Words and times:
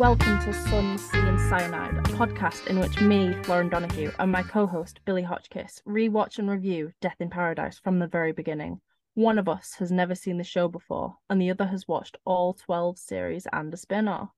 welcome 0.00 0.38
to 0.38 0.50
Sun, 0.50 0.96
Sea 0.96 1.18
and 1.18 1.38
Cyanide, 1.38 1.98
a 1.98 2.02
podcast 2.16 2.68
in 2.68 2.78
which 2.78 3.02
me, 3.02 3.36
Lauren 3.46 3.68
Donahue, 3.68 4.10
and 4.18 4.32
my 4.32 4.42
co-host 4.42 4.98
Billy 5.04 5.22
Hotchkiss 5.22 5.82
rewatch 5.86 6.38
and 6.38 6.48
review 6.48 6.90
Death 7.02 7.16
in 7.20 7.28
Paradise 7.28 7.78
from 7.78 7.98
the 7.98 8.06
very 8.06 8.32
beginning. 8.32 8.80
One 9.12 9.38
of 9.38 9.46
us 9.46 9.74
has 9.78 9.92
never 9.92 10.14
seen 10.14 10.38
the 10.38 10.42
show 10.42 10.68
before, 10.68 11.16
and 11.28 11.38
the 11.38 11.50
other 11.50 11.66
has 11.66 11.86
watched 11.86 12.16
all 12.24 12.54
12 12.54 12.98
series 12.98 13.46
and 13.52 13.74
a 13.74 13.76
spin-off. 13.76 14.30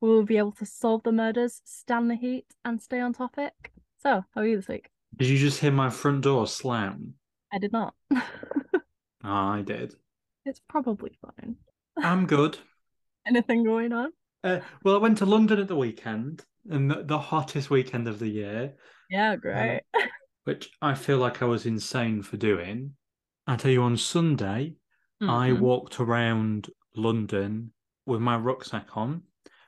We 0.00 0.08
will 0.08 0.24
be 0.24 0.38
able 0.38 0.52
to 0.52 0.64
solve 0.64 1.02
the 1.02 1.12
murders, 1.12 1.60
stand 1.66 2.10
the 2.10 2.16
heat, 2.16 2.46
and 2.64 2.80
stay 2.80 3.00
on 3.00 3.12
topic. 3.12 3.52
So, 3.98 4.24
how 4.34 4.40
are 4.40 4.46
you 4.46 4.56
this 4.56 4.68
week? 4.68 4.88
Did 5.14 5.28
you 5.28 5.36
just 5.36 5.60
hear 5.60 5.70
my 5.70 5.90
front 5.90 6.22
door 6.22 6.46
slam? 6.46 7.12
I 7.52 7.58
did 7.58 7.72
not. 7.72 7.92
Oh, 8.10 8.20
I 9.22 9.60
did. 9.66 9.96
it's 10.46 10.62
probably 10.66 11.18
fine. 11.20 11.56
I'm 11.98 12.24
good. 12.24 12.56
Anything 13.26 13.64
going 13.64 13.92
on? 13.92 14.10
Uh, 14.44 14.60
well, 14.84 14.94
I 14.94 14.98
went 14.98 15.18
to 15.18 15.26
London 15.26 15.58
at 15.58 15.68
the 15.68 15.76
weekend, 15.76 16.44
and 16.70 16.90
the, 16.90 17.02
the 17.02 17.18
hottest 17.18 17.70
weekend 17.70 18.06
of 18.06 18.18
the 18.18 18.28
year, 18.28 18.74
Yeah, 19.08 19.36
great. 19.36 19.80
which 20.44 20.70
I 20.82 20.94
feel 20.94 21.16
like 21.16 21.40
I 21.42 21.46
was 21.46 21.64
insane 21.64 22.22
for 22.22 22.36
doing. 22.36 22.94
I 23.46 23.56
tell 23.56 23.70
you, 23.70 23.82
on 23.82 23.96
Sunday, 23.96 24.74
I 25.22 25.48
Mhm. 25.48 25.60
walked 25.60 25.98
around 25.98 26.68
London 26.94 27.72
with 28.04 28.20
my 28.20 28.36
rucksack 28.36 28.94
on, 28.96 29.22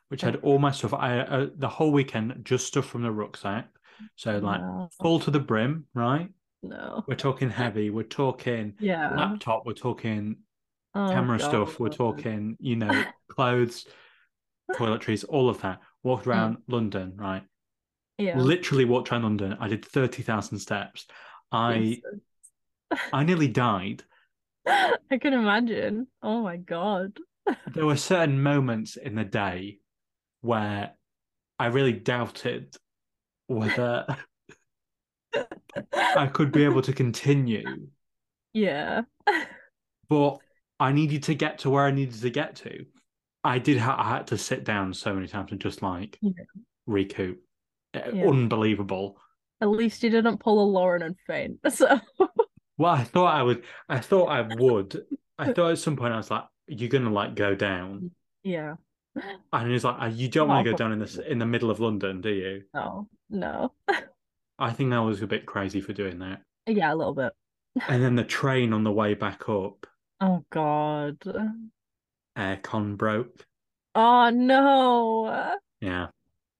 which 0.08 0.20
had 0.20 0.36
all 0.36 0.58
my 0.58 0.70
stuff. 0.70 0.92
I 0.92 1.20
uh, 1.20 1.48
the 1.56 1.68
whole 1.68 1.90
weekend 1.92 2.44
just 2.44 2.66
stuff 2.66 2.84
from 2.86 3.02
the 3.02 3.10
rucksack, 3.10 3.70
so 4.16 4.38
like 4.38 4.60
no. 4.60 4.90
full 5.00 5.20
to 5.20 5.30
the 5.30 5.40
brim. 5.40 5.86
Right, 5.94 6.28
no. 6.62 7.04
we're 7.08 7.14
talking 7.14 7.48
heavy. 7.48 7.88
We're 7.88 8.02
talking 8.02 8.74
Yeah. 8.80 9.14
laptop. 9.16 9.64
We're 9.64 9.72
talking 9.72 10.36
Oh, 10.94 11.10
camera 11.10 11.38
stuff. 11.38 11.80
We're 11.80 11.88
talking, 11.88 12.56
you 12.60 12.76
know, 12.76 13.04
clothes, 13.28 13.86
toiletries, 14.74 15.24
all 15.28 15.48
of 15.48 15.60
that. 15.62 15.80
Walked 16.02 16.24
hmm. 16.24 16.30
around 16.30 16.56
London, 16.68 17.14
right? 17.16 17.42
Yeah. 18.18 18.38
Literally 18.38 18.84
walked 18.84 19.12
around 19.12 19.22
London. 19.22 19.56
I 19.60 19.68
did 19.68 19.84
thirty 19.84 20.22
thousand 20.22 20.58
steps. 20.58 21.06
I 21.52 22.00
I 23.12 23.24
nearly 23.24 23.48
died. 23.48 24.04
I 24.66 25.18
can 25.20 25.32
imagine. 25.32 26.06
Oh 26.22 26.42
my 26.42 26.56
god. 26.56 27.18
There 27.74 27.86
were 27.86 27.96
certain 27.96 28.42
moments 28.42 28.96
in 28.96 29.14
the 29.14 29.24
day 29.24 29.78
where 30.40 30.94
I 31.60 31.66
really 31.66 31.92
doubted 31.92 32.76
whether 33.46 34.04
I 35.92 36.26
could 36.26 36.50
be 36.50 36.64
able 36.64 36.82
to 36.82 36.92
continue, 36.92 37.88
Yeah. 38.52 39.02
but 40.08 40.38
I 40.80 40.90
needed 40.90 41.22
to 41.24 41.34
get 41.34 41.60
to 41.60 41.70
where 41.70 41.84
I 41.84 41.92
needed 41.92 42.20
to 42.20 42.30
get 42.30 42.56
to. 42.56 42.84
I 43.46 43.58
did. 43.58 43.78
Ha- 43.78 43.96
I 43.98 44.16
had 44.16 44.26
to 44.28 44.38
sit 44.38 44.64
down 44.64 44.92
so 44.94 45.14
many 45.14 45.26
times 45.26 45.52
and 45.52 45.60
just 45.60 45.82
like 45.82 46.18
Yeah. 46.20 46.32
recoup. 46.86 47.42
Uh, 47.94 48.00
Yeah. 48.12 48.26
Unbelievable. 48.28 49.18
At 49.60 49.68
least 49.70 50.02
you 50.02 50.10
didn't 50.10 50.38
pull 50.38 50.62
a 50.62 50.68
Lauren 50.70 51.02
and 51.02 51.16
faint. 51.26 51.60
So 51.70 52.00
Well, 52.78 52.92
I 52.92 53.04
thought 53.04 53.34
I 53.34 53.42
would. 53.42 53.64
I 53.88 54.00
thought 54.00 54.26
I 54.26 54.42
would. 54.42 55.02
I 55.38 55.52
thought 55.54 55.70
at 55.72 55.78
some 55.78 55.96
point 55.96 56.12
I 56.12 56.18
was 56.18 56.30
like, 56.30 56.44
"You're 56.66 56.90
gonna 56.90 57.10
like 57.10 57.34
go 57.34 57.54
down," 57.54 58.10
yeah. 58.42 58.74
and 59.52 59.70
he's 59.70 59.82
like, 59.84 60.14
"You 60.14 60.28
don't 60.28 60.48
want 60.48 60.64
to 60.66 60.70
go 60.72 60.76
down 60.76 60.92
in 60.92 60.98
the 60.98 61.30
in 61.30 61.38
the 61.38 61.46
middle 61.46 61.70
of 61.70 61.80
London, 61.80 62.20
do 62.20 62.28
you?" 62.30 62.64
No. 62.74 63.08
No. 63.30 63.72
I 64.58 64.72
think 64.72 64.92
I 64.92 65.00
was 65.00 65.22
a 65.22 65.26
bit 65.26 65.46
crazy 65.46 65.80
for 65.80 65.92
doing 65.94 66.18
that. 66.18 66.42
Yeah, 66.66 66.92
a 66.92 66.96
little 66.96 67.14
bit. 67.14 67.32
And 67.88 68.02
then 68.02 68.14
the 68.14 68.24
train 68.24 68.72
on 68.74 68.84
the 68.84 68.92
way 68.92 69.14
back 69.14 69.48
up, 69.48 69.86
Oh 70.20 70.44
god. 70.50 71.18
aircon 72.36 72.96
broke. 72.96 73.45
Oh 73.98 74.28
no. 74.28 75.56
Yeah, 75.80 76.08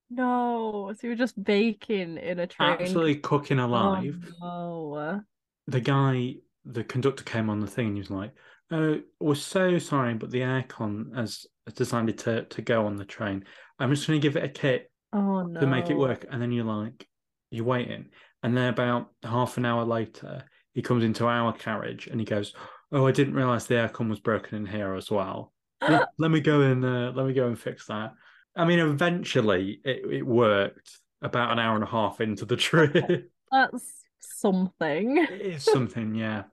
No. 0.08 0.90
So 0.94 0.98
you 1.02 1.10
were 1.10 1.16
just 1.16 1.42
baking 1.42 2.16
in 2.16 2.38
a 2.38 2.46
train. 2.46 2.70
absolutely 2.80 3.16
cooking 3.16 3.60
oh, 3.60 3.66
alive. 3.66 4.16
Oh 4.40 4.94
no. 4.94 5.20
The 5.66 5.80
guy, 5.80 6.36
the 6.64 6.82
conductor, 6.82 7.24
came 7.24 7.50
on 7.50 7.60
the 7.60 7.66
thing 7.66 7.88
and 7.88 7.96
he 7.96 8.00
was 8.00 8.10
like, 8.10 8.32
"Oh, 8.70 9.00
we're 9.20 9.34
so 9.34 9.78
sorry, 9.78 10.14
but 10.14 10.30
the 10.30 10.40
aircon 10.40 11.14
has, 11.14 11.46
has 11.66 11.74
decided 11.74 12.16
to 12.18 12.44
to 12.44 12.62
go 12.62 12.86
on 12.86 12.96
the 12.96 13.04
train. 13.04 13.44
I'm 13.78 13.90
just 13.94 14.06
going 14.06 14.18
to 14.18 14.26
give 14.26 14.36
it 14.36 14.44
a 14.44 14.48
kit 14.48 14.90
Oh 15.12 15.42
no. 15.42 15.60
to 15.60 15.66
make 15.66 15.90
it 15.90 15.98
work. 15.98 16.24
And 16.30 16.40
then 16.40 16.52
you're 16.52 16.64
like, 16.64 17.06
you're 17.50 17.66
waiting. 17.66 18.06
And 18.42 18.56
then 18.56 18.68
about 18.68 19.10
half 19.22 19.58
an 19.58 19.66
hour 19.66 19.84
later, 19.84 20.44
he 20.72 20.80
comes 20.80 21.04
into 21.04 21.26
our 21.26 21.52
carriage 21.52 22.06
and 22.06 22.18
he 22.18 22.24
goes, 22.24 22.54
Oh, 22.92 23.06
I 23.06 23.12
didn't 23.12 23.34
realize 23.34 23.66
the 23.66 23.74
aircon 23.74 24.08
was 24.08 24.20
broken 24.20 24.56
in 24.56 24.66
here 24.66 24.94
as 24.94 25.10
well. 25.10 25.52
Let, 25.80 26.08
let 26.18 26.30
me 26.30 26.40
go 26.40 26.60
and 26.62 26.84
uh, 26.84 27.12
let 27.14 27.26
me 27.26 27.32
go 27.32 27.46
and 27.46 27.58
fix 27.58 27.86
that. 27.86 28.14
I 28.56 28.64
mean, 28.64 28.78
eventually 28.78 29.80
it, 29.84 30.02
it 30.10 30.26
worked 30.26 30.98
about 31.22 31.52
an 31.52 31.58
hour 31.58 31.74
and 31.74 31.84
a 31.84 31.88
half 31.88 32.20
into 32.20 32.44
the 32.44 32.56
trip. 32.68 33.30
That's 33.52 33.92
something. 34.20 35.18
it 35.18 35.40
is 35.40 35.64
something, 35.64 36.14
yeah. 36.14 36.44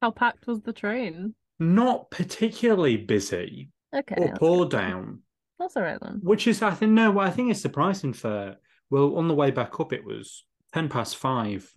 How 0.00 0.10
packed 0.10 0.46
was 0.46 0.60
the 0.60 0.72
train? 0.72 1.34
Not 1.58 2.10
particularly 2.10 2.96
busy 2.96 3.70
Okay. 3.94 4.30
up 4.32 4.42
or 4.42 4.58
good. 4.60 4.70
down, 4.70 5.20
That's 5.58 5.76
all 5.76 5.82
right 5.82 5.98
then. 6.00 6.20
which 6.22 6.46
is, 6.46 6.62
I 6.62 6.70
think, 6.72 6.92
no, 6.92 7.18
I 7.18 7.30
think 7.30 7.50
it's 7.50 7.60
surprising 7.60 8.12
for, 8.12 8.56
well, 8.90 9.16
on 9.16 9.28
the 9.28 9.34
way 9.34 9.50
back 9.50 9.80
up, 9.80 9.92
it 9.92 10.04
was 10.04 10.44
10 10.74 10.88
past 10.88 11.16
five 11.16 11.68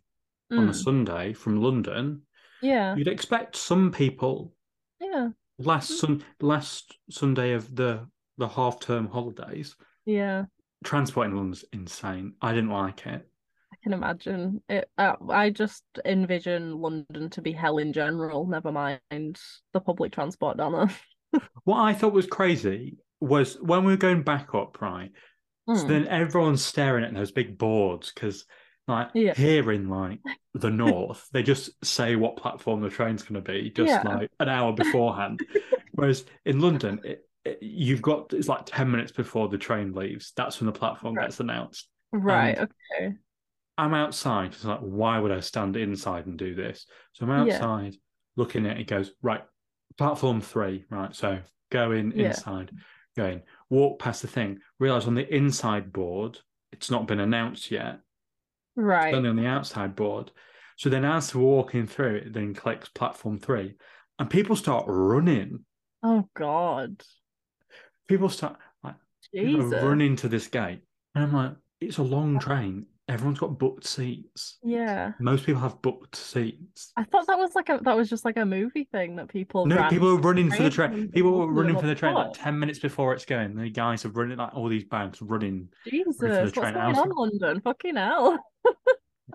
on 0.51 0.67
a 0.67 0.71
Mm. 0.71 0.75
Sunday 0.75 1.33
from 1.33 1.61
London, 1.61 2.23
Yeah. 2.61 2.95
you'd 2.95 3.07
expect 3.07 3.55
some 3.55 3.91
people 3.91 4.53
Yeah. 4.99 5.29
Last 5.65 5.99
sun 5.99 6.23
last 6.39 6.97
Sunday 7.09 7.53
of 7.53 7.73
the 7.75 8.07
the 8.37 8.47
half 8.47 8.79
term 8.79 9.07
holidays. 9.07 9.75
Yeah. 10.05 10.45
Transport 10.83 11.27
in 11.27 11.35
London's 11.35 11.63
insane. 11.71 12.33
I 12.41 12.53
didn't 12.53 12.71
like 12.71 13.05
it. 13.05 13.27
I 13.71 13.75
can 13.83 13.93
imagine 13.93 14.61
it. 14.67 14.89
Uh, 14.97 15.13
I 15.29 15.49
just 15.51 15.83
envision 16.03 16.77
London 16.77 17.29
to 17.31 17.41
be 17.41 17.51
hell 17.51 17.77
in 17.77 17.93
general. 17.93 18.47
Never 18.47 18.71
mind 18.71 18.99
the 19.11 19.79
public 19.79 20.11
transport 20.11 20.57
down 20.57 20.73
there. 20.73 21.41
What 21.63 21.79
I 21.79 21.93
thought 21.93 22.11
was 22.11 22.27
crazy 22.27 22.97
was 23.21 23.55
when 23.61 23.85
we 23.85 23.93
were 23.93 23.97
going 23.97 24.23
back 24.23 24.53
up, 24.53 24.81
right? 24.81 25.11
So 25.67 25.73
Mm. 25.85 25.87
then 25.87 26.07
everyone's 26.07 26.65
staring 26.65 27.05
at 27.05 27.13
those 27.13 27.31
big 27.31 27.57
boards 27.57 28.11
because, 28.13 28.45
like, 28.91 29.09
Yeah. 29.15 29.33
here 29.33 29.71
in 29.71 29.89
like 29.89 30.19
the 30.53 30.69
north, 30.85 31.27
they 31.31 31.41
just 31.43 31.71
say 31.83 32.15
what 32.15 32.37
platform 32.37 32.81
the 32.81 32.89
train's 32.89 33.23
going 33.23 33.43
to 33.43 33.51
be 33.51 33.69
just 33.71 33.89
Yeah. 33.89 34.03
like 34.03 34.29
an 34.39 34.49
hour 34.49 34.73
beforehand. 34.73 35.39
Whereas 35.93 36.25
in 36.45 36.59
London, 36.59 37.01
it, 37.03 37.25
it, 37.43 37.57
you've 37.61 38.01
got 38.01 38.33
it's 38.33 38.47
like 38.47 38.61
ten 38.65 38.91
minutes 38.91 39.11
before 39.11 39.49
the 39.49 39.57
train 39.57 39.93
leaves. 39.93 40.33
That's 40.37 40.59
when 40.59 40.67
the 40.67 40.71
platform 40.79 41.15
Right. 41.15 41.23
gets 41.25 41.39
announced. 41.39 41.87
Right. 42.11 42.57
and- 42.57 42.71
Okay. 42.99 43.13
I'm 43.77 43.93
outside. 43.95 44.51
It's 44.53 44.63
like, 44.65 44.81
why 44.81 45.17
would 45.17 45.31
I 45.31 45.39
stand 45.39 45.75
inside 45.75 46.27
and 46.27 46.37
do 46.37 46.53
this? 46.53 46.85
So 47.13 47.25
I'm 47.25 47.47
Yeah. 47.47 47.55
outside 47.55 47.95
looking 48.35 48.65
at 48.67 48.77
it. 48.77 48.81
It 48.81 48.87
goes, 48.87 49.11
right, 49.23 49.43
platform 49.97 50.39
three, 50.41 50.85
right? 50.89 51.15
So 51.15 51.39
go 51.71 51.91
in 51.91 52.11
Yeah. 52.11 52.27
inside, 52.27 52.71
go 53.17 53.25
in, 53.25 53.41
walk 53.69 53.99
past 53.99 54.21
the 54.21 54.27
thing, 54.27 54.59
realize 54.79 55.07
on 55.07 55.15
the 55.15 55.35
inside 55.35 55.91
board, 55.91 56.37
it's 56.71 56.91
not 56.91 57.07
been 57.07 57.19
announced 57.19 57.71
yet. 57.71 57.99
Right. 58.75 59.13
only 59.13 59.29
on 59.29 59.35
the 59.35 59.47
outside 59.47 59.95
board. 59.95 60.31
So 60.77 60.89
then 60.89 61.05
as 61.05 61.35
we're 61.35 61.43
walking 61.43 61.87
through, 61.87 62.15
it 62.15 62.33
then 62.33 62.53
clicks 62.53 62.89
platform 62.89 63.39
three, 63.39 63.75
and 64.17 64.29
people 64.29 64.55
start 64.55 64.85
running. 64.87 65.65
Oh 66.03 66.27
God. 66.35 67.03
People 68.07 68.29
start 68.29 68.57
like 68.83 68.95
people 69.33 69.67
running 69.67 70.15
to 70.17 70.27
this 70.27 70.47
gate. 70.47 70.81
And 71.13 71.23
I'm 71.23 71.33
like, 71.33 71.53
it's 71.79 71.97
a 71.97 72.03
long 72.03 72.39
train. 72.39 72.87
Everyone's 73.07 73.39
got 73.39 73.59
booked 73.59 73.85
seats. 73.85 74.57
Yeah. 74.63 75.11
Most 75.19 75.45
people 75.45 75.61
have 75.61 75.81
booked 75.81 76.15
seats. 76.15 76.93
I 76.95 77.03
thought 77.03 77.27
that 77.27 77.37
was 77.37 77.55
like 77.55 77.69
a 77.69 77.79
that 77.83 77.95
was 77.97 78.09
just 78.09 78.23
like 78.23 78.37
a 78.37 78.45
movie 78.45 78.87
thing 78.91 79.15
that 79.17 79.27
people 79.27 79.65
No, 79.65 79.87
people 79.89 80.07
were 80.15 80.21
running 80.21 80.49
for 80.49 80.63
the 80.63 80.69
train. 80.69 81.09
People 81.09 81.31
were 81.31 81.51
running 81.51 81.77
for 81.77 81.87
the 81.87 81.95
train 81.95 82.13
like 82.13 82.33
10 82.33 82.57
minutes 82.57 82.79
before 82.79 83.13
it's 83.13 83.25
going. 83.25 83.55
The 83.55 83.69
guys 83.69 84.05
are 84.05 84.09
running 84.09 84.37
like 84.37 84.53
all 84.55 84.69
these 84.69 84.85
bags 84.85 85.21
running. 85.21 85.69
Jesus, 85.85 86.17
the 86.17 86.29
what's 86.29 86.51
going 86.51 86.75
on, 86.75 87.09
London? 87.09 87.59
Fucking 87.61 87.95
hell. 87.95 88.37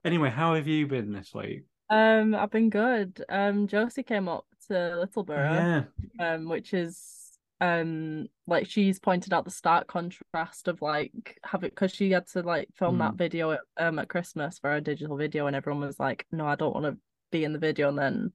Anyway, 0.04 0.28
how 0.28 0.54
have 0.54 0.68
you 0.68 0.86
been 0.86 1.10
this 1.10 1.32
week? 1.34 1.64
Um, 1.88 2.34
I've 2.34 2.50
been 2.50 2.68
good. 2.68 3.24
Um, 3.28 3.66
Josie 3.66 4.02
came 4.02 4.28
up 4.28 4.44
to 4.68 4.74
Littleborough. 4.74 5.86
yeah. 6.18 6.34
um 6.34 6.48
which 6.48 6.74
is 6.74 7.15
um 7.60 8.26
like 8.46 8.66
she's 8.68 8.98
pointed 8.98 9.32
out 9.32 9.44
the 9.46 9.50
stark 9.50 9.86
contrast 9.86 10.68
of 10.68 10.82
like 10.82 11.38
having 11.42 11.70
because 11.70 11.90
she 11.90 12.10
had 12.10 12.26
to 12.28 12.42
like 12.42 12.68
film 12.74 12.98
that 12.98 13.12
Mm. 13.14 13.18
video 13.18 13.50
at, 13.52 13.60
um 13.78 13.98
at 13.98 14.08
Christmas 14.08 14.58
for 14.58 14.74
a 14.74 14.80
digital 14.80 15.16
video 15.16 15.46
and 15.46 15.56
everyone 15.56 15.80
was 15.86 15.98
like 15.98 16.26
no 16.30 16.46
I 16.46 16.54
don't 16.56 16.74
want 16.74 16.84
to 16.86 16.98
be 17.32 17.44
in 17.44 17.52
the 17.54 17.58
video 17.58 17.88
and 17.88 17.98
then 17.98 18.32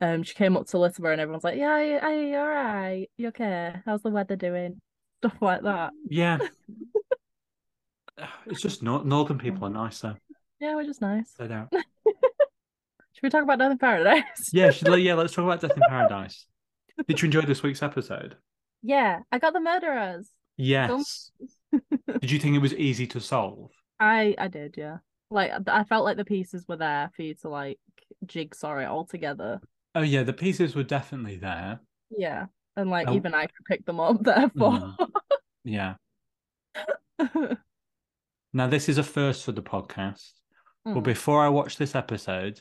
um 0.00 0.22
she 0.22 0.34
came 0.34 0.56
up 0.56 0.66
to 0.68 0.78
Littleborough 0.78 1.12
and 1.12 1.20
everyone's 1.20 1.44
like 1.44 1.58
yeah 1.58 1.98
are 2.02 2.12
you 2.14 2.36
all 2.38 2.48
right 2.48 3.08
you 3.18 3.28
okay 3.28 3.74
how's 3.84 4.02
the 4.02 4.08
weather 4.10 4.36
doing 4.36 4.80
stuff 5.18 5.36
like 5.42 5.62
that 5.64 5.92
Yeah. 6.08 6.38
it's 8.46 8.62
just 8.62 8.82
not 8.82 9.06
northern 9.06 9.38
people 9.38 9.66
are 9.66 9.70
nicer. 9.70 10.16
yeah 10.60 10.74
we're 10.74 10.84
just 10.84 11.02
nice 11.02 11.34
No 11.38 11.46
doubt. 11.46 11.68
should 11.74 13.22
we 13.22 13.28
talk 13.28 13.42
about 13.42 13.58
Death 13.58 13.72
in 13.72 13.78
Paradise 13.78 14.50
Yeah, 14.52 14.70
should, 14.70 14.88
yeah, 15.02 15.12
let's 15.14 15.34
talk 15.34 15.44
about 15.44 15.60
Death 15.60 15.76
in 15.76 15.82
Paradise. 15.88 16.46
Did 17.08 17.20
you 17.22 17.26
enjoy 17.26 17.42
this 17.42 17.62
week's 17.62 17.82
episode? 17.82 18.36
yeah 18.82 19.20
I 19.30 19.38
got 19.38 19.52
the 19.52 19.60
murderers 19.60 20.28
Yes. 20.56 21.30
did 22.20 22.30
you 22.30 22.38
think 22.38 22.56
it 22.56 22.60
was 22.60 22.74
easy 22.74 23.06
to 23.08 23.20
solve? 23.20 23.70
I 23.98 24.34
I 24.38 24.48
did, 24.48 24.74
yeah. 24.78 24.98
Like 25.30 25.50
I 25.68 25.84
felt 25.84 26.04
like 26.04 26.16
the 26.16 26.24
pieces 26.24 26.64
were 26.68 26.76
there 26.76 27.10
for 27.14 27.22
you 27.22 27.34
to 27.42 27.48
like 27.48 27.78
jigsaw 28.26 28.78
it 28.78 28.86
all 28.86 29.04
together. 29.06 29.60
Oh 29.94 30.00
yeah, 30.02 30.22
the 30.22 30.32
pieces 30.32 30.74
were 30.74 30.82
definitely 30.82 31.36
there. 31.36 31.80
Yeah, 32.10 32.46
and 32.76 32.90
like 32.90 33.08
Oh. 33.08 33.14
even 33.14 33.34
I 33.34 33.42
could 33.46 33.64
pick 33.68 33.84
them 33.86 34.00
up. 34.00 34.18
Therefore, 34.22 34.94
Yeah. 35.64 35.94
Now 38.52 38.66
this 38.66 38.88
is 38.88 38.98
a 38.98 39.02
first 39.02 39.44
for 39.44 39.52
the 39.52 39.62
podcast. 39.62 40.32
But 40.84 40.94
Mm. 40.94 41.02
before 41.04 41.44
I 41.44 41.48
watched 41.50 41.78
this 41.78 41.94
episode, 41.94 42.60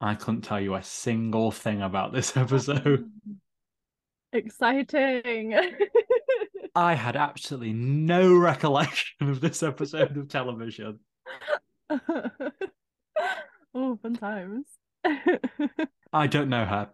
I 0.00 0.14
couldn't 0.14 0.42
tell 0.42 0.60
you 0.60 0.74
a 0.74 0.82
single 0.82 1.50
thing 1.50 1.82
about 1.82 2.12
this 2.12 2.36
episode. 2.36 3.10
Exciting. 4.32 5.54
I 6.74 6.94
had 6.94 7.16
absolutely 7.16 7.72
no 7.72 8.36
recollection 8.36 9.28
of 9.28 9.40
this 9.40 9.62
episode 9.62 10.16
of 10.16 10.28
television. 10.28 11.00
oh, 11.90 12.38
fun 13.74 14.14
times. 14.14 14.66
I 16.12 16.26
don't 16.26 16.48
know 16.48 16.64
her. 16.64 16.90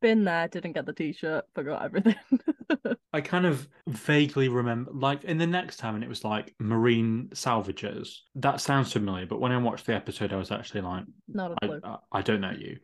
Been 0.00 0.24
there, 0.24 0.48
didn't 0.48 0.72
get 0.72 0.86
the 0.86 0.92
t-shirt, 0.92 1.44
forgot 1.54 1.84
everything. 1.84 2.16
I 3.12 3.20
kind 3.20 3.46
of 3.46 3.68
vaguely 3.86 4.48
remember, 4.48 4.90
like 4.92 5.24
in 5.24 5.38
the 5.38 5.46
next 5.46 5.76
time, 5.76 5.94
and 5.94 6.02
it 6.04 6.08
was 6.08 6.24
like 6.24 6.54
marine 6.58 7.28
salvagers. 7.32 8.16
That 8.34 8.60
sounds 8.60 8.92
familiar, 8.92 9.24
but 9.24 9.40
when 9.40 9.52
I 9.52 9.58
watched 9.58 9.86
the 9.86 9.94
episode, 9.94 10.32
I 10.32 10.36
was 10.36 10.50
actually 10.50 10.82
like, 10.82 11.04
Not 11.28 11.52
a 11.52 11.54
I, 11.62 11.66
clue. 11.66 11.80
I, 11.84 11.96
I 12.12 12.22
don't 12.22 12.40
know 12.40 12.50
you. 12.50 12.78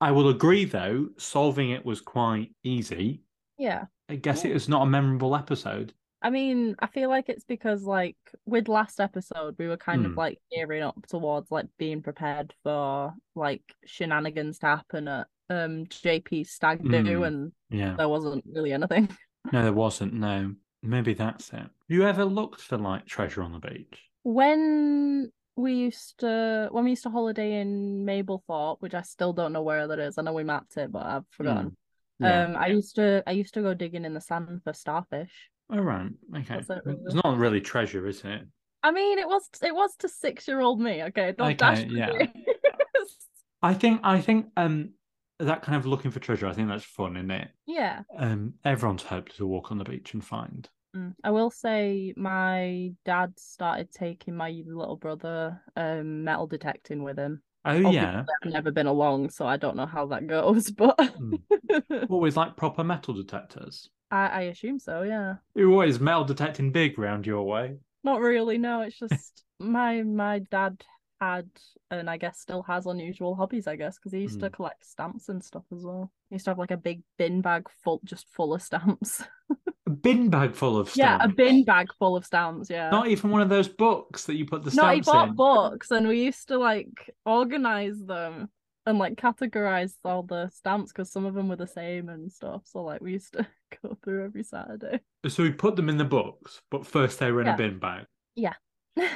I 0.00 0.12
will 0.12 0.28
agree, 0.28 0.64
though, 0.66 1.08
solving 1.16 1.70
it 1.70 1.84
was 1.84 2.00
quite 2.00 2.54
easy. 2.62 3.22
Yeah. 3.58 3.86
I 4.08 4.16
guess 4.16 4.44
Yeah. 4.44 4.50
it 4.50 4.54
was 4.54 4.68
not 4.68 4.82
a 4.82 4.86
memorable 4.86 5.34
episode. 5.34 5.92
I 6.22 6.30
mean, 6.30 6.76
I 6.78 6.86
feel 6.86 7.08
like 7.08 7.28
it's 7.28 7.44
because 7.44 7.84
like 7.84 8.16
with 8.46 8.68
last 8.68 9.00
episode 9.00 9.54
we 9.58 9.68
were 9.68 9.76
kind 9.76 10.00
Hmm. 10.04 10.12
of 10.12 10.16
like 10.16 10.38
gearing 10.50 10.82
up 10.82 11.06
towards 11.06 11.50
like 11.50 11.66
being 11.78 12.02
prepared 12.02 12.54
for 12.62 13.14
like 13.34 13.62
shenanigans 13.84 14.58
to 14.60 14.66
happen 14.66 15.08
at 15.08 15.28
um 15.50 15.86
JP 15.86 16.44
stag 16.46 16.82
do 16.82 17.18
Hmm. 17.18 17.22
and 17.22 17.52
Yeah. 17.70 17.94
there 17.96 18.08
wasn't 18.08 18.44
really 18.52 18.72
anything. 18.72 19.08
No, 19.52 19.62
there 19.62 19.72
wasn't. 19.72 20.12
No. 20.12 20.54
Maybe 20.82 21.14
that's 21.14 21.52
it. 21.52 21.70
You 21.88 22.02
ever 22.04 22.24
looked 22.24 22.60
for 22.60 22.76
like 22.78 23.06
treasure 23.06 23.42
on 23.42 23.52
the 23.52 23.60
beach? 23.60 24.02
When 24.24 25.30
we 25.56 25.72
used 25.72 26.18
to 26.20 26.68
when 26.70 26.84
we 26.84 26.90
used 26.90 27.02
to 27.04 27.10
holiday 27.10 27.60
in 27.60 28.04
Mablethorpe, 28.04 28.76
which 28.80 28.94
I 28.94 29.02
still 29.02 29.32
don't 29.32 29.52
know 29.52 29.62
where 29.62 29.88
that 29.88 29.98
is. 29.98 30.18
I 30.18 30.22
know 30.22 30.34
we 30.34 30.44
mapped 30.44 30.76
it, 30.76 30.92
but 30.92 31.04
I've 31.04 31.24
forgotten. 31.30 31.76
Yeah. 32.20 32.44
Um 32.44 32.56
I 32.56 32.68
used 32.68 32.96
to 32.96 33.22
I 33.26 33.32
used 33.32 33.54
to 33.54 33.62
go 33.62 33.74
digging 33.74 34.04
in 34.04 34.14
the 34.14 34.20
sand 34.20 34.60
for 34.64 34.72
starfish. 34.72 35.32
All 35.70 35.80
right. 35.80 36.10
Okay. 36.36 36.54
It, 36.56 36.66
It's 36.86 37.14
not 37.14 37.38
really 37.38 37.60
treasure, 37.60 38.06
is 38.06 38.22
it? 38.24 38.42
I 38.82 38.92
mean 38.92 39.18
it 39.18 39.26
was 39.26 39.48
it 39.62 39.74
was 39.74 39.96
to 39.96 40.08
six 40.08 40.46
year 40.46 40.60
old 40.60 40.80
me, 40.80 41.02
okay? 41.04 41.32
Don't 41.36 41.60
Okay, 41.60 41.86
me. 41.86 41.98
yeah. 41.98 42.26
I 43.62 43.74
think 43.74 44.00
I 44.04 44.20
think 44.20 44.46
um 44.56 44.90
that 45.38 45.62
kind 45.62 45.76
of 45.76 45.86
looking 45.86 46.10
for 46.10 46.20
treasure, 46.20 46.46
I 46.46 46.52
think 46.52 46.68
that's 46.68 46.84
fun, 46.84 47.16
isn't 47.16 47.30
it? 47.30 47.48
yeah. 47.66 48.02
Um 48.16 48.54
everyone's 48.64 49.02
hoped 49.02 49.36
to 49.36 49.46
walk 49.46 49.70
on 49.70 49.78
the 49.78 49.84
beach 49.84 50.14
and 50.14 50.24
find. 50.24 50.68
Mm. 50.96 51.14
I 51.22 51.30
will 51.30 51.50
say 51.50 52.14
my 52.16 52.92
dad 53.04 53.34
started 53.38 53.90
taking 53.92 54.34
my 54.36 54.50
little 54.66 54.96
brother 54.96 55.60
um 55.76 56.24
metal 56.24 56.46
detecting 56.46 57.02
with 57.02 57.18
him. 57.18 57.42
Oh 57.64 57.70
Obviously, 57.70 57.94
yeah. 57.96 58.22
I've 58.44 58.52
never 58.52 58.70
been 58.70 58.86
along, 58.86 59.30
so 59.30 59.46
I 59.46 59.56
don't 59.56 59.76
know 59.76 59.86
how 59.86 60.06
that 60.06 60.26
goes, 60.26 60.70
but 60.82 60.96
Mm. 60.98 62.06
Always 62.08 62.36
like 62.36 62.56
proper 62.56 62.84
metal 62.84 63.14
detectors. 63.14 63.90
I, 64.10 64.26
I 64.28 64.40
assume 64.42 64.78
so, 64.78 65.02
yeah. 65.02 65.34
You're 65.54 65.70
always 65.70 65.98
metal 65.98 66.24
detecting 66.24 66.70
big 66.70 66.96
round 66.98 67.26
your 67.26 67.42
way. 67.42 67.76
Not 68.04 68.20
really, 68.20 68.56
no, 68.56 68.82
it's 68.82 68.98
just 68.98 69.44
my 69.58 70.02
my 70.02 70.38
dad 70.38 70.82
had 71.20 71.48
and 71.90 72.08
I 72.10 72.18
guess 72.18 72.38
still 72.38 72.62
has 72.64 72.86
unusual 72.86 73.34
hobbies, 73.34 73.66
I 73.66 73.74
guess, 73.76 73.96
because 73.98 74.12
he 74.12 74.20
used 74.20 74.38
to 74.40 74.50
Mm. 74.50 74.52
collect 74.52 74.86
stamps 74.86 75.28
and 75.28 75.42
stuff 75.42 75.64
as 75.72 75.82
well. 75.82 76.12
He 76.30 76.36
used 76.36 76.44
to 76.44 76.50
have 76.52 76.58
like 76.58 76.70
a 76.70 76.76
big 76.76 77.02
bin 77.18 77.40
bag 77.40 77.68
full 77.82 78.00
just 78.04 78.28
full 78.28 78.54
of 78.54 78.62
stamps. 78.62 79.24
A 79.86 79.90
bin 79.90 80.30
bag 80.30 80.54
full 80.54 80.76
of 80.78 80.88
stamps. 80.90 80.98
Yeah, 80.98 81.18
a 81.22 81.28
bin 81.28 81.64
bag 81.64 81.88
full 81.98 82.16
of 82.16 82.24
stamps, 82.26 82.68
yeah. 82.68 82.90
Not 82.90 83.06
even 83.08 83.30
one 83.30 83.40
of 83.40 83.48
those 83.48 83.68
books 83.68 84.24
that 84.24 84.34
you 84.34 84.44
put 84.44 84.64
the 84.64 84.70
stamps 84.70 84.84
No, 84.86 84.94
he 84.94 85.00
bought 85.00 85.28
in. 85.28 85.34
books 85.36 85.90
and 85.92 86.08
we 86.08 86.24
used 86.24 86.48
to 86.48 86.58
like 86.58 87.14
organize 87.24 87.98
them 88.04 88.48
and 88.84 88.98
like 88.98 89.14
categorize 89.16 89.94
all 90.04 90.22
the 90.24 90.48
stamps 90.52 90.92
because 90.92 91.10
some 91.10 91.24
of 91.24 91.34
them 91.34 91.48
were 91.48 91.56
the 91.56 91.66
same 91.66 92.08
and 92.08 92.32
stuff. 92.32 92.62
So 92.64 92.82
like 92.82 93.00
we 93.00 93.12
used 93.12 93.32
to 93.34 93.46
go 93.82 93.96
through 94.02 94.24
every 94.24 94.42
Saturday. 94.42 95.00
So 95.28 95.42
we 95.44 95.52
put 95.52 95.76
them 95.76 95.88
in 95.88 95.98
the 95.98 96.04
books, 96.04 96.60
but 96.70 96.86
first 96.86 97.18
they 97.20 97.30
were 97.30 97.40
in 97.42 97.46
Yeah. 97.46 97.54
a 97.54 97.58
bin 97.58 97.78
bag. 97.78 98.06
Yeah. 98.34 98.54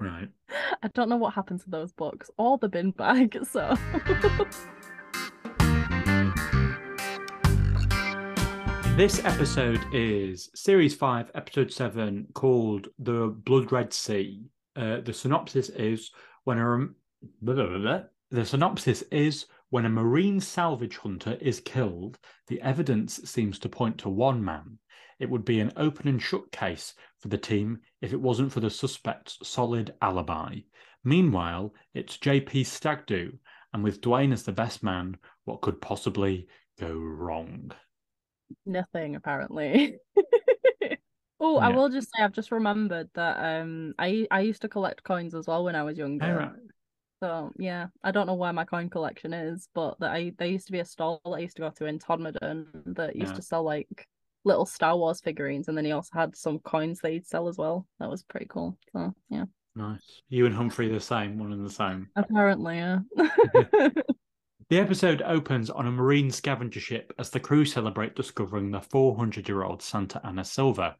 Right. 0.00 0.28
I 0.82 0.88
don't 0.88 1.08
know 1.08 1.16
what 1.16 1.34
happened 1.34 1.60
to 1.62 1.70
those 1.70 1.92
books 1.92 2.30
or 2.36 2.58
the 2.58 2.68
bin 2.68 2.90
bag, 2.90 3.38
so 3.50 3.74
This 8.96 9.24
episode 9.24 9.84
is 9.92 10.50
Series 10.54 10.94
5, 10.94 11.32
Episode 11.34 11.72
7, 11.72 12.28
called 12.32 12.86
The 13.00 13.34
Blood 13.44 13.72
Red 13.72 13.92
Sea. 13.92 14.44
Uh, 14.76 15.00
the 15.00 15.12
synopsis 15.12 15.68
is 15.70 16.12
when 16.44 16.58
a 16.58 16.86
blah, 17.42 17.54
blah, 17.54 17.78
blah, 17.78 18.00
the 18.30 18.46
synopsis 18.46 19.02
is 19.10 19.46
when 19.70 19.84
a 19.84 19.88
marine 19.88 20.38
salvage 20.38 20.96
hunter 20.96 21.36
is 21.40 21.58
killed, 21.58 22.20
the 22.46 22.62
evidence 22.62 23.16
seems 23.24 23.58
to 23.58 23.68
point 23.68 23.98
to 23.98 24.08
one 24.08 24.44
man. 24.44 24.78
It 25.18 25.28
would 25.28 25.44
be 25.44 25.58
an 25.58 25.72
open 25.76 26.06
and 26.06 26.22
shut 26.22 26.52
case 26.52 26.94
for 27.18 27.26
the 27.26 27.36
team 27.36 27.80
if 28.00 28.12
it 28.12 28.20
wasn't 28.20 28.52
for 28.52 28.60
the 28.60 28.70
suspect's 28.70 29.38
solid 29.42 29.92
alibi. 30.02 30.58
Meanwhile, 31.02 31.74
it's 31.94 32.16
JP 32.16 32.64
stag 32.64 33.06
do, 33.06 33.32
and 33.72 33.82
with 33.82 34.00
Dwayne 34.00 34.32
as 34.32 34.44
the 34.44 34.52
best 34.52 34.84
man, 34.84 35.16
what 35.46 35.62
could 35.62 35.80
possibly 35.80 36.46
go 36.78 36.94
wrong? 36.94 37.72
Nothing 38.66 39.16
apparently. 39.16 39.96
oh, 41.40 41.58
I 41.58 41.68
will 41.70 41.88
just 41.88 42.08
say 42.14 42.22
I've 42.22 42.32
just 42.32 42.52
remembered 42.52 43.08
that 43.14 43.60
um 43.60 43.94
I 43.98 44.26
I 44.30 44.40
used 44.40 44.62
to 44.62 44.68
collect 44.68 45.02
coins 45.02 45.34
as 45.34 45.46
well 45.46 45.64
when 45.64 45.74
I 45.76 45.82
was 45.82 45.98
younger. 45.98 46.26
All 46.26 46.38
right. 46.38 46.52
So 47.22 47.52
yeah, 47.56 47.86
I 48.02 48.10
don't 48.10 48.26
know 48.26 48.34
where 48.34 48.52
my 48.52 48.64
coin 48.64 48.90
collection 48.90 49.32
is, 49.32 49.68
but 49.74 49.98
that 50.00 50.10
I 50.12 50.32
there 50.38 50.48
used 50.48 50.66
to 50.66 50.72
be 50.72 50.80
a 50.80 50.84
stall 50.84 51.20
that 51.24 51.30
I 51.30 51.38
used 51.38 51.56
to 51.56 51.62
go 51.62 51.70
to 51.70 51.86
in 51.86 51.98
Todmorden 51.98 52.66
that 52.94 53.16
used 53.16 53.32
Yeah. 53.32 53.36
to 53.36 53.42
sell 53.42 53.62
like 53.62 54.06
little 54.44 54.66
Star 54.66 54.96
Wars 54.96 55.20
figurines, 55.20 55.68
and 55.68 55.76
then 55.78 55.86
he 55.86 55.92
also 55.92 56.10
had 56.12 56.36
some 56.36 56.58
coins 56.58 57.00
that 57.00 57.12
he'd 57.12 57.26
sell 57.26 57.48
as 57.48 57.56
well. 57.56 57.86
That 57.98 58.10
was 58.10 58.22
pretty 58.24 58.46
cool. 58.46 58.76
So 58.92 59.14
yeah, 59.30 59.44
Nice. 59.74 60.22
You 60.28 60.44
and 60.46 60.54
Humphrey 60.54 60.88
the 60.88 61.00
same, 61.00 61.38
one 61.38 61.52
and 61.52 61.64
the 61.64 61.70
same. 61.70 62.08
apparently, 62.14 62.76
yeah. 62.76 62.98
The 64.70 64.78
episode 64.78 65.20
opens 65.20 65.68
on 65.68 65.86
a 65.86 65.92
marine 65.92 66.30
scavenger 66.30 66.80
ship 66.80 67.12
as 67.18 67.28
the 67.28 67.38
crew 67.38 67.66
celebrate 67.66 68.16
discovering 68.16 68.70
the 68.70 68.80
400 68.80 69.46
year 69.46 69.62
old 69.62 69.82
Santa 69.82 70.26
Ana 70.26 70.42
Silver 70.42 70.96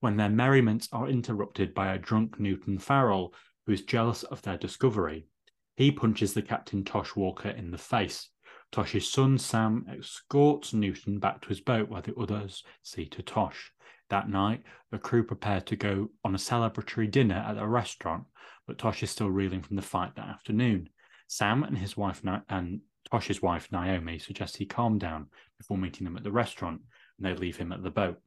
when 0.00 0.18
their 0.18 0.28
merriments 0.28 0.86
are 0.92 1.08
interrupted 1.08 1.72
by 1.72 1.94
a 1.94 1.98
drunk 1.98 2.38
Newton 2.38 2.78
Farrell 2.78 3.32
who 3.64 3.72
is 3.72 3.82
jealous 3.82 4.22
of 4.24 4.42
their 4.42 4.58
discovery. 4.58 5.28
He 5.76 5.90
punches 5.90 6.34
the 6.34 6.42
captain 6.42 6.84
Tosh 6.84 7.16
Walker 7.16 7.48
in 7.48 7.70
the 7.70 7.78
face. 7.78 8.28
Tosh's 8.70 9.10
son 9.10 9.38
Sam 9.38 9.86
escorts 9.98 10.74
Newton 10.74 11.18
back 11.18 11.40
to 11.40 11.48
his 11.48 11.60
boat 11.62 11.88
while 11.88 12.02
the 12.02 12.14
others 12.16 12.64
see 12.82 13.06
to 13.06 13.22
Tosh. 13.22 13.72
That 14.10 14.28
night, 14.28 14.62
the 14.90 14.98
crew 14.98 15.24
prepare 15.24 15.62
to 15.62 15.76
go 15.76 16.10
on 16.22 16.34
a 16.34 16.38
celebratory 16.38 17.10
dinner 17.10 17.42
at 17.48 17.56
a 17.56 17.66
restaurant, 17.66 18.24
but 18.66 18.76
Tosh 18.76 19.02
is 19.02 19.10
still 19.10 19.30
reeling 19.30 19.62
from 19.62 19.76
the 19.76 19.82
fight 19.82 20.16
that 20.16 20.28
afternoon. 20.28 20.90
Sam 21.28 21.62
and 21.62 21.78
his 21.78 21.96
wife 21.96 22.22
and 22.50 22.80
Tosh's 23.10 23.42
wife 23.42 23.68
Naomi 23.70 24.18
suggests 24.18 24.56
he 24.56 24.66
calm 24.66 24.98
down 24.98 25.28
before 25.58 25.78
meeting 25.78 26.04
them 26.04 26.16
at 26.16 26.24
the 26.24 26.32
restaurant, 26.32 26.80
and 27.18 27.26
they 27.26 27.34
leave 27.34 27.56
him 27.56 27.72
at 27.72 27.82
the 27.82 27.90
boat. 27.90 28.18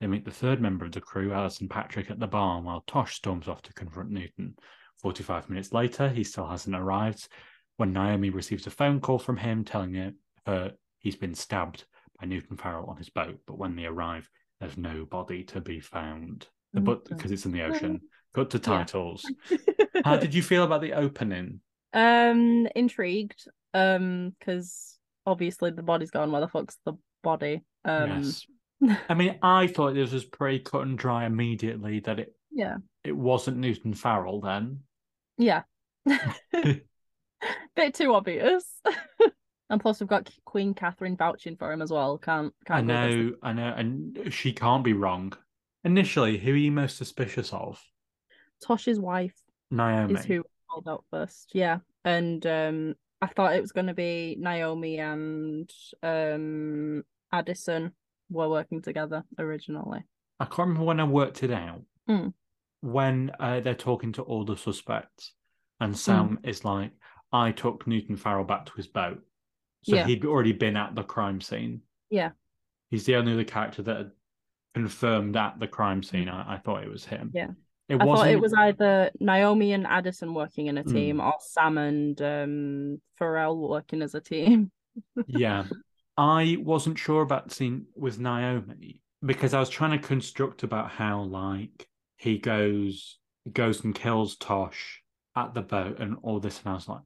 They 0.00 0.06
meet 0.06 0.24
the 0.24 0.30
third 0.30 0.60
member 0.60 0.84
of 0.84 0.92
the 0.92 1.00
crew, 1.00 1.32
Addison 1.32 1.68
Patrick, 1.68 2.10
at 2.10 2.18
the 2.18 2.26
bar 2.26 2.60
while 2.60 2.82
Tosh 2.86 3.14
storms 3.14 3.48
off 3.48 3.62
to 3.62 3.72
confront 3.72 4.10
Newton. 4.10 4.56
45 5.00 5.48
minutes 5.48 5.72
later, 5.72 6.08
he 6.08 6.24
still 6.24 6.46
hasn't 6.46 6.76
arrived 6.76 7.28
when 7.76 7.92
Naomi 7.92 8.30
receives 8.30 8.66
a 8.66 8.70
phone 8.70 9.00
call 9.00 9.18
from 9.18 9.36
him 9.36 9.64
telling 9.64 10.14
her, 10.46 10.72
he's 10.98 11.16
been 11.16 11.34
stabbed 11.34 11.84
by 12.20 12.26
Newton 12.26 12.56
Farrell 12.56 12.86
on 12.88 12.96
his 12.96 13.08
boat, 13.10 13.40
but 13.46 13.58
when 13.58 13.74
they 13.74 13.86
arrive, 13.86 14.28
there's 14.60 14.76
no 14.76 15.04
body 15.04 15.42
to 15.44 15.60
be 15.60 15.80
found. 15.80 16.46
The 16.72 16.80
because 16.80 17.30
it's 17.32 17.44
in 17.44 17.52
the 17.52 17.62
ocean. 17.62 18.00
Cut 18.34 18.50
to 18.50 18.58
Yeah. 18.58 18.62
titles. 18.62 19.30
How 20.04 20.16
did 20.16 20.32
you 20.32 20.42
feel 20.42 20.64
about 20.64 20.80
the 20.80 20.94
opening? 20.94 21.60
Um, 21.92 22.66
intrigued. 22.74 23.46
Um, 23.74 24.34
because 24.38 24.98
obviously 25.26 25.70
the 25.70 25.82
body's 25.82 26.10
gone. 26.10 26.30
Where 26.32 26.40
the 26.40 26.48
fuck's 26.48 26.78
the 26.84 26.94
body? 27.22 27.62
Um, 27.84 28.22
yes. 28.22 28.46
I 29.08 29.14
mean, 29.14 29.38
I 29.42 29.66
thought 29.68 29.94
this 29.94 30.12
was 30.12 30.24
pretty 30.24 30.58
cut 30.58 30.82
and 30.82 30.98
dry 30.98 31.24
immediately 31.24 32.00
that 32.00 32.18
it, 32.18 32.34
yeah, 32.50 32.76
it 33.04 33.16
wasn't 33.16 33.58
Newton 33.58 33.94
Farrell 33.94 34.40
then. 34.40 34.80
yeah. 35.38 35.62
Bit 37.74 37.94
too 37.94 38.12
obvious. 38.14 38.64
and 39.70 39.80
plus, 39.80 40.00
we've 40.00 40.08
got 40.08 40.30
Queen 40.44 40.74
Catherine 40.74 41.16
vouching 41.16 41.56
for 41.56 41.72
him 41.72 41.82
as 41.82 41.90
well. 41.90 42.18
Can't 42.18 42.52
I 42.68 42.82
can't. 42.82 42.90
against 42.90 43.16
know, 43.16 43.32
I 43.42 43.52
know, 43.52 43.74
and 43.76 44.32
she 44.32 44.52
can't 44.52 44.84
be 44.84 44.92
wrong. 44.92 45.32
Initially, 45.84 46.38
who 46.38 46.52
are 46.52 46.56
you 46.56 46.70
most 46.70 46.96
suspicious 46.96 47.52
of? 47.52 47.82
Tosh's 48.64 49.00
wife 49.00 49.34
Naomi. 49.70 50.14
is 50.14 50.24
who 50.24 50.44
called 50.70 50.88
out 50.88 51.04
first. 51.10 51.50
Yeah. 51.54 51.78
And 52.04 52.44
um 52.46 52.94
I 53.22 53.28
thought 53.28 53.54
it 53.54 53.60
was 53.60 53.72
gonna 53.72 53.94
be 53.94 54.36
Naomi 54.38 54.98
and 54.98 55.70
um 56.02 57.04
Addison 57.32 57.92
were 58.28 58.48
working 58.48 58.82
together 58.82 59.22
originally. 59.38 60.00
I 60.40 60.44
can't 60.46 60.58
remember 60.68 60.84
when 60.84 61.00
I 61.00 61.04
worked 61.04 61.42
it 61.44 61.50
out. 61.52 61.82
Hmm. 62.06 62.28
When 62.80 63.30
uh, 63.38 63.60
they're 63.60 63.74
talking 63.76 64.10
to 64.14 64.22
all 64.22 64.44
the 64.44 64.56
suspects, 64.56 65.32
Hmm. 65.78 65.84
and 65.84 65.96
Sam 65.98 66.38
is 66.42 66.64
like, 66.64 66.90
"I 67.32 67.52
took 67.52 67.86
Newton 67.86 68.16
Farrell 68.16 68.44
back 68.44 68.66
to 68.66 68.72
his 68.76 68.88
boat, 68.88 69.22
so 69.84 69.94
Yeah. 69.96 70.06
he'd 70.06 70.24
already 70.24 70.52
been 70.52 70.76
at 70.76 70.94
the 70.96 71.04
crime 71.04 71.40
scene. 71.40 71.82
Yeah. 72.10 72.32
He's 72.90 73.06
the 73.06 73.14
only 73.16 73.32
other 73.34 73.44
character 73.44 73.82
that 73.84 73.96
had 73.96 74.10
confirmed 74.74 75.36
at 75.36 75.60
the 75.60 75.68
crime 75.68 76.02
scene. 76.02 76.28
I, 76.28 76.54
I 76.54 76.58
thought 76.58 76.82
it 76.82 76.90
was 76.90 77.04
him. 77.04 77.28
Hmm. 77.30 77.36
Yeah. 77.36 77.50
It 77.88 77.96
I 77.96 78.04
wasn't. 78.04 78.26
thought 78.26 78.32
it 78.32 78.40
was 78.40 78.54
either 78.54 79.10
Naomi 79.20 79.72
and 79.72 79.86
Addison 79.86 80.34
working 80.34 80.66
in 80.66 80.78
a 80.78 80.82
Hmm. 80.82 80.92
team 80.92 81.20
or 81.20 81.34
Sam 81.40 81.78
and 81.78 82.20
um 82.22 83.02
Farrell 83.16 83.68
working 83.68 84.02
as 84.02 84.14
a 84.14 84.20
team. 84.20 84.70
yeah, 85.26 85.64
I 86.16 86.56
wasn't 86.60 86.98
sure 86.98 87.22
about 87.22 87.48
the 87.48 87.54
scene 87.54 87.86
with 87.94 88.18
Naomi 88.18 89.00
because 89.24 89.54
I 89.54 89.60
was 89.60 89.70
trying 89.70 89.98
to 89.98 90.06
construct 90.06 90.62
about 90.62 90.90
how 90.90 91.22
like 91.22 91.86
he 92.16 92.38
goes 92.38 93.18
goes 93.52 93.84
and 93.84 93.94
kills 93.94 94.36
Tosh 94.36 95.02
at 95.36 95.54
the 95.54 95.62
boat 95.62 95.98
and 96.00 96.16
all 96.22 96.40
this, 96.40 96.60
and 96.60 96.68
I 96.70 96.74
was 96.74 96.88
like, 96.88 97.02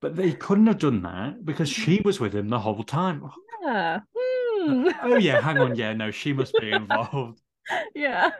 but 0.00 0.16
they 0.16 0.32
couldn't 0.32 0.66
have 0.66 0.78
done 0.78 1.02
that 1.02 1.44
because 1.44 1.68
she 1.68 2.00
was 2.04 2.20
with 2.20 2.34
him 2.34 2.48
the 2.48 2.58
whole 2.60 2.82
time. 2.84 3.22
Yeah. 3.62 4.00
Hmm. 4.16 4.88
Oh 5.02 5.16
yeah, 5.16 5.38
hang 5.38 5.60
on, 5.60 5.74
yeah, 5.74 5.92
no, 5.94 6.10
she 6.10 6.32
must 6.32 6.58
be 6.58 6.70
involved. 6.72 7.40
yeah. 7.94 8.30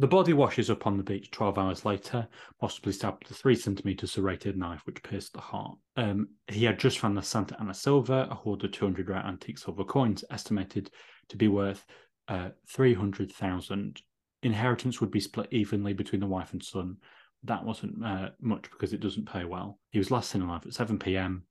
The 0.00 0.06
body 0.06 0.32
washes 0.32 0.70
up 0.70 0.86
on 0.86 0.96
the 0.96 1.02
beach 1.02 1.32
12 1.32 1.58
hours 1.58 1.84
later, 1.84 2.28
possibly 2.60 2.92
stabbed 2.92 3.24
with 3.24 3.32
a 3.32 3.34
three 3.34 3.56
centimeter 3.56 4.06
serrated 4.06 4.56
knife 4.56 4.82
which 4.86 5.02
pierced 5.02 5.32
the 5.32 5.40
heart. 5.40 5.76
Um, 5.96 6.28
he 6.46 6.64
had 6.64 6.78
just 6.78 7.00
found 7.00 7.16
the 7.16 7.22
Santa 7.22 7.60
Ana 7.60 7.74
silver, 7.74 8.28
a 8.30 8.34
hoard 8.34 8.62
of 8.62 8.70
200 8.70 9.08
rare 9.08 9.26
antique 9.26 9.58
silver 9.58 9.82
coins, 9.82 10.24
estimated 10.30 10.92
to 11.30 11.36
be 11.36 11.48
worth 11.48 11.84
uh, 12.28 12.50
300,000. 12.68 14.00
Inheritance 14.44 15.00
would 15.00 15.10
be 15.10 15.18
split 15.18 15.48
evenly 15.50 15.94
between 15.94 16.20
the 16.20 16.28
wife 16.28 16.52
and 16.52 16.62
son. 16.62 16.98
That 17.42 17.64
wasn't 17.64 18.04
uh, 18.04 18.28
much 18.40 18.70
because 18.70 18.92
it 18.92 19.00
doesn't 19.00 19.28
pay 19.28 19.44
well. 19.44 19.80
He 19.90 19.98
was 19.98 20.12
last 20.12 20.30
seen 20.30 20.42
alive 20.42 20.64
at 20.64 20.74
7 20.74 21.00
p.m., 21.00 21.42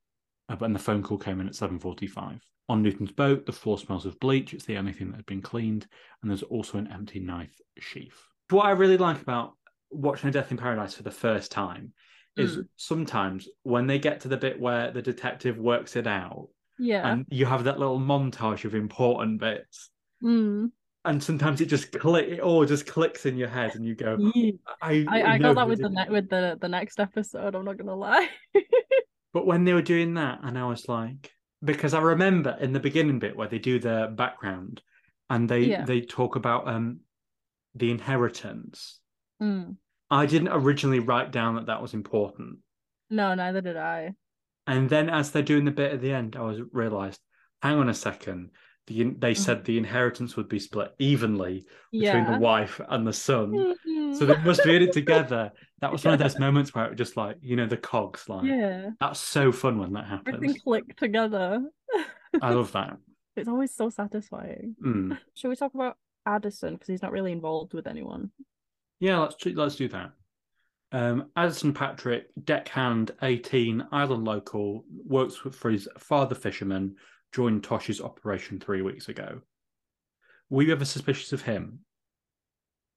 uh, 0.48 0.56
but 0.56 0.72
the 0.72 0.78
phone 0.78 1.02
call 1.02 1.18
came 1.18 1.40
in 1.40 1.48
at 1.48 1.52
7.45. 1.52 2.40
On 2.70 2.82
Newton's 2.82 3.12
boat, 3.12 3.44
the 3.44 3.52
floor 3.52 3.78
smells 3.78 4.06
of 4.06 4.18
bleach. 4.20 4.54
It's 4.54 4.64
the 4.64 4.78
only 4.78 4.94
thing 4.94 5.10
that 5.10 5.16
had 5.16 5.26
been 5.26 5.42
cleaned. 5.42 5.86
And 6.22 6.30
there's 6.30 6.42
also 6.42 6.78
an 6.78 6.90
empty 6.90 7.20
knife 7.20 7.58
sheath. 7.78 8.27
What 8.50 8.66
I 8.66 8.70
really 8.70 8.96
like 8.96 9.20
about 9.20 9.54
watching 9.90 10.28
A 10.28 10.32
Death 10.32 10.50
in 10.50 10.56
Paradise 10.56 10.94
for 10.94 11.02
the 11.02 11.10
first 11.10 11.50
time 11.52 11.92
is 12.36 12.56
Mm. 12.56 12.68
sometimes 12.76 13.48
when 13.62 13.86
they 13.86 13.98
get 13.98 14.20
to 14.20 14.28
the 14.28 14.36
bit 14.36 14.60
where 14.60 14.90
the 14.92 15.02
detective 15.02 15.58
works 15.58 15.96
it 15.96 16.06
out 16.06 16.48
Yeah. 16.78 17.10
and 17.10 17.26
you 17.30 17.46
have 17.46 17.64
that 17.64 17.78
little 17.78 17.98
montage 17.98 18.64
of 18.64 18.74
important 18.74 19.40
bits 19.40 19.90
Mm. 20.22 20.70
and 21.04 21.22
sometimes 21.22 21.60
it 21.60 21.66
just 21.66 21.90
click 21.92 22.28
it 22.28 22.40
all 22.40 22.64
just 22.64 22.86
clicks 22.86 23.26
in 23.26 23.36
your 23.36 23.48
head 23.48 23.74
and 23.74 23.84
you 23.84 23.94
go 23.94 24.16
I, 24.82 25.04
I, 25.08 25.22
I 25.22 25.38
know 25.38 25.54
got 25.54 25.60
that 25.62 25.68
with 25.68 25.80
the 25.80 25.88
ne- 25.90 26.10
with 26.10 26.28
the 26.28 26.58
the 26.60 26.68
next 26.68 27.00
episode. 27.00 27.54
I'm 27.54 27.64
not 27.64 27.76
gonna 27.76 27.94
lie. 27.94 28.28
But 29.34 29.46
when 29.46 29.64
they 29.64 29.74
were 29.74 29.82
doing 29.82 30.14
that, 30.14 30.40
and 30.42 30.58
I 30.58 30.64
was 30.64 30.88
like, 30.88 31.30
because 31.62 31.92
I 31.92 32.00
remember 32.00 32.56
in 32.60 32.72
the 32.72 32.80
beginning 32.80 33.18
bit 33.18 33.36
where 33.36 33.46
they 33.46 33.58
do 33.58 33.78
the 33.78 34.10
background 34.12 34.80
and 35.28 35.46
they 35.48 35.60
Yeah. 35.64 35.84
they 35.84 36.00
talk 36.00 36.34
about 36.36 36.66
um 36.66 37.00
the 37.78 37.90
inheritance. 37.90 39.00
Mm. 39.42 39.76
I 40.10 40.26
didn't 40.26 40.48
originally 40.48 41.00
write 41.00 41.30
down 41.32 41.56
that 41.56 41.66
that 41.66 41.82
was 41.82 41.94
important, 41.94 42.58
No, 43.10 43.34
neither 43.34 43.60
did 43.60 43.76
I. 43.76 44.14
and 44.66 44.88
then 44.88 45.08
as 45.10 45.30
they're 45.30 45.42
doing 45.42 45.64
the 45.64 45.70
bit 45.70 45.92
at 45.92 46.00
the 46.00 46.12
end, 46.12 46.36
I 46.36 46.42
was 46.42 46.60
realized, 46.72 47.20
hang 47.62 47.78
on 47.78 47.88
a 47.88 47.94
second. 47.94 48.50
The, 48.86 49.14
they 49.18 49.34
said 49.34 49.64
the 49.64 49.76
inheritance 49.76 50.34
would 50.36 50.48
be 50.48 50.58
split 50.58 50.92
evenly 50.98 51.66
between 51.92 52.24
Yeah. 52.24 52.32
the 52.32 52.38
wife 52.38 52.80
and 52.88 53.06
the 53.06 53.12
son. 53.12 53.74
So 54.14 54.24
they 54.24 54.36
must 54.42 54.64
be 54.64 54.76
in 54.76 54.82
it 54.82 54.92
together. 55.02 55.52
That 55.82 55.92
was 55.92 56.04
one 56.06 56.14
of 56.14 56.20
those 56.20 56.38
moments 56.38 56.74
where 56.74 56.86
it 56.86 56.90
was 56.92 56.96
just 56.98 57.16
like, 57.18 57.36
you 57.42 57.54
know, 57.56 57.66
the 57.66 57.76
cogs 57.76 58.30
like 58.30 58.46
yeah, 58.46 58.90
that's 58.98 59.20
so 59.20 59.52
fun 59.52 59.78
when 59.78 59.92
that 59.92 60.06
happens. 60.06 60.36
everything 60.36 60.58
clicked 60.64 60.98
together. 60.98 61.60
I 62.40 62.54
love 62.54 62.72
that. 62.78 62.96
It's 63.36 63.46
always 63.48 63.74
so 63.74 63.90
satisfying. 63.90 64.74
Mm. 64.82 65.18
Should 65.34 65.48
we 65.48 65.56
talk 65.56 65.74
about 65.74 65.98
Addison 66.28 66.74
because 66.74 66.88
he's 66.88 67.02
not 67.02 67.12
really 67.12 67.32
involved 67.32 67.72
with 67.74 67.86
anyone? 67.86 68.30
Yeah, 69.00 69.18
let's 69.18 69.44
let's 69.46 69.76
do 69.76 69.88
that. 69.88 70.12
Um, 70.92 71.30
Addison 71.36 71.72
Patrick, 71.72 72.26
deckhand, 72.44 73.12
eighteen, 73.22 73.86
island 73.90 74.24
local, 74.24 74.84
works 75.06 75.36
for 75.36 75.50
for 75.50 75.70
his 75.70 75.88
father 75.98 76.34
fisherman. 76.34 76.96
Joined 77.32 77.64
Tosh's 77.64 78.00
operation 78.00 78.58
three 78.58 78.82
weeks 78.82 79.08
ago. 79.08 79.40
Were 80.48 80.62
you 80.62 80.72
ever 80.72 80.84
suspicious 80.84 81.32
of 81.32 81.42
him? 81.42 81.80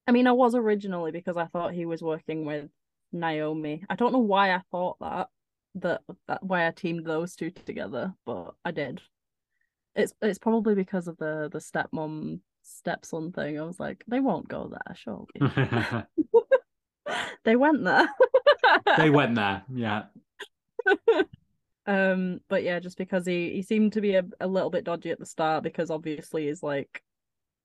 I 0.07 0.11
mean, 0.11 0.25
I 0.25 0.31
was 0.31 0.55
originally 0.55 1.11
because 1.11 1.37
I 1.37 1.47
thought 1.47 1.73
he 1.73 1.85
was 1.85 2.01
working 2.01 2.45
with 2.45 2.69
Naomi. 3.11 3.83
I 3.89 3.95
don't 3.95 4.13
know 4.13 4.19
why 4.19 4.53
I 4.53 4.61
thought 4.71 4.97
that 5.01 5.27
that, 5.75 6.01
that 6.27 6.43
why 6.43 6.67
I 6.67 6.71
teamed 6.71 7.05
those 7.05 7.35
two 7.35 7.51
together, 7.51 8.13
but 8.25 8.55
I 8.63 8.71
did. 8.71 9.01
It's 9.95 10.13
it's 10.21 10.39
probably 10.39 10.75
because 10.75 11.07
of 11.07 11.17
the 11.17 11.49
the 11.51 11.59
stepmom 11.59 12.39
stepson 12.63 13.31
thing. 13.31 13.59
I 13.59 13.63
was 13.63 13.79
like, 13.79 14.03
they 14.07 14.19
won't 14.19 14.47
go 14.47 14.71
there, 14.71 14.95
surely. 14.95 15.27
they 17.43 17.55
went 17.55 17.83
there. 17.83 18.09
they 18.97 19.09
went 19.09 19.35
there. 19.35 19.63
Yeah, 19.73 20.03
um, 21.87 22.39
but 22.47 22.63
yeah, 22.63 22.79
just 22.79 22.97
because 22.97 23.25
he 23.25 23.51
he 23.51 23.61
seemed 23.61 23.93
to 23.93 24.01
be 24.01 24.15
a, 24.15 24.23
a 24.39 24.47
little 24.47 24.69
bit 24.69 24.83
dodgy 24.83 25.11
at 25.11 25.19
the 25.19 25.25
start 25.25 25.63
because 25.63 25.89
obviously 25.89 26.47
he's 26.47 26.63
like 26.63 27.01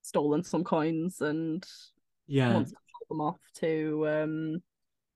stolen 0.03 0.43
some 0.43 0.65
coins 0.65 1.21
and 1.21 1.65
yeah. 2.26 2.55
wants 2.55 2.71
to 2.71 2.76
sell 2.76 3.17
them 3.17 3.21
off 3.21 3.41
to 3.55 4.07
um 4.09 4.62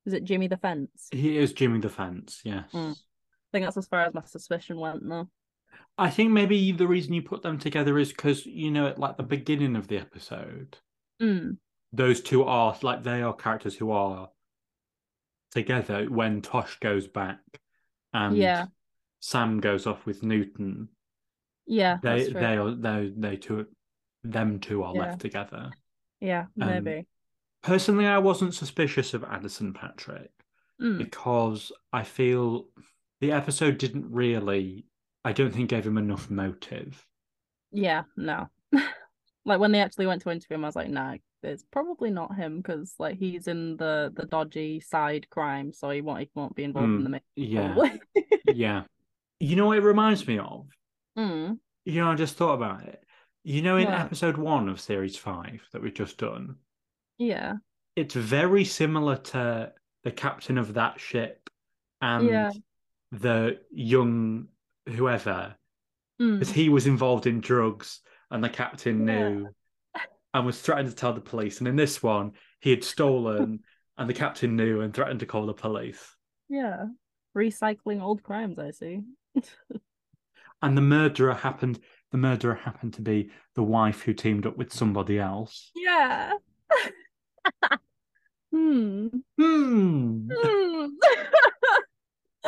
is 0.07 0.13
it 0.13 0.25
Jimmy 0.25 0.49
the 0.49 0.57
Fence? 0.57 1.09
He 1.11 1.39
is 1.39 1.53
Jimmy 1.53 1.81
the 1.81 1.89
Fence. 1.89 2.41
Yes. 2.45 2.71
Mm. 2.73 2.97
think 3.53 3.65
that's 3.65 3.77
as 3.77 3.87
far 3.87 4.03
as 4.03 4.15
my 4.15 4.23
suspicion 4.23 4.79
went 4.79 5.09
though. 5.09 5.29
I 5.99 6.11
think 6.11 6.31
maybe 6.31 6.73
the 6.73 6.87
reason 6.87 7.13
you 7.13 7.23
put 7.23 7.43
them 7.43 7.59
together 7.59 7.99
is 7.99 8.09
because 8.09 8.47
you 8.47 8.71
know, 8.71 8.87
at 8.87 8.99
like 8.99 9.17
the 9.17 9.23
beginning 9.23 9.77
of 9.77 9.89
the 9.89 9.99
episode, 9.99 10.79
Mm. 11.21 11.59
those 11.93 12.21
two 12.23 12.45
are 12.45 12.77
like 12.83 13.03
they 13.03 13.21
are 13.23 13.35
characters 13.35 13.77
who 13.77 13.91
are 13.91 14.31
together 15.51 16.07
when 16.07 16.41
Tosh 16.43 16.79
goes 16.81 17.07
back 17.07 17.41
and 18.13 18.37
Yeah. 18.37 18.67
Sam 19.21 19.61
goes 19.61 19.87
off 19.87 20.07
with 20.07 20.23
Newton. 20.23 20.89
Yeah, 21.67 21.99
They 22.03 22.33
they 22.33 22.57
are 22.57 22.71
they 22.75 23.13
they 23.17 23.37
two 23.37 23.67
them 24.23 24.61
two 24.61 24.83
are 24.83 24.95
Yeah. 24.95 25.01
left 25.01 25.21
together. 25.21 25.71
Yeah, 26.21 26.47
Um, 26.61 26.69
maybe. 26.85 27.07
Personally, 27.63 28.07
I 28.07 28.19
wasn't 28.19 28.55
suspicious 28.55 29.13
of 29.15 29.25
Addison 29.25 29.73
Patrick 29.75 30.31
Mm. 30.81 30.99
because 30.99 31.73
I 31.93 32.05
feel 32.05 32.69
the 33.21 33.33
episode 33.33 33.77
didn't 33.79 34.11
really 34.11 34.87
I 35.25 35.33
don't 35.33 35.53
think 35.53 35.71
gave 35.71 35.87
him 35.87 35.99
enough 35.99 36.31
motive. 36.31 37.07
Yeah, 37.73 38.05
no. 38.17 38.49
like 39.45 39.61
when 39.61 39.73
they 39.73 39.81
actually 39.81 40.07
went 40.07 40.23
to 40.23 40.31
interview 40.31 40.57
him, 40.57 40.65
I 40.65 40.69
was 40.69 40.77
like, 40.77 40.89
nah, 40.91 41.17
it's 41.43 41.65
probably 41.71 42.11
not 42.11 42.35
him 42.37 42.59
because 42.59 42.95
like 42.99 43.19
he's 43.19 43.49
in 43.49 43.77
the 43.77 44.13
the 44.15 44.27
dodgy 44.27 44.81
side 44.81 45.29
crime, 45.31 45.73
so 45.73 45.91
he 45.91 46.01
won't 46.01 46.21
he 46.21 46.31
won't 46.35 46.55
be 46.55 46.65
involved 46.65 46.97
in 46.97 47.03
Mm, 47.03 47.05
the 47.05 47.11
mix. 47.11 47.25
Yeah. 47.37 47.75
Yeah. 48.45 48.85
You 49.39 49.57
know 49.57 49.67
what 49.67 49.79
it 49.79 49.83
reminds 49.83 50.27
me 50.27 50.39
of? 50.39 50.67
mm. 51.17 51.59
You 51.85 52.01
know, 52.01 52.11
I 52.11 52.15
just 52.15 52.37
thought 52.37 52.55
about 52.55 52.83
it. 52.85 53.03
You 53.43 53.63
know, 53.63 53.77
in 53.77 53.87
What? 53.87 53.95
episode 53.95 54.37
one 54.37 54.69
of 54.69 54.81
series 54.81 55.17
five 55.17 55.67
that 55.73 55.83
we've 55.83 55.95
just 55.95 56.19
done, 56.19 56.57
Yeah. 57.19 57.55
it's 57.97 58.15
very 58.15 58.65
similar 58.65 59.17
to 59.17 59.73
the 60.05 60.13
captain 60.13 60.59
of 60.59 60.75
that 60.75 61.01
ship 61.01 61.49
and 62.03 62.27
Yeah. 62.29 62.51
the 63.13 63.61
young 63.71 64.49
whoever, 64.91 65.57
Mm. 66.21 66.39
because 66.39 66.53
he 66.53 66.69
was 66.69 66.87
involved 66.87 67.27
in 67.27 67.41
drugs 67.41 68.01
and 68.31 68.45
the 68.45 68.51
captain 68.51 69.07
Yeah. 69.07 69.29
knew 69.29 69.49
and 70.35 70.47
was 70.47 70.61
threatening 70.61 70.91
to 70.91 70.97
tell 70.97 71.13
the 71.15 71.21
police. 71.21 71.59
And 71.61 71.69
in 71.69 71.77
this 71.77 72.03
one, 72.03 72.33
he 72.61 72.71
had 72.71 72.85
stolen 72.85 73.61
and 73.99 74.09
the 74.09 74.15
captain 74.15 74.55
knew 74.57 74.83
and 74.83 74.93
threatened 74.93 75.21
to 75.21 75.27
call 75.27 75.47
the 75.47 75.55
police. 75.55 76.17
Yeah. 76.49 76.87
Recycling 77.37 78.03
old 78.03 78.23
crimes, 78.23 78.59
I 78.59 78.71
see. 78.73 79.03
And 80.63 80.77
the 80.77 80.83
murderer 80.83 81.33
happened 81.33 81.81
the 82.11 82.19
murderer 82.19 82.55
happened 82.57 82.93
to 82.95 83.03
be 83.03 83.31
the 83.55 83.63
wife 83.63 84.03
who 84.03 84.13
teamed 84.13 84.45
up 84.45 84.59
with 84.59 84.73
somebody 84.73 85.19
else. 85.19 85.71
Yeah. 85.75 86.33
hmm. 88.53 89.09
Hmm. 89.39 90.29
Hmm. 90.31 90.87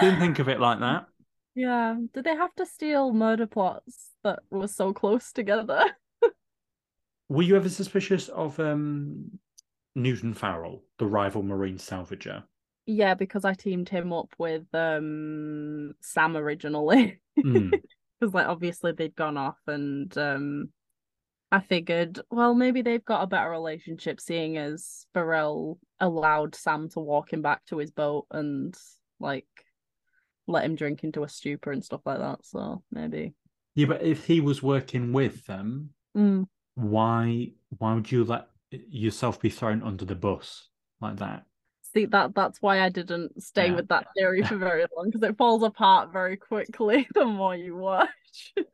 Didn't 0.00 0.20
think 0.20 0.40
of 0.40 0.48
it 0.48 0.60
like 0.60 0.80
that. 0.80 1.06
Yeah. 1.54 1.96
Did 2.12 2.24
they 2.24 2.34
have 2.34 2.54
to 2.56 2.66
steal 2.66 3.12
murder 3.12 3.46
plots 3.46 4.10
that 4.24 4.40
were 4.50 4.68
so 4.68 4.92
close 4.92 5.32
together? 5.32 5.84
Were 7.28 7.42
you 7.42 7.56
ever 7.56 7.68
suspicious 7.68 8.28
of 8.28 8.58
um, 8.60 9.38
Newton 9.94 10.34
Farrell, 10.34 10.82
the 10.98 11.06
rival 11.06 11.42
marine 11.42 11.78
salvager? 11.78 12.44
Yeah, 12.86 13.14
because 13.14 13.44
I 13.44 13.54
teamed 13.54 13.88
him 13.88 14.12
up 14.12 14.34
with 14.38 14.66
um 14.74 15.92
Sam 16.00 16.36
originally. 16.36 17.18
Mm. 17.38 17.72
Because 18.20 18.34
like 18.34 18.46
obviously 18.46 18.92
they'd 18.92 19.16
gone 19.16 19.38
off 19.38 19.56
and 19.66 20.16
um 20.18 20.68
I 21.50 21.60
figured, 21.60 22.20
well, 22.30 22.54
maybe 22.54 22.80
they've 22.82 23.04
got 23.04 23.22
a 23.22 23.26
better 23.26 23.50
relationship 23.50 24.20
seeing 24.20 24.58
as 24.58 25.06
Farrell 25.12 25.78
allowed 25.98 26.54
Sam 26.54 26.88
to 26.90 27.00
walk 27.00 27.32
him 27.32 27.40
back 27.40 27.64
to 27.66 27.78
his 27.78 27.90
boat 27.90 28.26
and 28.30 28.74
like 29.18 29.46
let 30.46 30.64
him 30.64 30.74
drink 30.74 31.04
into 31.04 31.22
a 31.24 31.28
stupor 31.28 31.70
and 31.72 31.84
stuff 31.84 32.00
like 32.04 32.18
that. 32.18 32.44
So 32.44 32.82
maybe. 32.90 33.34
Yeah, 33.74 33.86
but 33.86 34.02
if 34.02 34.26
he 34.26 34.40
was 34.40 34.62
working 34.62 35.12
with 35.12 35.46
them, 35.46 35.90
Mm. 36.16 36.46
why 36.74 37.52
why 37.78 37.94
would 37.94 38.12
you 38.12 38.24
let 38.24 38.48
yourself 38.70 39.40
be 39.40 39.48
thrown 39.48 39.82
under 39.82 40.04
the 40.04 40.14
bus 40.14 40.68
like 41.00 41.16
that? 41.16 41.44
See 41.94 42.06
that 42.06 42.34
that's 42.34 42.60
why 42.60 42.80
I 42.82 42.88
didn't 42.90 43.42
stay 43.42 43.68
Yeah. 43.68 43.76
with 43.76 43.88
that 43.88 44.08
theory 44.16 44.42
for 44.42 44.56
very 44.56 44.84
long 44.96 45.10
because 45.10 45.22
it 45.28 45.36
falls 45.38 45.62
apart 45.62 46.12
very 46.12 46.36
quickly 46.36 47.06
the 47.14 47.24
more 47.24 47.54
you 47.56 47.76
watch. 47.76 48.08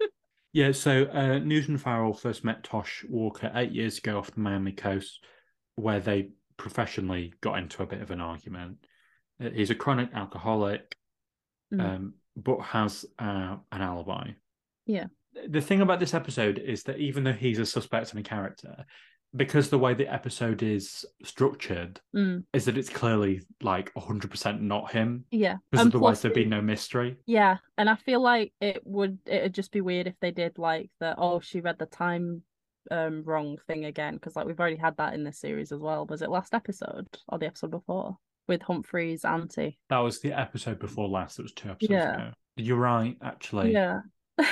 Yeah, 0.55 0.73
so 0.73 1.05
uh, 1.05 1.39
Newton 1.39 1.77
Farrell 1.77 2.15
first 2.15 2.43
met 2.43 2.65
Tosh 2.65 3.05
Walker 3.09 3.53
eight 3.55 3.71
years 3.71 3.99
ago 3.99 4.19
off 4.19 4.31
the 4.31 4.41
Miami 4.41 4.73
coast, 4.73 5.23
where 5.77 6.01
they 6.01 6.31
professionally 6.57 7.35
got 7.43 7.59
into 7.59 7.83
a 7.83 7.87
bit 7.87 8.01
of 8.01 8.11
an 8.11 8.23
argument. 8.23 8.79
Uh, 9.41 9.51
He's 9.51 9.69
a 9.71 9.75
chronic 9.75 10.09
alcoholic, 10.15 10.97
Mm. 11.73 11.81
um, 11.85 12.15
but 12.37 12.61
has 12.61 13.05
uh, 13.19 13.57
an 13.73 13.83
alibi. 13.83 14.31
Yeah. 14.87 15.07
The 15.49 15.61
thing 15.61 15.81
about 15.83 16.01
this 16.01 16.15
episode 16.15 16.59
is 16.59 16.85
that 16.85 16.99
even 16.99 17.25
though 17.25 17.33
he's 17.33 17.59
a 17.59 17.67
suspect 17.67 18.11
and 18.13 18.21
a 18.21 18.23
character, 18.29 18.85
because 19.37 19.69
the 19.69 19.79
way 19.79 19.93
the 19.93 20.11
episode 20.13 20.63
is 20.63 21.05
structured, 21.25 22.01
Mm. 22.17 22.45
is 22.55 22.65
that 22.65 22.79
it's 22.79 22.89
clearly 22.89 23.43
like 23.61 23.93
100% 23.95 24.61
not 24.63 24.91
him, 24.93 25.27
Yeah. 25.31 25.57
because 25.71 25.87
otherwise 25.87 26.23
there'd 26.23 26.35
be 26.35 26.47
no 26.47 26.63
mystery. 26.63 27.17
Yeah, 27.27 27.59
and 27.77 27.91
I 27.91 27.97
feel 27.97 28.21
like 28.21 28.53
it 28.61 28.81
would 28.87 29.19
it'd 29.27 29.55
just 29.55 29.71
be 29.73 29.83
weird 29.83 30.07
if 30.07 30.15
they 30.21 30.31
did 30.31 30.57
like 30.59 30.91
the 31.01 31.15
oh 31.19 31.41
she 31.41 31.61
read 31.61 31.79
the 31.79 31.87
time 31.87 32.43
um 32.91 33.23
wrong 33.25 33.59
thing 33.67 33.85
again 33.85 34.15
because 34.15 34.35
like 34.35 34.47
we've 34.47 34.59
already 34.59 34.77
had 34.77 34.97
that 34.97 35.13
in 35.13 35.25
this 35.25 35.39
series 35.39 35.73
as 35.73 35.81
well. 35.81 36.07
Was 36.07 36.23
it 36.23 36.31
last 36.31 36.55
episode 36.55 37.07
or 37.29 37.39
the 37.39 37.47
episode 37.47 37.71
before 37.73 38.17
with 38.49 38.63
Humphrey's 38.63 39.25
auntie? 39.25 39.79
That 39.91 39.99
was 39.99 40.21
the 40.21 40.33
episode 40.33 40.79
before 40.79 41.09
last. 41.09 41.39
It 41.39 41.43
was 41.43 41.53
two 41.53 41.69
episodes 41.71 41.91
Yeah. 41.93 42.15
ago. 42.15 42.31
You're 42.57 42.77
right, 42.79 43.17
actually. 43.23 43.73
Yeah. 43.73 44.01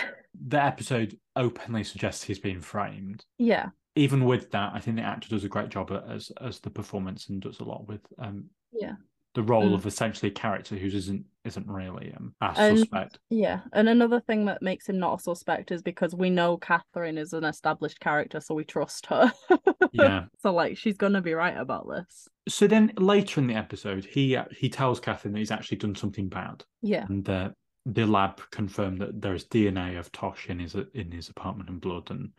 The 0.48 0.62
episode 0.62 1.16
openly 1.34 1.82
suggests 1.82 2.22
he's 2.22 2.38
being 2.38 2.60
framed. 2.60 3.24
Yeah. 3.38 3.70
Even 3.94 4.26
with 4.26 4.50
that, 4.50 4.72
I 4.74 4.80
think 4.80 4.96
the 4.98 5.02
actor 5.02 5.30
does 5.30 5.44
a 5.44 5.48
great 5.48 5.70
job 5.70 5.90
as 6.10 6.30
as 6.42 6.60
the 6.60 6.68
performance 6.68 7.30
and 7.30 7.40
does 7.40 7.60
a 7.60 7.64
lot 7.64 7.88
with 7.88 8.02
um 8.18 8.50
Yeah. 8.70 8.96
the 9.34 9.42
role 9.42 9.70
Mm. 9.70 9.74
of 9.74 9.86
essentially 9.86 10.30
a 10.30 10.34
character 10.34 10.76
who 10.76 10.88
isn't 10.88 11.24
isn't 11.46 11.66
really 11.66 12.12
um 12.14 12.34
a 12.42 12.52
And- 12.58 12.78
suspect. 12.80 13.18
Yeah. 13.30 13.60
And 13.72 13.88
another 13.88 14.20
thing 14.20 14.44
that 14.44 14.60
makes 14.60 14.86
him 14.90 14.98
not 14.98 15.20
a 15.20 15.22
suspect 15.22 15.70
is 15.72 15.80
because 15.80 16.14
we 16.14 16.28
know 16.28 16.58
Catherine 16.58 17.16
is 17.16 17.32
an 17.32 17.44
established 17.44 18.00
character, 18.00 18.40
so 18.40 18.54
we 18.54 18.64
trust 18.64 19.06
her. 19.06 19.32
Yeah. 19.98 20.24
So 20.42 20.52
like 20.52 20.76
she's 20.76 20.96
gonna 20.96 21.20
be 21.22 21.34
right 21.34 21.56
about 21.56 21.88
this. 21.88 22.28
So 22.48 22.66
then 22.66 22.92
later 22.98 23.40
in 23.40 23.46
the 23.48 23.54
episode, 23.54 24.04
he 24.04 24.38
he 24.56 24.68
tells 24.68 25.00
Catherine 25.00 25.32
that 25.34 25.40
he's 25.40 25.50
actually 25.50 25.78
done 25.78 25.94
something 25.94 26.28
bad, 26.28 26.62
Yeah. 26.82 27.06
and 27.08 27.24
the 27.24 27.54
the 27.86 28.04
lab 28.06 28.40
confirmed 28.50 29.00
that 29.00 29.20
there's 29.20 29.46
DNA 29.46 29.98
of 29.98 30.10
Tosh 30.12 30.48
in 30.48 30.58
his 30.60 30.74
in 30.94 31.10
his 31.10 31.28
apartment 31.28 31.68
and 31.70 31.80
blood 31.80 32.10
and, 32.10 32.30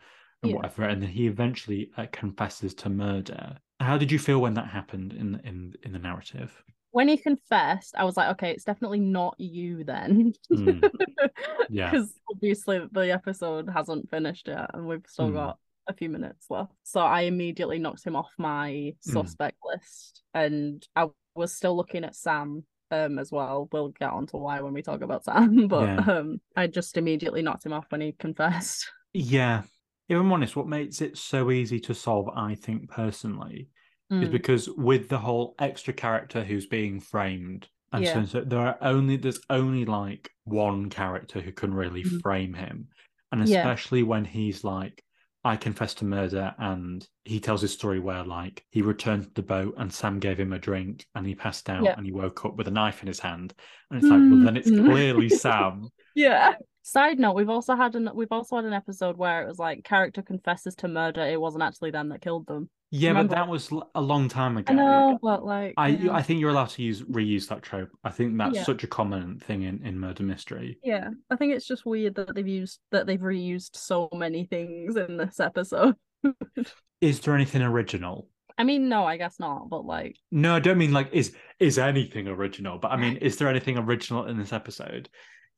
and 0.42 0.50
Yeah. 0.50 0.56
whatever, 0.56 0.84
and 0.84 1.02
then 1.02 1.10
he 1.10 1.26
eventually 1.26 1.90
uh, 1.96 2.06
confesses 2.12 2.74
to 2.74 2.88
murder. 2.88 3.58
How 3.80 3.96
did 3.98 4.10
you 4.12 4.18
feel 4.18 4.40
when 4.40 4.54
that 4.54 4.66
happened 4.68 5.12
in 5.12 5.40
in 5.44 5.74
in 5.82 5.92
the 5.92 5.98
narrative? 5.98 6.52
When 6.90 7.08
he 7.08 7.18
confessed, 7.18 7.94
I 7.98 8.04
was 8.04 8.16
like, 8.16 8.30
okay, 8.32 8.50
it's 8.50 8.64
definitely 8.64 9.00
not 9.00 9.34
you 9.38 9.84
then. 9.84 10.32
Mm, 10.50 10.88
yeah. 11.68 11.90
Because 11.90 12.12
obviously 12.30 12.80
the 12.90 13.10
episode 13.12 13.68
hasn't 13.68 14.08
finished 14.10 14.48
yet 14.48 14.70
and 14.72 14.86
we've 14.86 15.04
still 15.06 15.28
Mm. 15.28 15.34
got 15.34 15.58
a 15.88 15.94
few 15.94 16.08
minutes 16.08 16.46
left. 16.50 16.72
So 16.84 17.00
I 17.00 17.22
immediately 17.22 17.78
knocked 17.78 18.04
him 18.04 18.16
off 18.16 18.30
my 18.38 18.70
Mm. 18.70 18.94
suspect 19.12 19.56
list. 19.64 20.22
And 20.34 20.86
I 20.94 21.08
was 21.34 21.54
still 21.54 21.76
looking 21.76 22.04
at 22.04 22.14
Sam 22.14 22.64
um 22.90 23.18
as 23.18 23.30
well. 23.32 23.68
We'll 23.72 23.88
get 23.90 24.10
on 24.10 24.26
to 24.28 24.36
why 24.36 24.60
when 24.60 24.72
we 24.72 24.82
talk 24.82 25.00
about 25.02 25.24
Sam. 25.24 25.68
But 25.68 25.84
Yeah. 25.84 25.96
um 25.96 26.40
I 26.56 26.66
just 26.66 26.96
immediately 26.96 27.42
knocked 27.42 27.66
him 27.66 27.72
off 27.72 27.86
when 27.90 28.00
he 28.00 28.12
confessed. 28.12 28.90
Yeah. 29.14 29.62
If 30.08 30.18
I'm 30.18 30.32
honest, 30.32 30.56
what 30.56 30.68
makes 30.68 31.00
it 31.02 31.18
so 31.18 31.50
easy 31.50 31.80
to 31.80 31.94
solve, 31.94 32.28
I 32.34 32.54
think 32.54 32.88
personally, 32.90 33.68
is 34.10 34.28
Mm, 34.28 34.32
because 34.32 34.68
with 34.70 35.08
the 35.08 35.18
whole 35.18 35.54
extra 35.58 35.92
character 35.92 36.42
who's 36.44 36.66
being 36.66 36.98
framed 37.00 37.68
and 37.92 38.06
so 38.06 38.10
Yeah. 38.12 38.18
and 38.20 38.28
so 38.28 38.40
there 38.42 38.60
are 38.60 38.78
only 38.82 39.16
there's 39.16 39.40
only 39.50 39.84
like 39.84 40.30
one 40.44 40.88
character 40.90 41.40
who 41.40 41.52
can 41.52 41.72
really 41.74 42.04
Mhm. 42.04 42.20
frame 42.22 42.54
him 42.54 42.88
and 43.32 43.42
Yeah. 43.42 43.58
especially 43.58 44.02
when 44.02 44.24
he's 44.24 44.64
like 44.64 45.02
i 45.48 45.56
confess 45.56 45.94
to 45.94 46.04
murder 46.04 46.54
and 46.58 47.06
he 47.24 47.40
tells 47.40 47.60
his 47.62 47.72
story 47.72 47.98
where 48.00 48.24
like 48.24 48.64
he 48.70 48.82
returned 48.82 49.24
to 49.24 49.30
the 49.34 49.42
boat 49.42 49.74
and 49.78 49.92
sam 49.92 50.18
gave 50.18 50.38
him 50.38 50.52
a 50.52 50.58
drink 50.58 51.06
and 51.14 51.26
he 51.26 51.34
passed 51.34 51.68
out 51.70 51.82
Yeah. 51.84 51.94
and 51.96 52.04
he 52.06 52.12
woke 52.12 52.44
up 52.44 52.56
with 52.56 52.68
a 52.68 52.70
knife 52.78 53.00
in 53.02 53.08
his 53.08 53.20
hand 53.20 53.54
and 53.90 53.98
it's 53.98 54.08
like 54.08 54.20
well 54.20 54.44
then 54.44 54.56
it's 54.56 54.70
Mm. 54.70 54.86
clearly 54.90 55.28
sam 55.44 55.88
Yeah. 56.14 56.54
Side 56.82 57.18
note, 57.18 57.34
we've 57.34 57.50
also 57.50 57.76
had 57.76 57.96
an 57.96 58.08
we've 58.14 58.32
also 58.32 58.56
had 58.56 58.64
an 58.64 58.72
episode 58.72 59.18
where 59.18 59.42
it 59.42 59.46
was 59.48 59.58
like 59.58 59.84
character 59.84 60.22
confesses 60.22 60.74
to 60.76 60.88
murder, 60.88 61.20
it 61.20 61.38
wasn't 61.38 61.62
actually 61.62 61.90
them 61.90 62.08
that 62.08 62.22
killed 62.22 62.46
them. 62.46 62.70
Yeah 62.90 63.10
Remember- 63.10 63.28
but 63.30 63.36
that 63.36 63.48
was 63.48 63.70
a 63.94 64.00
long 64.00 64.28
time 64.28 64.56
ago 64.56 64.72
I 64.72 64.76
know, 64.76 65.18
but 65.22 65.44
like 65.44 65.74
I, 65.76 65.88
yeah. 65.88 66.12
I 66.12 66.22
think 66.22 66.40
you're 66.40 66.50
allowed 66.50 66.70
to 66.70 66.82
use 66.82 67.02
reuse 67.02 67.48
that 67.48 67.62
trope. 67.62 67.90
I 68.04 68.10
think 68.10 68.36
that's 68.38 68.56
Yeah. 68.56 68.64
such 68.64 68.84
a 68.84 68.86
common 68.86 69.38
thing 69.40 69.62
in, 69.62 69.84
in 69.84 69.98
murder 69.98 70.22
mystery. 70.22 70.78
Yeah, 70.82 71.10
I 71.30 71.36
think 71.36 71.54
it's 71.54 71.66
just 71.66 71.84
weird 71.86 72.14
that 72.16 72.34
they've 72.34 72.46
used 72.46 72.80
that 72.92 73.06
they've 73.06 73.20
reused 73.20 73.76
so 73.76 74.08
many 74.14 74.44
things 74.44 74.96
in 74.96 75.16
this 75.16 75.40
episode. 75.40 75.96
Is 77.00 77.20
there 77.20 77.34
anything 77.34 77.62
original? 77.62 78.28
I 78.56 78.64
mean, 78.64 78.88
no, 78.88 79.04
I 79.04 79.18
guess 79.18 79.38
not, 79.38 79.68
but 79.70 79.84
like, 79.84 80.16
No, 80.32 80.56
I 80.56 80.58
don't 80.58 80.78
mean 80.78 80.92
like 80.92 81.10
is 81.12 81.34
is 81.60 81.78
anything 81.78 82.26
original, 82.26 82.78
but 82.78 82.90
I 82.90 82.96
mean, 82.96 83.16
is 83.20 83.36
there 83.36 83.48
anything 83.48 83.78
original 83.78 84.26
in 84.26 84.36
this 84.36 84.52
episode? 84.52 85.08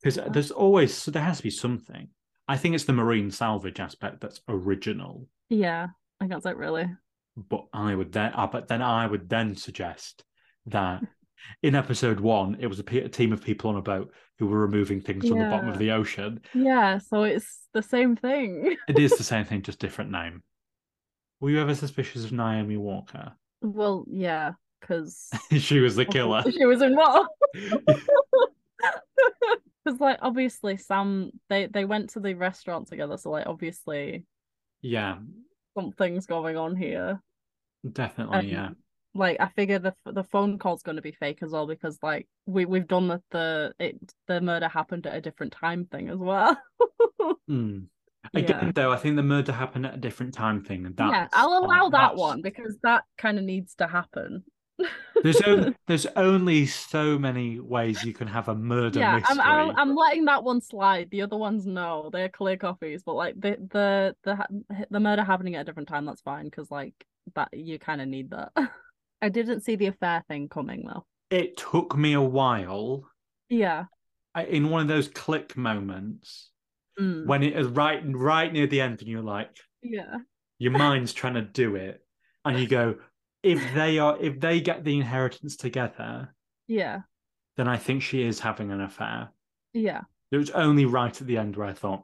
Because 0.01 0.17
uh-huh. 0.19 0.29
there's 0.31 0.51
always 0.51 0.93
so 0.93 1.09
there 1.11 1.23
has 1.23 1.37
to 1.37 1.43
be 1.43 1.49
something. 1.49 2.09
I 2.47 2.57
think 2.57 2.75
it's 2.75 2.83
the 2.83 2.93
marine 2.93 3.31
salvage 3.31 3.79
aspect 3.79 4.19
that's 4.21 4.41
original. 4.47 5.27
yeah, 5.49 5.87
I 6.19 6.27
guess 6.27 6.45
like 6.45 6.57
really. 6.57 6.85
But 7.37 7.65
I 7.73 7.95
would 7.95 8.11
then, 8.11 8.33
but 8.51 8.67
then 8.67 8.81
I 8.81 9.07
would 9.07 9.29
then 9.29 9.55
suggest 9.55 10.23
that 10.67 11.01
in 11.63 11.75
episode 11.75 12.19
one, 12.19 12.57
it 12.59 12.67
was 12.67 12.79
a, 12.79 12.83
pe- 12.83 13.03
a 13.03 13.09
team 13.09 13.31
of 13.31 13.43
people 13.43 13.69
on 13.69 13.77
a 13.77 13.81
boat 13.81 14.13
who 14.39 14.47
were 14.47 14.59
removing 14.59 15.01
things 15.01 15.27
from 15.27 15.39
the 15.39 15.45
bottom 15.45 15.69
of 15.69 15.77
the 15.77 15.91
ocean. 15.91 16.41
Yeah, 16.53 16.97
so 16.97 17.23
it's 17.23 17.67
the 17.73 17.83
same 17.83 18.15
thing. 18.15 18.75
It 18.87 18.99
is 18.99 19.17
the 19.17 19.23
same 19.23 19.45
thing, 19.45 19.61
just 19.61 19.79
different 19.79 20.11
name. 20.11 20.43
Were 21.39 21.49
you 21.49 21.61
ever 21.61 21.75
suspicious 21.75 22.23
of 22.23 22.31
Naomi 22.31 22.77
Walker? 22.77 23.33
Well, 23.61 24.05
yeah, 24.09 24.53
because 24.79 25.29
she 25.57 25.79
was 25.79 25.95
the 25.95 26.05
killer. 26.05 26.43
she 26.51 26.65
was 26.65 26.81
in 26.81 26.95
what? 26.95 27.27
Because 29.83 29.99
like 29.99 30.19
obviously 30.21 30.77
Sam, 30.77 31.31
they 31.49 31.67
they 31.67 31.85
went 31.85 32.11
to 32.11 32.19
the 32.19 32.33
restaurant 32.33 32.87
together, 32.87 33.17
so 33.17 33.31
like 33.31 33.47
obviously 33.47 34.25
yeah, 34.81 35.17
something's 35.77 36.25
going 36.25 36.57
on 36.57 36.75
here. 36.75 37.21
definitely. 37.91 38.37
Um, 38.39 38.45
yeah. 38.47 38.69
like 39.13 39.37
I 39.39 39.49
figure 39.49 39.79
the 39.79 39.93
the 40.05 40.23
phone 40.23 40.57
call's 40.59 40.83
going 40.83 40.95
to 40.97 41.01
be 41.01 41.11
fake 41.11 41.39
as 41.41 41.51
well 41.51 41.67
because 41.67 41.97
like 42.01 42.27
we 42.45 42.65
we've 42.65 42.87
done 42.87 43.07
the 43.07 43.21
the 43.31 43.73
it 43.79 43.97
the 44.27 44.41
murder 44.41 44.67
happened 44.67 45.05
at 45.07 45.15
a 45.15 45.21
different 45.21 45.53
time 45.53 45.85
thing 45.85 46.09
as 46.09 46.17
well. 46.17 46.57
Mm. 47.49 47.87
Again, 48.33 48.59
Yeah. 48.65 48.71
though, 48.73 48.91
I 48.91 48.97
think 48.97 49.15
the 49.15 49.23
murder 49.23 49.51
happened 49.51 49.85
at 49.85 49.93
a 49.93 49.97
different 49.97 50.33
time 50.33 50.63
thing. 50.63 50.85
And 50.85 50.95
that's, 50.95 51.11
yeah, 51.11 51.27
I'll 51.33 51.57
allow 51.57 51.89
that 51.89 52.15
one 52.15 52.41
because 52.41 52.77
that 52.83 53.03
kind 53.17 53.37
of 53.37 53.43
needs 53.43 53.75
to 53.75 53.87
happen. 53.87 54.43
There's 55.23 55.41
only, 55.41 55.75
there's 55.87 56.07
only 56.15 56.65
so 56.65 57.19
many 57.19 57.59
ways 57.59 58.03
you 58.03 58.13
can 58.13 58.27
have 58.27 58.47
a 58.47 58.55
murder 58.55 58.99
yeah, 58.99 59.17
mystery. 59.17 59.37
I'm, 59.39 59.69
I'm 59.69 59.75
I'm 59.77 59.95
letting 59.95 60.25
that 60.25 60.43
one 60.43 60.61
slide. 60.61 61.09
The 61.11 61.21
other 61.21 61.37
ones, 61.37 61.65
no, 61.67 62.09
they're 62.11 62.29
clear 62.29 62.57
copies. 62.57 63.03
But 63.03 63.13
like 63.15 63.39
the 63.39 63.57
the 63.71 64.15
the 64.23 64.85
the 64.89 64.99
murder 64.99 65.23
happening 65.23 65.55
at 65.55 65.61
a 65.61 65.63
different 65.65 65.89
time, 65.89 66.05
that's 66.05 66.21
fine 66.21 66.45
because 66.45 66.71
like 66.71 66.95
that 67.35 67.49
you 67.53 67.77
kind 67.77 68.01
of 68.01 68.07
need 68.07 68.31
that. 68.31 68.51
I 69.21 69.29
didn't 69.29 69.61
see 69.61 69.75
the 69.75 69.87
affair 69.87 70.23
thing 70.27 70.49
coming 70.49 70.85
though. 70.87 71.05
It 71.29 71.55
took 71.57 71.95
me 71.95 72.13
a 72.13 72.21
while 72.21 73.03
Yeah. 73.49 73.85
I, 74.33 74.45
in 74.45 74.69
one 74.69 74.81
of 74.81 74.87
those 74.87 75.07
click 75.07 75.55
moments 75.55 76.47
Mm. 76.99 77.25
when 77.25 77.41
it 77.41 77.55
is 77.55 77.67
right 77.67 78.01
right 78.05 78.51
near 78.51 78.67
the 78.67 78.81
end, 78.81 78.99
and 78.99 79.07
you're 79.07 79.21
like, 79.21 79.55
Yeah. 79.81 80.17
your 80.59 80.73
mind's 80.73 81.13
trying 81.13 81.35
to 81.35 81.41
do 81.41 81.75
it, 81.75 82.01
and 82.43 82.59
you 82.59 82.67
go, 82.67 82.95
if 83.43 83.73
they 83.73 83.99
are, 83.99 84.17
if 84.19 84.39
they 84.39 84.61
get 84.61 84.83
the 84.83 84.95
inheritance 84.97 85.55
together, 85.57 86.33
Yeah. 86.67 87.01
then 87.57 87.67
I 87.67 87.77
think 87.77 88.01
she 88.03 88.23
is 88.23 88.39
having 88.39 88.71
an 88.71 88.81
affair. 88.81 89.29
Yeah. 89.73 90.01
It 90.31 90.37
was 90.37 90.49
only 90.51 90.85
right 90.85 91.19
at 91.19 91.27
the 91.27 91.37
end 91.37 91.55
where 91.57 91.67
I 91.67 91.73
thought, 91.73 92.03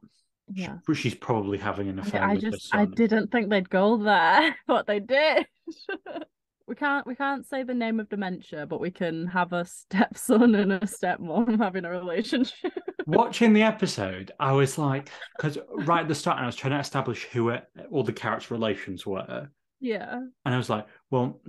Yeah. 0.53 0.77
She- 0.87 0.93
she's 0.95 1.15
probably 1.15 1.57
having 1.57 1.89
an 1.89 1.99
affair 1.99 2.23
I 2.23 2.35
her 2.35 2.39
just 2.41 2.73
I 2.73 2.85
didn't 2.85 3.31
think 3.31 3.49
they'd 3.49 3.69
go 3.69 3.97
there, 3.97 4.55
but 4.67 4.87
they 4.87 4.99
did. 4.99 5.45
we 6.67 6.75
can't 6.75 7.05
we 7.07 7.15
can't 7.15 7.45
say 7.45 7.63
the 7.63 7.73
name 7.73 7.99
of 7.99 8.09
dementia, 8.09 8.65
but 8.65 8.79
we 8.81 8.91
can 8.91 9.27
have 9.27 9.53
a 9.53 9.63
stepson 9.65 10.55
and 10.55 10.73
a 10.73 10.79
stepmom 10.81 11.57
having 11.59 11.85
a 11.85 11.89
relationship. 11.89 12.73
Watching 13.05 13.53
the 13.53 13.61
episode, 13.63 14.31
I 14.37 14.51
was 14.51 14.77
like, 14.77 15.09
because 15.37 15.57
right 15.71 16.01
at 16.01 16.09
the 16.09 16.15
start, 16.15 16.39
I 16.39 16.45
was 16.45 16.57
trying 16.57 16.73
to 16.73 16.79
establish 16.79 17.23
who 17.25 17.49
it, 17.49 17.65
all 17.89 18.03
the 18.03 18.11
character 18.11 18.53
relations 18.53 19.05
were, 19.05 19.49
yeah. 19.79 20.15
and 20.45 20.53
I 20.53 20.57
was 20.57 20.69
like, 20.69 20.87
well, 21.09 21.41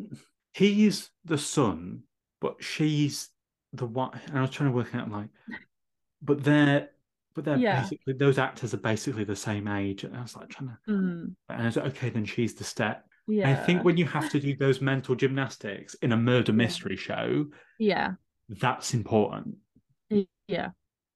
he's 0.55 1.11
the 1.25 1.39
son, 1.39 2.03
but 2.41 2.57
she's 2.63 3.29
the 3.73 3.87
wife. 3.87 4.27
And 4.29 4.39
I 4.39 4.41
was 4.43 4.51
trying 4.51 4.71
to 4.71 4.77
work 4.77 4.95
out 4.95 5.11
like, 5.11 5.29
but 6.23 6.43
they're, 6.43 6.91
but 7.35 7.45
they're 7.45 7.57
Yeah. 7.59 7.81
basically 7.83 8.15
those 8.15 8.39
actors 8.39 8.75
are 8.75 8.79
basically 8.79 9.25
the 9.25 9.37
same 9.37 9.69
age, 9.69 10.05
and 10.05 10.17
I 10.17 10.23
was 10.23 10.37
like 10.37 10.49
trying 10.49 10.71
to, 10.71 10.93
Mm, 10.93 11.35
and 11.49 11.63
I 11.63 11.67
was 11.67 11.77
like, 11.77 11.87
okay, 11.87 12.11
then 12.11 12.25
she's 12.25 12.55
the 12.55 12.65
step. 12.65 13.05
yeah. 13.27 13.49
And 13.49 13.59
I 13.59 13.63
think 13.65 13.85
when 13.85 13.97
you 13.97 14.07
have 14.07 14.31
to 14.31 14.41
do 14.41 14.57
those 14.57 14.81
mental 14.81 15.15
gymnastics 15.15 15.95
in 15.95 16.13
a 16.13 16.17
murder 16.17 16.53
mystery 16.53 16.97
show, 16.97 17.47
yeah. 17.79 18.13
that's 18.49 18.95
important. 18.95 19.57
Yeah. 20.49 20.71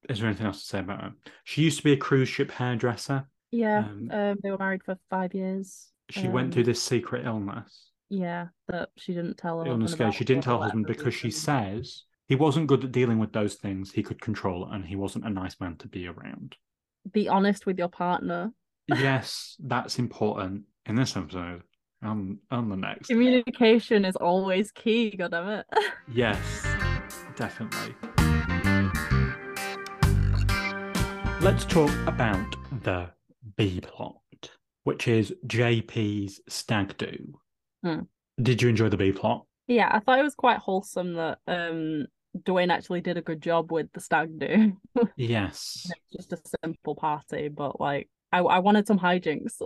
Is 0.08 0.18
there 0.18 0.28
anything 0.28 0.46
else 0.46 0.60
to 0.60 0.66
say 0.66 0.78
about 0.80 1.00
her? 1.00 1.12
She 1.44 1.62
used 1.62 1.78
to 1.78 1.84
be 1.84 1.92
a 1.92 1.96
cruise 1.96 2.28
ship 2.28 2.50
hairdresser. 2.50 3.28
Yeah. 3.50 3.78
Um, 3.78 4.10
Um, 4.12 4.38
they 4.42 4.50
were 4.50 4.58
married 4.58 4.82
for 4.84 4.98
five 5.08 5.32
years. 5.32 5.90
She 6.10 6.28
went 6.28 6.52
through 6.52 6.64
Um, 6.64 6.66
this 6.66 6.82
secret 6.82 7.24
illness. 7.24 7.91
Yeah, 8.12 8.48
that 8.68 8.90
she 8.98 9.14
didn't 9.14 9.38
tell 9.38 9.60
her 9.60 9.64
husband 9.64 9.88
goes. 9.88 9.94
about 9.94 10.14
She 10.14 10.24
didn't 10.24 10.44
tell 10.44 10.58
her 10.58 10.64
husband 10.64 10.86
because 10.86 11.14
she 11.14 11.30
says 11.30 12.02
he 12.28 12.34
wasn't 12.36 12.66
good 12.66 12.84
at 12.84 12.92
dealing 12.92 13.18
with 13.18 13.32
those 13.32 13.54
things. 13.54 13.90
He 13.90 14.02
could 14.02 14.20
control 14.20 14.68
and 14.70 14.84
he 14.84 14.96
wasn't 14.96 15.24
a 15.24 15.30
nice 15.30 15.58
man 15.60 15.76
to 15.78 15.88
be 15.88 16.06
around. 16.06 16.56
Be 17.10 17.26
honest 17.26 17.64
with 17.64 17.78
your 17.78 17.88
partner. 17.88 18.52
yes, 18.86 19.56
that's 19.60 19.98
important 19.98 20.64
in 20.84 20.94
this 20.94 21.16
episode. 21.16 21.62
Um, 22.02 22.40
on 22.50 22.68
the 22.68 22.76
next. 22.76 23.06
Communication 23.06 24.04
is 24.04 24.16
always 24.16 24.72
key, 24.72 25.16
goddammit. 25.18 25.64
Yes, 26.12 26.66
definitely. 27.34 27.94
Let's 31.40 31.64
talk 31.64 31.90
about 32.06 32.56
the 32.82 33.08
B 33.56 33.80
plot, 33.80 34.50
which 34.84 35.08
is 35.08 35.32
JP's 35.46 36.40
stag 36.48 36.98
do. 36.98 37.38
Hmm. 37.82 38.00
Did 38.40 38.62
you 38.62 38.68
enjoy 38.68 38.88
the 38.88 38.96
B 38.96 39.12
plot? 39.12 39.44
Yeah, 39.66 39.88
I 39.92 40.00
thought 40.00 40.18
it 40.18 40.22
was 40.24 40.34
quite 40.34 40.58
wholesome 40.58 41.14
that 41.14 41.38
um 41.46 42.06
Dwayne 42.36 42.72
actually 42.72 43.00
did 43.02 43.18
a 43.18 43.22
good 43.22 43.42
job 43.42 43.70
with 43.70 43.92
the 43.92 44.00
stag 44.00 44.38
do. 44.38 44.76
Yes. 45.16 45.90
Just 46.12 46.32
a 46.32 46.38
simple 46.64 46.94
party, 46.94 47.48
but 47.48 47.80
like 47.80 48.08
I 48.32 48.38
I 48.38 48.58
wanted 48.60 48.86
some 48.86 48.98
hijinks. 48.98 49.60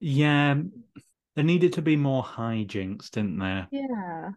Yeah, 0.00 0.54
there 1.36 1.44
needed 1.44 1.74
to 1.74 1.82
be 1.82 1.96
more 1.96 2.22
hijinks, 2.24 3.10
didn't 3.10 3.38
there? 3.38 3.68
yeah. 3.70 4.30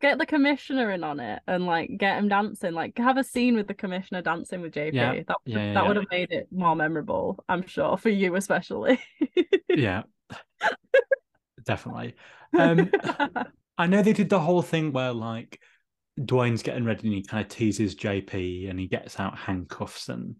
Get 0.00 0.18
the 0.18 0.26
commissioner 0.26 0.90
in 0.90 1.04
on 1.04 1.20
it 1.20 1.40
and 1.46 1.66
like 1.66 1.90
get 1.98 2.18
him 2.18 2.28
dancing. 2.28 2.72
Like 2.74 2.96
have 2.98 3.16
a 3.16 3.24
scene 3.24 3.54
with 3.56 3.66
the 3.66 3.74
commissioner 3.74 4.22
dancing 4.22 4.60
with 4.60 4.72
JP. 4.74 4.92
Yeah, 4.94 5.12
That 5.26 5.36
yeah, 5.44 5.58
yeah, 5.58 5.74
that 5.74 5.82
yeah. 5.82 5.88
would 5.88 5.96
have 5.96 6.10
made 6.10 6.30
it 6.32 6.48
more 6.50 6.76
memorable, 6.76 7.42
I'm 7.48 7.66
sure, 7.66 7.96
for 7.96 8.08
you 8.10 8.34
especially. 8.36 9.00
Yeah, 9.68 10.02
definitely. 11.70 12.14
Um, 12.58 12.90
I 13.78 13.86
know 13.86 14.02
they 14.02 14.12
did 14.12 14.28
the 14.28 14.40
whole 14.40 14.60
thing 14.60 14.92
where 14.92 15.12
like 15.12 15.60
Dwayne's 16.18 16.64
getting 16.64 16.84
ready 16.84 17.06
and 17.06 17.14
he 17.14 17.22
kind 17.22 17.44
of 17.44 17.48
teases 17.48 17.94
JP 17.94 18.68
and 18.68 18.80
he 18.80 18.88
gets 18.88 19.20
out 19.20 19.38
handcuffs 19.38 20.08
and 20.08 20.34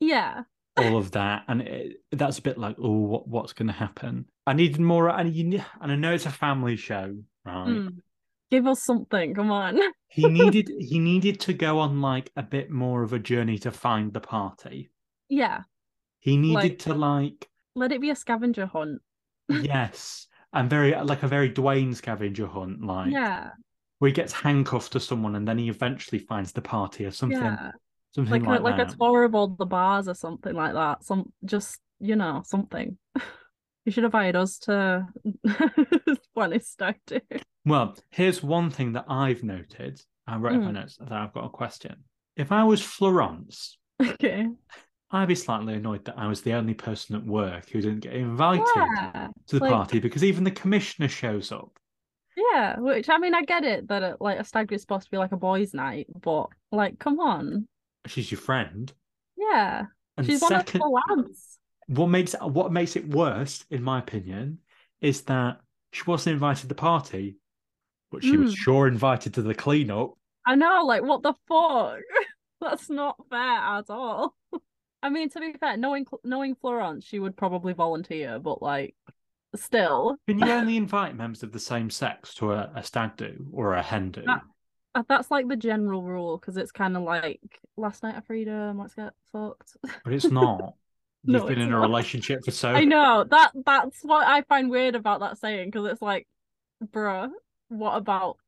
yeah. 0.00 0.44
all 0.78 0.96
of 0.96 1.10
that, 1.10 1.44
and 1.48 1.60
it, 1.60 1.96
that's 2.10 2.38
a 2.38 2.42
bit 2.42 2.56
like, 2.56 2.76
oh, 2.78 3.00
what, 3.00 3.28
what's 3.28 3.52
going 3.52 3.66
to 3.66 3.74
happen? 3.74 4.24
I 4.46 4.54
needed 4.54 4.80
more, 4.80 5.10
and 5.10 5.30
you, 5.34 5.62
and 5.80 5.92
I 5.92 5.96
know 5.96 6.14
it's 6.14 6.24
a 6.24 6.30
family 6.30 6.76
show, 6.76 7.14
right? 7.44 7.68
Mm. 7.68 7.98
Give 8.50 8.66
us 8.66 8.82
something, 8.82 9.34
come 9.34 9.50
on. 9.50 9.78
He 10.08 10.26
needed 10.26 10.70
he 10.78 10.98
needed 10.98 11.40
to 11.40 11.52
go 11.52 11.80
on 11.80 12.00
like 12.00 12.30
a 12.36 12.42
bit 12.42 12.70
more 12.70 13.02
of 13.02 13.12
a 13.12 13.18
journey 13.18 13.58
to 13.58 13.70
find 13.72 14.12
the 14.12 14.20
party. 14.20 14.90
Yeah. 15.28 15.62
He 16.20 16.36
needed 16.36 16.54
Like- 16.54 16.78
to 16.78 16.94
like 16.94 17.48
Let 17.74 17.92
it 17.92 18.00
be 18.00 18.10
a 18.10 18.16
scavenger 18.16 18.66
hunt. 18.66 19.02
yes, 19.48 20.28
and 20.52 20.70
very 20.70 20.94
like 21.02 21.22
a 21.22 21.28
very 21.28 21.50
Dwayne 21.50 21.94
scavenger 21.94 22.46
hunt, 22.46 22.82
like 22.84 23.12
Yeah. 23.12 23.50
where 23.98 24.08
he 24.08 24.12
gets 24.14 24.32
handcuffed 24.32 24.92
to 24.92 25.00
someone 25.00 25.34
and 25.36 25.46
then 25.46 25.58
he 25.58 25.68
eventually 25.68 26.18
finds 26.18 26.52
the 26.52 26.62
party 26.62 27.04
or 27.04 27.10
something, 27.10 27.38
Yeah. 27.40 27.72
something 28.14 28.42
Like 28.44 28.46
like, 28.46 28.60
a, 28.60 28.62
like 28.62 28.76
that. 28.76 28.94
a 28.94 28.96
tour 28.96 29.24
of 29.24 29.34
all 29.34 29.48
the 29.48 29.66
bars 29.66 30.08
or 30.08 30.14
something 30.14 30.54
like 30.54 30.74
that. 30.74 31.04
Some 31.04 31.32
just 31.44 31.80
you 31.98 32.16
know, 32.16 32.42
something. 32.44 32.98
You 33.86 33.92
should 33.92 34.02
have 34.02 34.14
hired 34.14 34.34
us 34.34 34.58
to 34.66 35.06
his 36.50 36.68
stag 36.68 36.96
do. 37.06 37.20
Well, 37.64 37.96
here's 38.10 38.42
one 38.42 38.68
thing 38.68 38.94
that 38.94 39.04
I've 39.08 39.44
noted. 39.44 40.00
I 40.26 40.38
wrote 40.38 40.54
in 40.54 40.64
my 40.64 40.70
Mm. 40.70 40.74
notes 40.74 40.96
that 40.96 41.12
I've 41.12 41.32
got 41.32 41.44
a 41.44 41.50
question. 41.50 42.02
If 42.34 42.50
I 42.50 42.64
was 42.64 42.82
Florence, 42.82 43.78
Okay. 44.02 44.48
I'd 45.16 45.28
be 45.28 45.34
slightly 45.34 45.74
annoyed 45.74 46.04
that 46.06 46.18
I 46.18 46.26
was 46.26 46.42
the 46.42 46.52
only 46.54 46.74
person 46.74 47.16
at 47.16 47.24
work 47.24 47.68
who 47.70 47.80
didn't 47.80 48.00
get 48.00 48.14
invited 48.14 48.64
Yeah. 48.76 49.28
to 49.48 49.58
the 49.58 49.64
like- 49.64 49.72
party 49.72 49.98
because 49.98 50.22
even 50.24 50.44
the 50.44 50.50
commissioner 50.50 51.08
shows 51.08 51.50
up. 51.52 51.78
Yeah. 52.36 52.78
Which 52.78 53.08
I 53.08 53.18
mean 53.18 53.34
I 53.34 53.42
get 53.42 53.64
it 53.64 53.88
that 53.88 54.02
it, 54.02 54.16
like 54.20 54.38
a 54.38 54.44
stag 54.44 54.72
is 54.72 54.82
supposed 54.82 55.04
to 55.04 55.10
be 55.10 55.16
like 55.16 55.32
a 55.32 55.36
boys' 55.36 55.72
night, 55.74 56.06
but 56.22 56.48
like 56.70 56.98
come 56.98 57.18
on. 57.20 57.66
She's 58.06 58.30
your 58.30 58.40
friend. 58.40 58.92
Yeah. 59.36 59.86
And 60.16 60.26
She's 60.26 60.40
second, 60.46 60.80
one 60.80 61.02
of 61.08 61.16
the 61.18 61.24
lads. 61.24 61.58
what 61.88 62.06
makes 62.08 62.34
what 62.40 62.72
makes 62.72 62.96
it 62.96 63.08
worse, 63.08 63.64
in 63.70 63.82
my 63.82 63.98
opinion, 63.98 64.58
is 65.00 65.22
that 65.22 65.60
she 65.92 66.02
wasn't 66.06 66.34
invited 66.34 66.62
to 66.62 66.66
the 66.68 66.74
party, 66.74 67.36
but 68.10 68.22
she 68.22 68.36
was 68.36 68.54
Mm. 68.54 68.58
sure 68.58 68.86
invited 68.88 69.34
to 69.34 69.42
the 69.42 69.54
cleanup. 69.54 70.12
I 70.46 70.54
know, 70.56 70.84
like 70.84 71.02
what 71.02 71.22
the 71.22 71.34
fuck? 71.48 72.00
That's 72.60 72.88
not 72.88 73.16
fair 73.28 73.38
at 73.38 73.90
all. 73.90 74.34
I 75.02 75.10
mean, 75.10 75.28
to 75.30 75.40
be 75.40 75.52
fair, 75.52 75.76
knowing 75.76 76.06
knowing 76.24 76.54
Florence, 76.54 77.04
she 77.04 77.18
would 77.18 77.36
probably 77.36 77.72
volunteer, 77.72 78.38
but 78.38 78.62
like, 78.62 78.94
still, 79.54 80.16
Can 80.26 80.38
you 80.38 80.50
only 80.50 80.76
invite 80.76 81.16
members 81.16 81.42
of 81.42 81.52
the 81.52 81.60
same 81.60 81.90
sex 81.90 82.34
to 82.34 82.52
a, 82.52 82.70
a 82.74 82.82
stag 82.82 83.16
do 83.16 83.46
or 83.52 83.74
a 83.74 83.82
hen 83.82 84.10
do? 84.10 84.22
That- 84.26 84.42
uh, 84.96 85.02
that's 85.08 85.30
like 85.30 85.46
the 85.46 85.56
general 85.56 86.02
rule 86.02 86.38
because 86.38 86.56
it's 86.56 86.72
kind 86.72 86.96
of 86.96 87.02
like 87.02 87.60
last 87.76 88.02
night 88.02 88.16
of 88.16 88.24
freedom. 88.24 88.78
Let's 88.78 88.94
get 88.94 89.12
fucked. 89.30 89.76
But 89.82 90.14
it's 90.14 90.30
not. 90.30 90.74
You've 91.22 91.46
been 91.46 91.58
it's 91.58 91.66
in 91.66 91.68
a 91.68 91.72
not. 91.72 91.82
relationship 91.82 92.44
for 92.44 92.50
so 92.50 92.70
I 92.70 92.84
know 92.84 93.24
that 93.28 93.50
that's 93.66 94.00
what 94.02 94.26
I 94.26 94.42
find 94.42 94.70
weird 94.70 94.94
about 94.94 95.20
that 95.20 95.38
saying 95.38 95.68
because 95.68 95.90
it's 95.90 96.00
like, 96.00 96.26
bruh, 96.82 97.28
what 97.68 97.96
about 97.96 98.38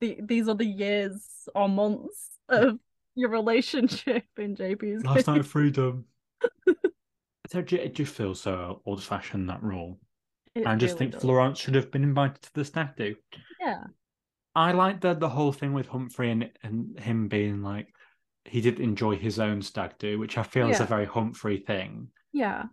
the 0.00 0.18
these 0.22 0.48
are 0.48 0.54
the 0.54 0.64
years 0.64 1.48
or 1.54 1.68
months 1.68 2.38
of 2.48 2.78
your 3.18 3.30
relationship 3.30 4.24
in 4.38 4.56
JP's 4.56 5.04
last 5.04 5.16
case? 5.16 5.26
night 5.26 5.40
of 5.40 5.46
freedom. 5.46 6.04
So 7.50 7.60
it 7.60 7.66
ju- 7.66 7.76
it 7.76 7.94
just 7.94 8.14
feels 8.14 8.40
so 8.42 8.82
old 8.84 9.02
fashioned 9.02 9.48
that 9.48 9.62
rule. 9.62 9.98
It 10.54 10.66
I 10.66 10.74
just 10.76 10.92
really 10.92 10.98
think 10.98 11.12
does. 11.12 11.22
Florence 11.22 11.58
should 11.58 11.76
have 11.76 11.90
been 11.90 12.02
invited 12.02 12.42
to 12.42 12.50
the 12.52 12.62
stag 12.64 12.94
do. 12.96 13.14
Yeah. 13.58 13.84
I 14.54 14.72
like 14.72 15.00
the 15.00 15.14
the 15.14 15.30
whole 15.30 15.52
thing 15.52 15.72
with 15.72 15.86
Humphrey 15.88 16.30
and 16.30 16.50
and 16.62 16.98
him 17.00 17.26
being 17.28 17.62
like 17.62 17.88
he 18.44 18.60
did 18.60 18.80
enjoy 18.80 19.16
his 19.16 19.38
own 19.38 19.62
stag 19.62 19.92
do, 19.98 20.18
which 20.18 20.36
I 20.36 20.42
feel 20.42 20.68
is 20.68 20.80
a 20.80 20.84
very 20.84 21.06
Humphrey 21.06 21.56
thing. 21.56 22.08
Yeah. 22.34 22.64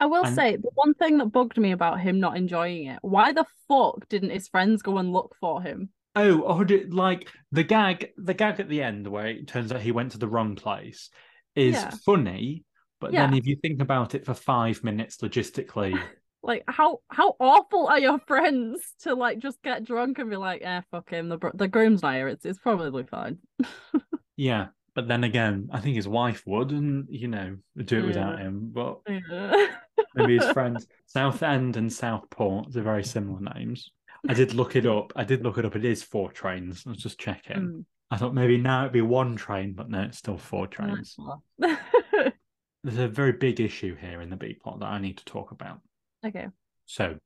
I 0.00 0.06
will 0.06 0.24
And- 0.24 0.34
say 0.34 0.56
the 0.56 0.70
one 0.76 0.94
thing 0.94 1.18
that 1.18 1.26
bugged 1.26 1.58
me 1.58 1.72
about 1.72 2.00
him 2.00 2.18
not 2.18 2.38
enjoying 2.38 2.86
it, 2.86 3.00
why 3.02 3.32
the 3.34 3.44
fuck 3.68 4.08
didn't 4.08 4.30
his 4.30 4.48
friends 4.48 4.80
go 4.80 4.96
and 4.96 5.12
look 5.12 5.36
for 5.40 5.60
him? 5.60 5.90
Oh, 6.14 6.42
oh, 6.44 6.64
did- 6.64 6.92
like 6.92 7.28
the 7.52 7.62
gag, 7.64 8.10
the 8.16 8.34
gag 8.34 8.60
at 8.60 8.68
the 8.68 8.82
end 8.82 9.06
where 9.08 9.26
it 9.26 9.48
turns 9.48 9.72
out 9.72 9.80
he 9.80 9.92
went 9.92 10.12
to 10.12 10.18
the 10.18 10.28
wrong 10.28 10.56
place 10.56 11.10
is 11.54 11.74
Yeah. 11.74 11.90
funny, 12.04 12.64
but 13.00 13.12
then 13.12 13.34
if 13.34 13.46
you 13.46 13.56
think 13.56 13.80
about 13.80 14.14
it 14.14 14.24
for 14.26 14.34
five 14.34 14.84
minutes 14.84 15.18
logistically, 15.18 15.98
Like 16.44 16.64
how 16.66 16.98
how 17.08 17.36
awful 17.38 17.86
are 17.86 18.00
your 18.00 18.18
friends 18.26 18.80
to 19.02 19.14
like 19.14 19.38
just 19.38 19.62
get 19.62 19.84
drunk 19.84 20.18
and 20.18 20.28
be 20.28 20.34
like, 20.34 20.60
eh, 20.64 20.80
fuck 20.90 21.08
him. 21.08 21.28
The 21.28 21.38
the 21.54 21.68
groom's 21.68 22.02
not 22.02 22.14
here. 22.14 22.26
It's 22.26 22.44
it's 22.44 22.58
probably 22.58 23.04
fine. 23.04 23.38
yeah. 24.36 24.66
But 24.96 25.06
then 25.06 25.22
again, 25.22 25.68
I 25.72 25.78
think 25.80 25.94
his 25.94 26.08
wife 26.08 26.42
would, 26.44 26.72
and 26.72 27.06
you 27.08 27.28
know, 27.28 27.58
do 27.76 28.00
it 28.00 28.06
without 28.06 28.40
him. 28.40 28.70
But 28.74 29.02
Yeah. 29.08 29.68
maybe 30.16 30.36
his 30.36 30.50
friends, 30.52 30.84
Southend 31.06 31.76
and 31.76 31.92
Southport, 31.92 32.74
are 32.76 32.82
very 32.82 33.04
similar 33.04 33.38
names. 33.54 33.92
I 34.28 34.34
did 34.34 34.54
look 34.54 34.76
it 34.76 34.86
up. 34.86 35.12
I 35.16 35.24
did 35.24 35.42
look 35.42 35.58
it 35.58 35.64
up. 35.64 35.74
It 35.76 35.84
is 35.84 36.02
four 36.02 36.30
trains. 36.30 36.84
I 36.86 36.90
was 36.90 36.98
just 37.02 37.18
checking. 37.18 37.56
Mm. 37.56 37.84
I 38.10 38.16
thought 38.16 38.34
maybe 38.34 38.56
now 38.58 38.82
it'd 38.82 38.92
be 38.92 39.00
one 39.00 39.36
train, 39.36 39.72
but 39.72 39.88
no, 39.90 40.02
it's 40.02 40.18
still 40.18 40.36
four 40.38 40.66
trains. 40.66 41.16
There's 41.58 42.98
a 42.98 43.08
very 43.08 43.32
big 43.32 43.60
issue 43.60 43.94
here 43.96 44.20
in 44.20 44.28
the 44.30 44.36
B 44.36 44.54
plot 44.54 44.80
that 44.80 44.86
I 44.86 44.98
need 44.98 45.18
to 45.18 45.24
talk 45.24 45.50
about. 45.52 45.80
okay. 46.26 46.48
So, 46.86 47.16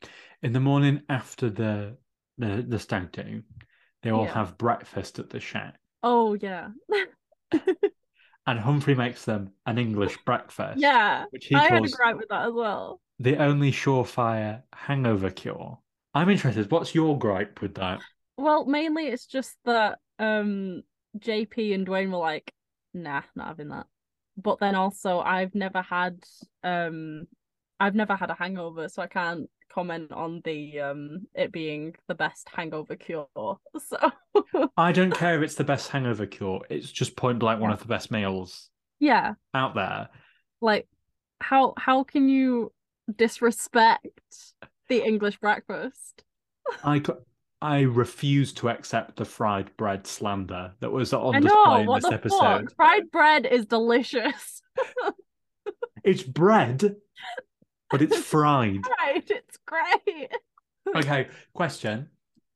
in 0.43 0.53
the 0.53 0.61
morning 0.61 1.03
after 1.09 1.49
the 1.51 1.97
the, 2.39 2.65
the 2.69 2.79
stag 2.79 3.13
do, 3.13 3.43
they 4.03 4.11
all 4.11 4.25
Yeah. 4.25 4.35
have 4.35 4.59
breakfast 4.59 5.19
at 5.19 5.31
the 5.31 5.41
shack, 5.41 5.77
Oh 6.03 6.35
yeah. 6.35 6.69
and 8.47 8.59
Humphrey 8.61 8.95
makes 8.95 9.25
them 9.25 9.51
an 9.65 9.79
English 9.79 10.17
breakfast. 10.25 10.79
Yeah, 10.81 11.25
which 11.31 11.47
he 11.47 11.55
I 11.55 11.65
had 11.69 11.85
a 11.85 11.89
gripe 11.89 12.17
with 12.19 12.29
that 12.29 12.47
as 12.49 12.53
well. 12.53 13.01
the 13.19 13.37
only 13.39 13.73
surefire 13.73 14.63
hangover 14.75 15.31
cure. 15.31 15.79
I'm 16.17 16.31
interested. 16.31 16.71
What's 16.71 16.95
your 16.95 17.19
gripe 17.19 17.61
with 17.61 17.75
that? 17.75 18.01
Well, 18.39 18.65
mainly 18.65 19.09
it's 19.09 19.27
just 19.27 19.55
that 19.67 19.99
um 20.19 20.83
JP 21.19 21.75
and 21.75 21.87
Dwayne 21.87 22.11
were 22.11 22.17
like, 22.17 22.55
nah, 22.95 23.21
not 23.35 23.49
having 23.49 23.69
that. 23.69 23.87
But 24.39 24.59
then 24.59 24.75
also 24.75 25.21
I've 25.21 25.55
never 25.55 25.83
had 25.83 26.25
um 26.65 27.27
I've 27.79 27.95
never 27.95 28.17
had 28.17 28.31
a 28.31 28.35
hangover, 28.35 28.89
so 28.89 29.03
I 29.03 29.09
can't 29.09 29.51
comment 29.71 30.11
on 30.11 30.41
the 30.43 30.81
um 30.81 31.27
it 31.35 31.53
being 31.53 31.95
the 32.09 32.15
best 32.15 32.49
hangover 32.49 32.97
cure. 32.97 33.29
So 33.79 33.99
I 34.79 34.93
don't 34.93 35.13
care 35.13 35.37
if 35.37 35.43
it's 35.43 35.57
the 35.57 35.65
best 35.65 35.91
hangover 35.91 36.25
cure. 36.25 36.63
It's 36.71 36.91
just 36.91 37.15
point 37.15 37.41
blank 37.41 37.61
one 37.61 37.73
of 37.73 37.81
the 37.81 37.87
best 37.89 38.11
meals 38.11 38.71
yeah, 39.01 39.35
out 39.53 39.75
there. 39.75 40.09
like 40.63 40.89
how 41.43 41.75
how 41.77 42.05
can 42.05 42.31
you 42.31 42.73
disrespect 43.15 44.55
the 44.89 45.03
English 45.05 45.39
breakfast? 45.39 46.25
I 46.85 47.03
I 47.63 47.81
refuse 47.83 48.53
to 48.55 48.69
accept 48.69 49.17
the 49.17 49.25
fried 49.25 49.77
bread 49.77 50.07
slander 50.07 50.75
that 50.81 50.91
was 50.91 51.13
on 51.13 51.37
I 51.37 51.41
display 51.41 51.81
in 51.81 51.87
what 51.87 52.03
this 52.03 52.11
the 52.11 52.15
episode. 52.15 52.39
fuck? 52.39 52.77
Fried 52.77 53.11
bread 53.11 53.47
is 53.47 53.67
delicious. 53.67 54.63
It's 56.05 56.23
bread, 56.23 56.95
but 57.91 58.01
it's 58.01 58.17
fried. 58.17 58.85
right, 59.01 59.29
it's 59.29 59.59
great. 59.67 60.31
Okay, 60.95 61.27
question. 61.53 62.09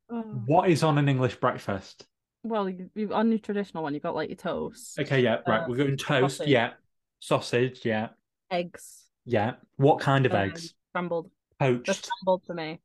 Oh. 0.09 0.21
What 0.23 0.71
is 0.71 0.85
on 0.85 0.99
an 0.99 1.09
English 1.09 1.35
breakfast? 1.41 2.07
Well, 2.45 2.69
you, 2.71 2.91
you 2.95 3.13
on 3.13 3.31
your 3.31 3.41
traditional 3.41 3.83
one, 3.83 3.93
you've 3.95 4.05
got 4.05 4.15
like 4.15 4.29
your 4.29 4.37
toast, 4.37 4.99
Okay, 5.01 5.21
yeah, 5.21 5.39
right. 5.49 5.63
Uh, 5.63 5.67
We're 5.69 5.77
going 5.79 5.97
toast, 5.97 6.37
sausage. 6.37 6.49
yeah. 6.49 6.73
Sausage, 7.19 7.81
yeah. 7.85 8.11
eggs, 8.53 9.07
Yeah. 9.25 9.55
What 9.77 9.99
kind 9.99 10.27
of 10.27 10.33
um, 10.33 10.39
eggs? 10.43 10.73
scrambled. 10.91 11.29
Poached. 11.61 12.05
scrambled 12.07 12.43
for 12.47 12.55
me. 12.55 12.81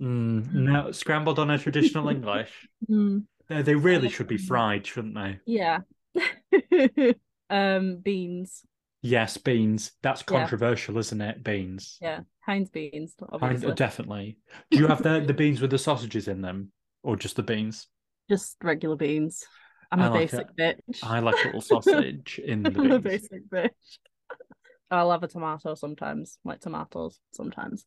Mm, 0.00 0.52
no, 0.54 0.92
scrambled 0.92 1.38
on 1.38 1.50
a 1.50 1.58
traditional 1.58 2.08
English. 2.08 2.50
Mm, 2.90 3.24
They, 3.48 3.60
they 3.62 3.74
really 3.74 4.08
should 4.08 4.26
be 4.28 4.38
fried, 4.38 4.86
shouldn't 4.86 5.14
they? 5.14 5.38
yeah. 5.44 5.80
um, 7.50 7.96
beans. 7.98 8.62
Yes, 9.02 9.36
beans. 9.36 9.92
That's 10.02 10.22
Yeah. 10.22 10.40
controversial, 10.40 10.96
isn't 10.98 11.20
it? 11.20 11.42
Beans. 11.44 11.98
Yeah, 12.00 12.20
Heinz 12.46 12.70
beans, 12.70 13.14
I- 13.20 13.26
obviously. 13.34 13.74
definitely. 13.74 14.38
Do 14.70 14.78
you 14.78 14.86
have 14.86 15.02
the, 15.02 15.20
the 15.20 15.34
beans 15.34 15.60
with 15.60 15.70
the 15.70 15.78
sausages 15.78 16.28
in 16.28 16.40
them, 16.42 16.72
or 17.02 17.16
just 17.16 17.36
the 17.36 17.42
beans? 17.42 17.86
Just 18.28 18.56
regular 18.62 18.96
beans. 18.96 19.44
I'm 19.92 20.00
I 20.00 20.06
a 20.06 20.10
like 20.10 20.30
basic 20.30 20.46
bitch. 20.56 21.00
I 21.02 21.18
like 21.20 21.42
a 21.42 21.46
little 21.48 21.60
sausage 21.60 22.38
in 22.44 22.62
the 22.62 22.70
I'm 22.70 22.90
a 22.92 22.98
beans. 22.98 23.28
basic 23.28 23.50
bitch. 23.50 23.70
I'll 24.90 25.10
have 25.10 25.22
a 25.22 25.28
tomato 25.28 25.74
sometimes, 25.74 26.38
like 26.44 26.60
tomatoes 26.60 27.20
sometimes. 27.32 27.86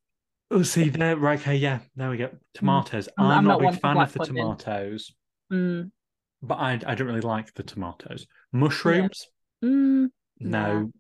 Oh, 0.54 0.62
see 0.62 0.90
there, 0.90 1.18
right? 1.18 1.40
Okay, 1.40 1.56
yeah, 1.56 1.80
there 1.96 2.10
we 2.12 2.18
go. 2.18 2.30
Tomatoes. 2.54 3.10
I'm- 3.18 3.26
I'm, 3.32 3.38
I'm 3.40 3.44
not 3.46 3.60
not 3.62 3.68
a 3.68 3.72
big 3.72 3.82
fan 3.82 3.98
of 3.98 4.14
the 4.14 4.20
pudding. 4.20 4.36
tomatoes, 4.36 5.14
Mm, 5.52 5.92
but 6.42 6.56
I 6.56 6.80
I 6.86 6.96
don't 6.96 7.08
really 7.08 7.22
like 7.22 7.54
the 7.54 7.64
tomatoes. 7.64 8.28
Mushrooms, 8.52 9.28
mm, 9.64 10.10
no, 10.40 10.92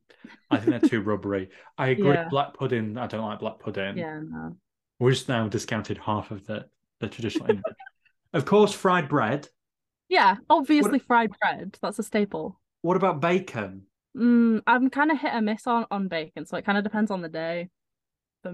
I 0.49 0.57
think 0.57 0.69
they're 0.71 0.89
too 0.89 1.01
rubbery. 1.01 1.49
I 1.77 1.87
agree. 1.95 2.13
Yeah. 2.13 2.29
Black 2.29 2.55
pudding, 2.55 2.97
I 2.97 3.07
don't 3.07 3.25
like 3.25 3.39
black 3.39 3.59
pudding. 3.59 3.97
yeah, 3.97 4.19
no. 4.27 4.57
We're 4.99 5.11
just 5.11 5.29
now 5.29 5.47
discounted 5.47 5.97
half 5.99 6.31
of 6.31 6.45
the 6.47 6.67
the 6.99 7.07
traditional. 7.09 7.59
Of 8.33 8.45
course, 8.45 8.73
fried 8.73 9.09
bread. 9.09 9.47
Yeah, 10.09 10.37
obviously 10.49 10.97
fried 10.97 11.29
bread. 11.39 11.77
That's 11.83 11.99
a 11.99 12.03
staple. 12.03 12.59
What 12.81 12.97
about 12.97 13.21
bacon? 13.21 13.83
Mm, 14.17 14.63
I'm 14.65 14.89
kind 14.89 15.11
of 15.11 15.19
hit 15.19 15.35
or 15.35 15.41
miss 15.41 15.67
on, 15.67 15.85
on 15.91 16.07
bacon, 16.07 16.47
so 16.47 16.57
it 16.57 16.65
kind 16.65 16.79
of 16.79 16.83
depends 16.83 17.11
on 17.11 17.21
the 17.21 17.29
day. 17.29 17.69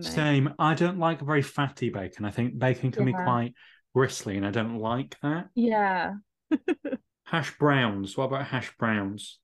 Same. 0.02 0.54
I 0.60 0.74
don't 0.76 1.00
like 1.00 1.22
very 1.22 1.42
fatty 1.42 1.90
bacon. 1.90 2.26
I 2.26 2.32
think 2.32 2.58
bacon 2.58 2.92
can 2.92 3.06
be 3.06 3.14
quite 3.14 3.54
bristly, 3.94 4.38
and 4.38 4.46
I 4.46 4.52
don't 4.52 4.78
like 4.78 5.18
that. 5.22 5.50
Yeah. 5.56 6.14
Hash 7.26 7.58
browns. 7.58 8.18
What 8.18 8.26
about 8.26 8.48
hash 8.48 8.76
browns? 8.78 9.38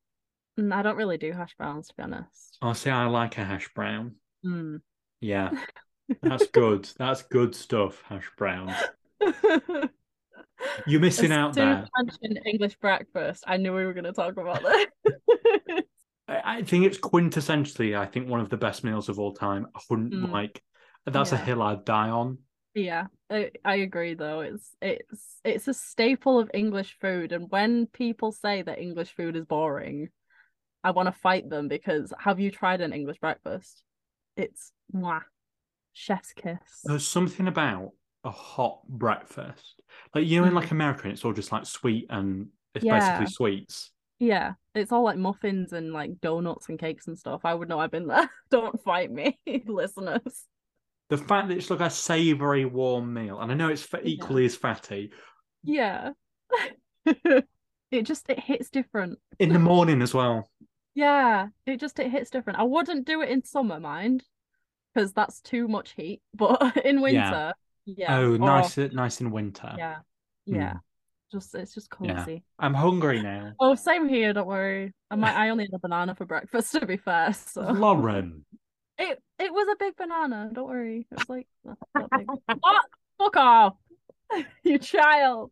Mm, 0.60 0.74
I 0.74 0.82
don't 0.82 0.98
really 0.98 1.18
do 1.18 1.32
hash 1.32 1.56
browns, 1.56 1.90
to 1.90 1.94
be 1.96 2.04
honest. 2.04 2.58
I'll 2.62 2.74
say 2.74 2.90
I 2.90 3.06
like 3.06 3.38
a 3.38 3.44
hash 3.44 3.70
brown. 3.76 4.16
Mm. 4.44 4.82
Yeah, 5.22 5.52
that's 6.22 6.48
good. 6.48 6.90
That's 6.98 7.24
good 7.24 7.54
stuff. 7.54 8.02
Hash 8.08 8.30
browns. 8.38 8.74
You're 10.88 11.02
missing 11.02 11.32
As 11.32 11.38
out 11.38 11.54
there. 11.54 11.86
you 11.86 12.06
mentioned 12.06 12.40
English 12.46 12.76
breakfast, 12.78 13.44
I 13.46 13.58
knew 13.58 13.74
we 13.74 13.86
were 13.86 13.94
going 13.94 14.06
to 14.06 14.14
talk 14.14 14.38
about 14.38 14.64
this. 14.64 15.15
I 16.44 16.64
think 16.64 16.86
it's 16.86 16.98
quintessentially, 16.98 17.98
I 17.98 18.06
think, 18.06 18.28
one 18.28 18.40
of 18.40 18.50
the 18.50 18.58
best 18.58 18.84
meals 18.84 19.10
of 19.10 19.20
all 19.20 19.34
time. 19.34 19.68
I 19.76 19.80
wouldn't 19.90 20.14
Mm. 20.14 20.32
like. 20.32 20.62
That's 21.06 21.32
a 21.32 21.38
hill 21.38 21.62
I'd 21.62 21.86
die 21.86 22.10
on. 22.10 22.40
yeah, 22.74 23.08
I, 23.30 23.52
I 23.64 23.76
agree 23.76 24.16
though. 24.16 24.40
It's 24.42 24.76
it's 24.82 25.40
it's 25.44 25.68
a 25.68 25.74
staple 25.74 26.40
of 26.40 26.50
English 26.54 26.98
food, 27.00 27.32
and 27.32 27.50
when 27.52 27.86
people 27.86 28.32
say 28.32 28.64
that 28.64 28.80
English 28.80 29.12
food 29.16 29.36
is 29.36 29.46
boring, 29.46 30.10
I 30.84 30.92
want 30.92 31.08
to 31.08 31.12
fight 31.12 31.48
them 31.50 31.68
because 31.68 32.12
have 32.20 32.40
you 32.40 32.50
tried 32.50 32.82
an 32.82 32.92
English 32.92 33.20
breakfast? 33.20 33.84
It's 34.36 34.72
mwah, 34.94 35.22
chef's 35.94 36.34
kiss. 36.34 36.58
There's 36.84 37.08
something 37.08 37.48
about 37.48 37.92
a 38.24 38.32
hot 38.32 38.82
breakfast, 38.88 39.80
like 40.16 40.26
you 40.26 40.42
know, 40.42 40.48
in 40.48 40.54
Mm. 40.54 40.56
like 40.56 40.72
American, 40.72 41.12
it's 41.12 41.24
all 41.24 41.34
just 41.34 41.52
like 41.52 41.68
sweet 41.68 42.08
and 42.10 42.48
it's 42.74 42.84
Yeah. 42.84 43.00
basically 43.00 43.28
sweets. 43.28 43.92
Yeah, 44.20 44.54
it's 44.74 44.92
all 44.92 45.04
like 45.04 45.18
muffins 45.18 45.74
and 45.74 45.92
like 45.92 46.22
donuts 46.22 46.70
and 46.70 46.80
cakes 46.80 47.08
and 47.08 47.18
stuff. 47.18 47.42
I 47.44 47.54
would 47.54 47.68
know 47.70 47.80
I've 47.80 47.92
been 47.92 48.08
there. 48.08 48.30
Don't 48.50 48.82
fight 48.84 49.12
me, 49.12 49.38
listeners. 49.68 50.46
The 51.10 51.18
fact 51.18 51.50
that 51.50 51.58
it's 51.58 51.70
like 51.70 51.82
a 51.82 51.90
savoury, 51.90 52.66
warm 52.66 53.14
meal, 53.14 53.40
and 53.40 53.52
I 53.52 53.56
know 53.56 53.70
it's 53.70 53.84
fa- 53.84 54.00
Yeah. 54.04 54.10
equally 54.10 54.46
as 54.46 54.56
fatty 54.56 55.12
Yeah. 55.64 56.12
it 57.06 58.04
just 58.04 58.30
it 58.30 58.40
hits 58.40 58.70
different. 58.70 59.20
in 59.40 59.54
the 59.54 59.60
morning 59.60 60.02
as 60.02 60.14
well. 60.14 60.50
Yeah, 60.96 61.48
it 61.66 61.80
just 61.80 62.00
it 62.00 62.10
hits 62.10 62.30
different. 62.30 62.58
I 62.60 62.64
wouldn't 62.64 63.06
do 63.06 63.22
it 63.22 63.30
in 63.30 63.44
summer, 63.44 63.80
mind, 63.80 64.24
because 64.94 65.12
that's 65.14 65.42
too 65.42 65.68
much 65.68 65.92
heat. 65.96 66.22
But 66.34 66.78
in 66.86 67.02
winter, 67.02 67.54
yeah. 67.86 68.18
oh, 68.18 68.34
or- 68.36 68.38
nice, 68.38 68.78
nice 68.78 69.22
in 69.22 69.30
winter. 69.32 69.76
Yeah, 69.78 69.98
Mm. 70.50 70.80
Yeah. 71.36 71.40
Just 71.40 71.56
it's 71.56 71.74
just 71.74 71.90
Yeah. 72.02 72.16
cozy. 72.16 72.44
I'm 72.60 72.74
hungry 72.74 73.22
now. 73.22 73.54
Oh, 73.60 73.76
same 73.76 74.08
here. 74.10 74.34
Don't 74.34 74.48
worry. 74.48 74.94
I 75.12 75.16
might. 75.16 75.36
I 75.36 75.50
only 75.50 75.66
had 75.66 75.74
a 75.74 75.80
banana 75.80 76.16
for 76.16 76.26
breakfast, 76.26 76.72
to 76.80 76.86
be 76.86 76.98
fair. 76.98 77.34
So 77.34 77.62
Lauren, 77.62 78.46
it 78.98 79.22
it 79.40 79.52
was 79.54 79.68
a 79.72 79.76
big 79.78 79.96
banana. 79.96 80.50
Don't 80.54 80.68
worry. 80.70 81.08
It 81.12 81.18
was 81.20 81.30
like 81.30 81.48
what? 81.94 82.86
Fuck 83.18 83.36
off, 83.38 83.74
you 84.64 84.78
child. 84.80 85.52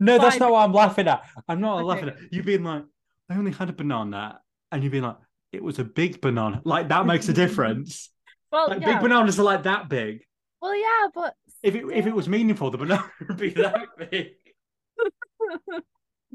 no, 0.00 0.18
that's 0.18 0.38
not 0.38 0.50
what 0.52 0.64
I'm 0.64 0.72
laughing 0.72 1.08
at. 1.08 1.22
I'm 1.48 1.60
not 1.60 1.78
Okay. 1.78 1.84
laughing 1.84 2.08
at 2.10 2.32
you 2.32 2.42
being 2.42 2.62
like, 2.64 2.84
I 3.30 3.36
only 3.36 3.52
had 3.52 3.68
a 3.68 3.72
banana, 3.72 4.40
and 4.70 4.82
you 4.84 4.90
being 4.90 5.02
like, 5.02 5.16
it 5.52 5.62
was 5.62 5.78
a 5.78 5.84
big 5.84 6.20
banana. 6.20 6.60
Like 6.64 6.88
that 6.88 7.06
makes 7.06 7.28
a 7.28 7.32
difference. 7.42 8.10
Well, 8.52 8.68
Like 8.68 8.80
yeah. 8.80 8.92
big 8.94 9.02
bananas 9.02 9.38
are 9.40 9.44
like 9.44 9.64
that 9.64 9.88
big. 9.88 10.22
Well, 10.62 10.74
yeah, 10.76 11.08
but 11.14 11.34
If 11.62 11.74
it 11.74 11.84
if 11.92 12.06
it 12.06 12.14
was 12.14 12.28
meaningful, 12.28 12.70
the 12.70 12.78
banana 12.78 13.10
would 13.28 13.36
be 13.36 13.50
that 13.50 13.86
big. 14.10 14.28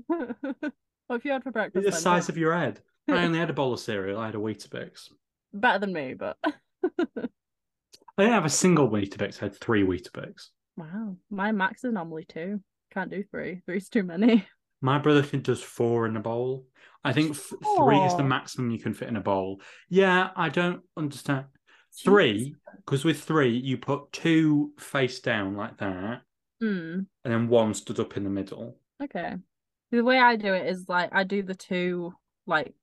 What 0.07 1.15
if 1.15 1.25
you 1.25 1.31
had 1.31 1.43
for 1.43 1.51
breakfast? 1.51 1.85
the 1.85 1.91
then? 1.91 1.99
size 1.99 2.29
of 2.29 2.37
your 2.37 2.53
head. 2.57 2.81
I 3.07 3.23
only 3.25 3.39
had 3.39 3.49
a 3.49 3.53
bowl 3.53 3.73
of 3.73 3.79
cereal. 3.79 4.19
I 4.19 4.27
had 4.27 4.35
a 4.35 4.39
Weetabix. 4.39 5.09
better 5.53 5.79
than 5.79 5.93
me, 5.93 6.13
but 6.13 6.37
I 6.45 6.53
didn't 8.17 8.33
have 8.33 8.45
a 8.45 8.49
single 8.49 8.87
Weetabix. 8.89 9.41
I 9.41 9.45
had 9.45 9.55
three 9.59 9.83
Weetabix. 9.83 10.47
wow, 10.77 11.15
my 11.31 11.51
max 11.51 11.83
is 11.83 11.93
normally 11.93 12.25
two. 12.25 12.61
Can't 12.93 13.09
do 13.09 13.23
three. 13.31 13.61
Three's 13.65 13.89
too 13.89 14.03
many. 14.03 14.45
My 14.81 14.97
brother 14.99 15.23
can 15.23 15.41
does 15.41 15.61
four 15.61 16.05
in 16.05 16.15
a 16.15 16.19
bowl. 16.21 16.65
I 17.03 17.13
think 17.13 17.31
f- 17.31 17.53
three 17.77 17.97
is 17.99 18.15
the 18.15 18.23
maximum 18.23 18.71
you 18.71 18.79
can 18.79 18.93
fit 18.93 19.07
in 19.09 19.15
a 19.17 19.21
bowl. 19.21 19.61
Yeah, 19.89 20.29
I 20.35 20.49
don't 20.49 20.81
understand. 20.95 21.45
Three, 22.03 22.55
because 22.77 23.03
with 23.03 23.21
three, 23.23 23.57
you 23.57 23.77
put 23.77 24.11
two 24.11 24.71
face 24.77 25.19
down 25.19 25.55
like 25.55 25.77
that, 25.79 26.21
Hmm. 26.61 26.99
and 27.23 27.33
then 27.33 27.47
one 27.49 27.73
stood 27.73 27.99
up 27.99 28.15
in 28.15 28.23
the 28.23 28.29
middle. 28.29 28.77
Okay. 29.03 29.35
The 29.91 30.03
way 30.03 30.19
I 30.19 30.35
do 30.35 30.53
it 30.53 30.67
is 30.67 30.87
like 30.87 31.09
I 31.13 31.23
do 31.23 31.41
the 31.43 31.55
two 31.55 32.13
like 32.45 32.73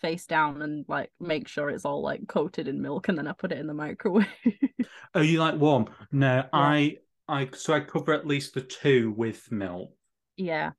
face 0.00 0.26
down 0.26 0.62
and 0.62 0.84
like 0.88 1.10
make 1.18 1.48
sure 1.48 1.68
it's 1.70 1.84
all 1.84 2.02
like 2.02 2.26
coated 2.28 2.68
in 2.68 2.80
milk 2.80 3.08
and 3.08 3.18
then 3.18 3.26
I 3.26 3.32
put 3.32 3.52
it 3.52 3.58
in 3.58 3.66
the 3.66 3.74
microwave. 3.74 4.26
Oh, 5.16 5.20
you 5.20 5.38
like 5.38 5.54
warm? 5.54 5.86
No, 6.10 6.44
I, 6.52 6.96
I, 7.28 7.48
so 7.54 7.72
I 7.72 7.80
cover 7.80 8.12
at 8.12 8.26
least 8.26 8.52
the 8.54 8.60
two 8.60 9.12
with 9.16 9.50
milk, 9.52 9.92
yeah. 10.36 10.70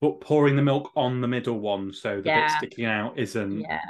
but 0.00 0.20
pouring 0.20 0.56
the 0.56 0.62
milk 0.62 0.90
on 0.96 1.20
the 1.20 1.28
middle 1.28 1.60
one 1.60 1.92
so 1.92 2.16
the 2.16 2.22
bit 2.22 2.50
sticking 2.50 2.84
out 2.84 3.16
isn't 3.16 3.60
Yeah. 3.60 3.80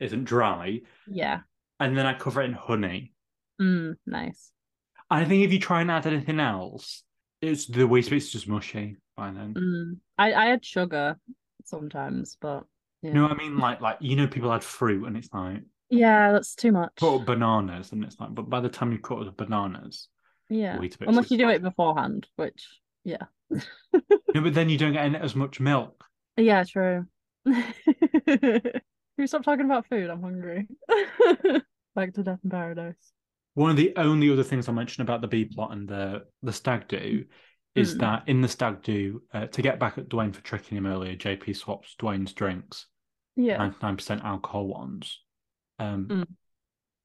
isn't 0.00 0.24
dry, 0.24 0.80
Yeah. 1.06 1.40
and 1.78 1.96
then 1.98 2.06
I 2.06 2.14
cover 2.14 2.40
it 2.40 2.46
in 2.46 2.54
honey. 2.54 3.12
Mm, 3.60 3.96
nice. 4.06 4.52
I 5.10 5.26
think 5.26 5.44
if 5.44 5.52
you 5.52 5.58
try 5.60 5.82
and 5.82 5.90
add 5.90 6.06
anything 6.06 6.40
else, 6.40 7.02
it's 7.42 7.66
the 7.66 7.86
waste 7.86 8.08
bit's 8.08 8.32
just 8.32 8.48
mushy 8.48 8.96
by 9.20 9.30
then. 9.30 9.54
Mm. 9.54 9.96
I 10.18 10.32
I 10.32 10.46
add 10.52 10.64
sugar 10.64 11.18
sometimes, 11.64 12.36
but 12.40 12.64
Yeah. 13.02 13.10
You 13.10 13.14
know 13.14 13.22
what 13.24 13.32
I 13.32 13.36
mean? 13.36 13.58
Like, 13.58 13.80
like 13.80 13.98
you 14.00 14.16
know, 14.16 14.26
people 14.26 14.50
had 14.50 14.64
fruit, 14.64 15.06
and 15.06 15.16
it's 15.16 15.28
like 15.32 15.62
Yeah, 15.90 16.32
that's 16.32 16.54
too 16.54 16.72
much. 16.72 16.96
put 16.96 17.24
bananas, 17.26 17.92
and 17.92 18.04
it's 18.04 18.18
like, 18.18 18.34
but 18.34 18.48
by 18.48 18.60
the 18.60 18.68
time 18.68 18.92
you 18.92 18.98
cut 18.98 19.24
the 19.24 19.32
bananas, 19.32 20.08
Yeah. 20.48 20.78
Wait 20.78 20.94
a 20.94 20.98
bit 20.98 21.08
Unless 21.08 21.30
you 21.30 21.38
do 21.38 21.48
it 21.50 21.62
beforehand, 21.62 22.26
which 22.36 22.66
yeah. 23.04 23.26
no, 23.50 24.40
but 24.42 24.54
then 24.54 24.68
you 24.68 24.78
don't 24.78 24.92
get 24.92 25.06
in 25.06 25.14
as 25.16 25.34
much 25.34 25.60
milk. 25.60 26.04
Yeah, 26.36 26.64
true. 26.64 27.06
Can 27.46 28.82
you 29.18 29.26
stop 29.26 29.42
talking 29.44 29.64
about 29.64 29.86
food? 29.86 30.08
I'm 30.08 30.22
hungry. 30.22 30.68
Back 31.94 32.14
to 32.14 32.22
Death 32.22 32.38
in 32.44 32.50
Paradise. 32.50 33.12
One 33.54 33.70
of 33.70 33.76
the 33.76 33.92
only 33.96 34.30
other 34.30 34.44
things 34.44 34.68
I 34.68 34.72
mentioned 34.72 35.06
about 35.06 35.20
the 35.20 35.28
B 35.28 35.44
plot 35.44 35.72
and 35.72 35.88
the 35.88 36.24
the 36.42 36.52
stag 36.52 36.88
do 36.88 37.24
is 37.74 37.94
Mm. 37.94 37.98
that 38.00 38.28
in 38.28 38.40
the 38.40 38.48
stag 38.48 38.82
do, 38.82 39.22
uh, 39.32 39.46
to 39.46 39.62
get 39.62 39.78
back 39.78 39.96
at 39.98 40.08
Dwayne 40.08 40.34
for 40.34 40.42
tricking 40.42 40.76
him 40.78 40.86
earlier, 40.86 41.14
JP 41.16 41.54
swaps 41.56 41.94
Dwayne's 41.98 42.32
drinks, 42.32 42.86
Yeah. 43.36 43.58
ninety 43.58 43.76
nine 43.82 43.96
percent 43.96 44.24
alcohol 44.24 44.66
ones. 44.66 45.20
Um, 45.78 46.06
Mm. 46.08 46.26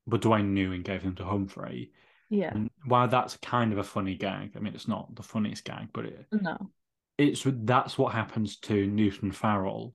but 0.08 0.21
Dwayne 0.21 0.49
knew 0.49 0.71
and 0.73 0.84
gave 0.84 1.04
them 1.04 1.15
to 1.15 1.25
Humphrey. 1.25 1.91
Yeah. 2.30 2.51
And 2.54 2.69
while 2.86 3.08
that's 3.08 3.38
kind 3.38 3.71
of 3.71 3.78
a 3.78 3.84
funny 3.84 4.15
gag, 4.15 4.51
I 4.56 4.60
mean, 4.60 4.73
it's 4.73 4.88
not 4.88 5.15
the 5.15 5.23
funniest 5.23 5.63
gag, 5.65 5.89
but 5.93 6.06
it, 6.06 6.28
No. 6.32 6.71
it's 7.17 7.43
that's 7.45 7.97
what 7.97 8.13
happens 8.13 8.58
to 8.62 8.88
Newton 8.88 9.32
Farrell. 9.32 9.93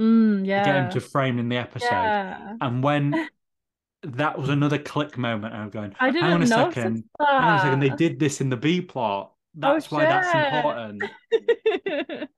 Mm, 0.00 0.40
to 0.42 0.46
yeah. 0.48 0.64
Get 0.64 0.76
him 0.76 0.90
to 0.92 1.00
frame 1.00 1.38
in 1.38 1.48
the 1.48 1.56
episode, 1.56 1.90
yeah. 1.90 2.56
and 2.60 2.82
when 2.82 3.28
that 4.02 4.38
was 4.38 4.48
another 4.48 4.78
click 4.78 5.18
moment, 5.18 5.54
I'm 5.54 5.70
going, 5.70 5.94
I 6.00 6.06
hang 6.06 6.12
didn't 6.14 6.32
on 6.32 6.42
a 6.42 6.46
second, 6.46 7.04
that. 7.18 7.28
hang 7.28 7.42
on 7.50 7.54
a 7.58 7.60
second, 7.62 7.80
they 7.80 7.90
did 7.90 8.18
this 8.18 8.40
in 8.40 8.48
the 8.48 8.56
B 8.56 8.80
plot. 8.80 9.32
That's 9.54 9.90
why 9.90 10.04
that's 10.06 10.28
Oh, 10.34 10.56
important. 10.56 11.04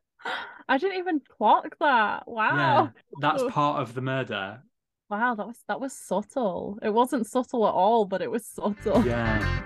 I 0.69 0.79
didn't 0.79 0.99
even 0.99 1.21
clock 1.21 1.77
that. 1.81 2.25
Yeah, 2.27 2.33
Wow. 2.33 2.91
that's 3.21 3.43
part 3.51 3.81
of 3.83 3.95
the 3.95 4.01
murder. 4.01 4.63
Wow, 5.11 5.35
that 5.35 5.47
was 5.47 5.59
that 5.69 5.81
was 5.81 5.93
subtle. 5.93 6.79
It 6.83 6.91
wasn't 6.93 7.27
subtle 7.27 7.67
at 7.67 7.75
all, 7.75 8.07
but 8.07 8.23
it 8.23 8.31
was 8.31 8.47
subtle. 8.47 9.05
Yeah. 9.07 9.63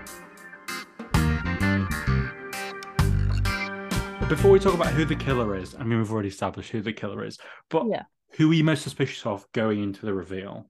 Before 4.27 4.51
we 4.51 4.59
talk 4.59 4.75
about 4.75 4.93
who 4.93 5.05
the 5.05 5.15
killer 5.15 5.55
is, 5.55 5.73
I 5.73 5.83
mean, 5.83 5.97
we've 5.97 6.11
already 6.11 6.27
established 6.29 6.69
who 6.71 6.81
the 6.81 6.93
killer 6.93 7.23
is, 7.25 7.39
but 7.71 7.87
Yeah. 7.87 8.03
who 8.33 8.51
are 8.51 8.53
you 8.53 8.63
most 8.63 8.83
suspicious 8.83 9.25
of 9.25 9.51
going 9.53 9.81
into 9.81 10.05
the 10.05 10.13
reveal? 10.13 10.69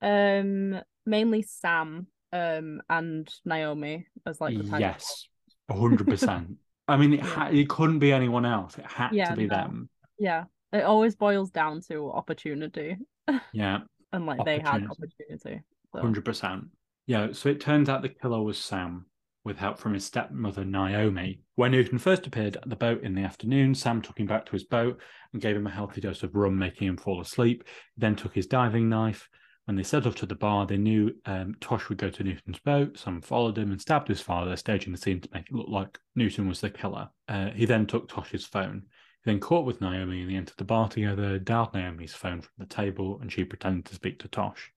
Um, 0.00 0.80
mainly 1.06 1.42
Sam, 1.42 2.06
um, 2.32 2.80
and 2.88 3.28
Naomi 3.44 4.06
as 4.26 4.40
like 4.40 4.56
the 4.56 4.78
yes, 4.78 5.26
hundred 5.70 6.06
percent. 6.06 6.56
I 6.88 6.96
mean, 6.96 7.14
it, 7.14 7.20
ha- 7.20 7.50
it 7.52 7.68
couldn't 7.68 8.00
be 8.00 8.12
anyone 8.12 8.44
else. 8.44 8.76
It 8.78 8.86
had 8.86 9.12
Yeah, 9.12 9.30
to 9.30 9.36
be 9.36 9.46
no. 9.46 9.54
them. 9.54 9.88
Yeah, 10.18 10.44
it 10.72 10.82
always 10.82 11.14
boils 11.16 11.50
down 11.50 11.80
to 11.88 12.10
opportunity, 12.10 12.96
Yeah, 13.52 13.78
and 14.12 14.26
like 14.26 14.44
they 14.44 14.58
had 14.58 14.84
Opportunity. 14.84 14.90
opportunity. 15.30 15.62
so. 15.94 16.00
hundred 16.00 16.24
percent. 16.24 16.64
Yeah. 17.06 17.32
So 17.32 17.48
it 17.48 17.60
turns 17.60 17.88
out 17.88 18.02
the 18.02 18.08
killer 18.08 18.42
was 18.42 18.58
Sam, 18.58 19.06
with 19.44 19.56
help 19.58 19.78
from 19.78 19.94
his 19.94 20.04
stepmother 20.04 20.64
Naomi. 20.64 21.40
When 21.56 21.70
Newton 21.72 21.98
first 21.98 22.26
appeared 22.26 22.56
at 22.56 22.68
the 22.68 22.76
boat 22.76 23.02
in 23.02 23.14
the 23.14 23.22
afternoon, 23.22 23.74
Sam 23.74 24.02
took 24.02 24.18
him 24.18 24.26
back 24.26 24.46
to 24.46 24.52
his 24.52 24.64
boat 24.64 25.00
and 25.32 25.40
gave 25.42 25.56
him 25.56 25.66
a 25.66 25.70
healthy 25.70 26.00
dose 26.00 26.22
of 26.22 26.34
rum, 26.34 26.58
making 26.58 26.88
him 26.88 26.96
fall 26.96 27.20
asleep. 27.20 27.64
He 27.94 28.00
then 28.00 28.16
took 28.16 28.34
his 28.34 28.46
diving 28.46 28.88
knife. 28.88 29.28
When 29.70 29.76
they 29.76 29.84
set 29.84 30.04
off 30.04 30.16
to 30.16 30.26
the 30.26 30.34
bar, 30.34 30.66
they 30.66 30.78
knew 30.78 31.14
um, 31.26 31.54
Tosh 31.60 31.88
would 31.88 31.98
go 31.98 32.10
to 32.10 32.24
Newton's 32.24 32.58
boat. 32.58 32.98
Sam 32.98 33.22
followed 33.22 33.56
him 33.56 33.70
and 33.70 33.80
stabbed 33.80 34.08
his 34.08 34.20
father, 34.20 34.56
staging 34.56 34.90
the 34.90 34.98
scene 34.98 35.20
to 35.20 35.28
make 35.32 35.46
it 35.46 35.54
look 35.54 35.68
like 35.68 35.96
Newton 36.16 36.48
was 36.48 36.60
the 36.60 36.70
killer. 36.70 37.08
Uh, 37.28 37.50
he 37.50 37.66
then 37.66 37.86
took 37.86 38.08
Tosh's 38.08 38.44
phone. 38.44 38.82
He 39.22 39.30
then 39.30 39.38
caught 39.38 39.64
with 39.64 39.80
Naomi 39.80 40.22
and 40.22 40.28
they 40.28 40.34
entered 40.34 40.56
the 40.56 40.64
bar 40.64 40.88
together, 40.88 41.38
dialed 41.38 41.72
Naomi's 41.72 42.14
phone 42.14 42.40
from 42.40 42.50
the 42.58 42.66
table, 42.66 43.20
and 43.20 43.30
she 43.30 43.44
pretended 43.44 43.84
to 43.84 43.94
speak 43.94 44.18
to 44.18 44.26
Tosh, 44.26 44.72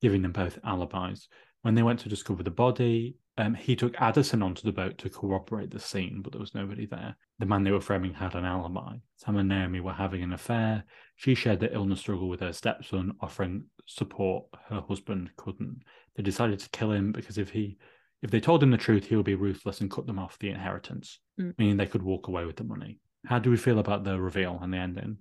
giving 0.00 0.22
them 0.22 0.32
both 0.32 0.58
alibis. 0.64 1.28
When 1.60 1.74
they 1.74 1.82
went 1.82 2.00
to 2.00 2.08
discover 2.08 2.42
the 2.42 2.50
body, 2.50 3.18
um, 3.36 3.52
he 3.52 3.76
took 3.76 4.00
Addison 4.00 4.42
onto 4.42 4.62
the 4.62 4.72
boat 4.72 4.96
to 4.98 5.10
corroborate 5.10 5.70
the 5.70 5.80
scene, 5.80 6.22
but 6.22 6.32
there 6.32 6.40
was 6.40 6.54
nobody 6.54 6.86
there. 6.86 7.16
The 7.40 7.46
man 7.46 7.62
they 7.62 7.72
were 7.72 7.80
framing 7.80 8.14
had 8.14 8.36
an 8.36 8.46
alibi. 8.46 8.96
Sam 9.16 9.36
and 9.36 9.50
Naomi 9.50 9.80
were 9.80 9.92
having 9.92 10.22
an 10.22 10.32
affair. 10.32 10.84
She 11.16 11.34
shared 11.34 11.60
the 11.60 11.74
illness 11.74 12.00
struggle 12.00 12.28
with 12.28 12.40
her 12.40 12.52
stepson, 12.52 13.12
offering 13.20 13.64
support 13.86 14.44
her 14.68 14.80
husband 14.80 15.30
couldn't. 15.36 15.82
They 16.16 16.22
decided 16.22 16.58
to 16.60 16.70
kill 16.70 16.92
him 16.92 17.12
because 17.12 17.38
if 17.38 17.50
he 17.50 17.76
if 18.22 18.30
they 18.30 18.40
told 18.40 18.62
him 18.62 18.70
the 18.70 18.78
truth, 18.78 19.04
he 19.06 19.16
would 19.16 19.26
be 19.26 19.34
ruthless 19.34 19.82
and 19.82 19.90
cut 19.90 20.06
them 20.06 20.18
off 20.18 20.38
the 20.38 20.48
inheritance, 20.48 21.20
Mm. 21.38 21.54
meaning 21.58 21.76
they 21.76 21.86
could 21.86 22.02
walk 22.02 22.28
away 22.28 22.46
with 22.46 22.56
the 22.56 22.64
money. 22.64 22.98
How 23.26 23.38
do 23.38 23.50
we 23.50 23.56
feel 23.58 23.78
about 23.78 24.04
the 24.04 24.18
reveal 24.18 24.58
and 24.62 24.72
the 24.72 24.78
ending? 24.78 25.18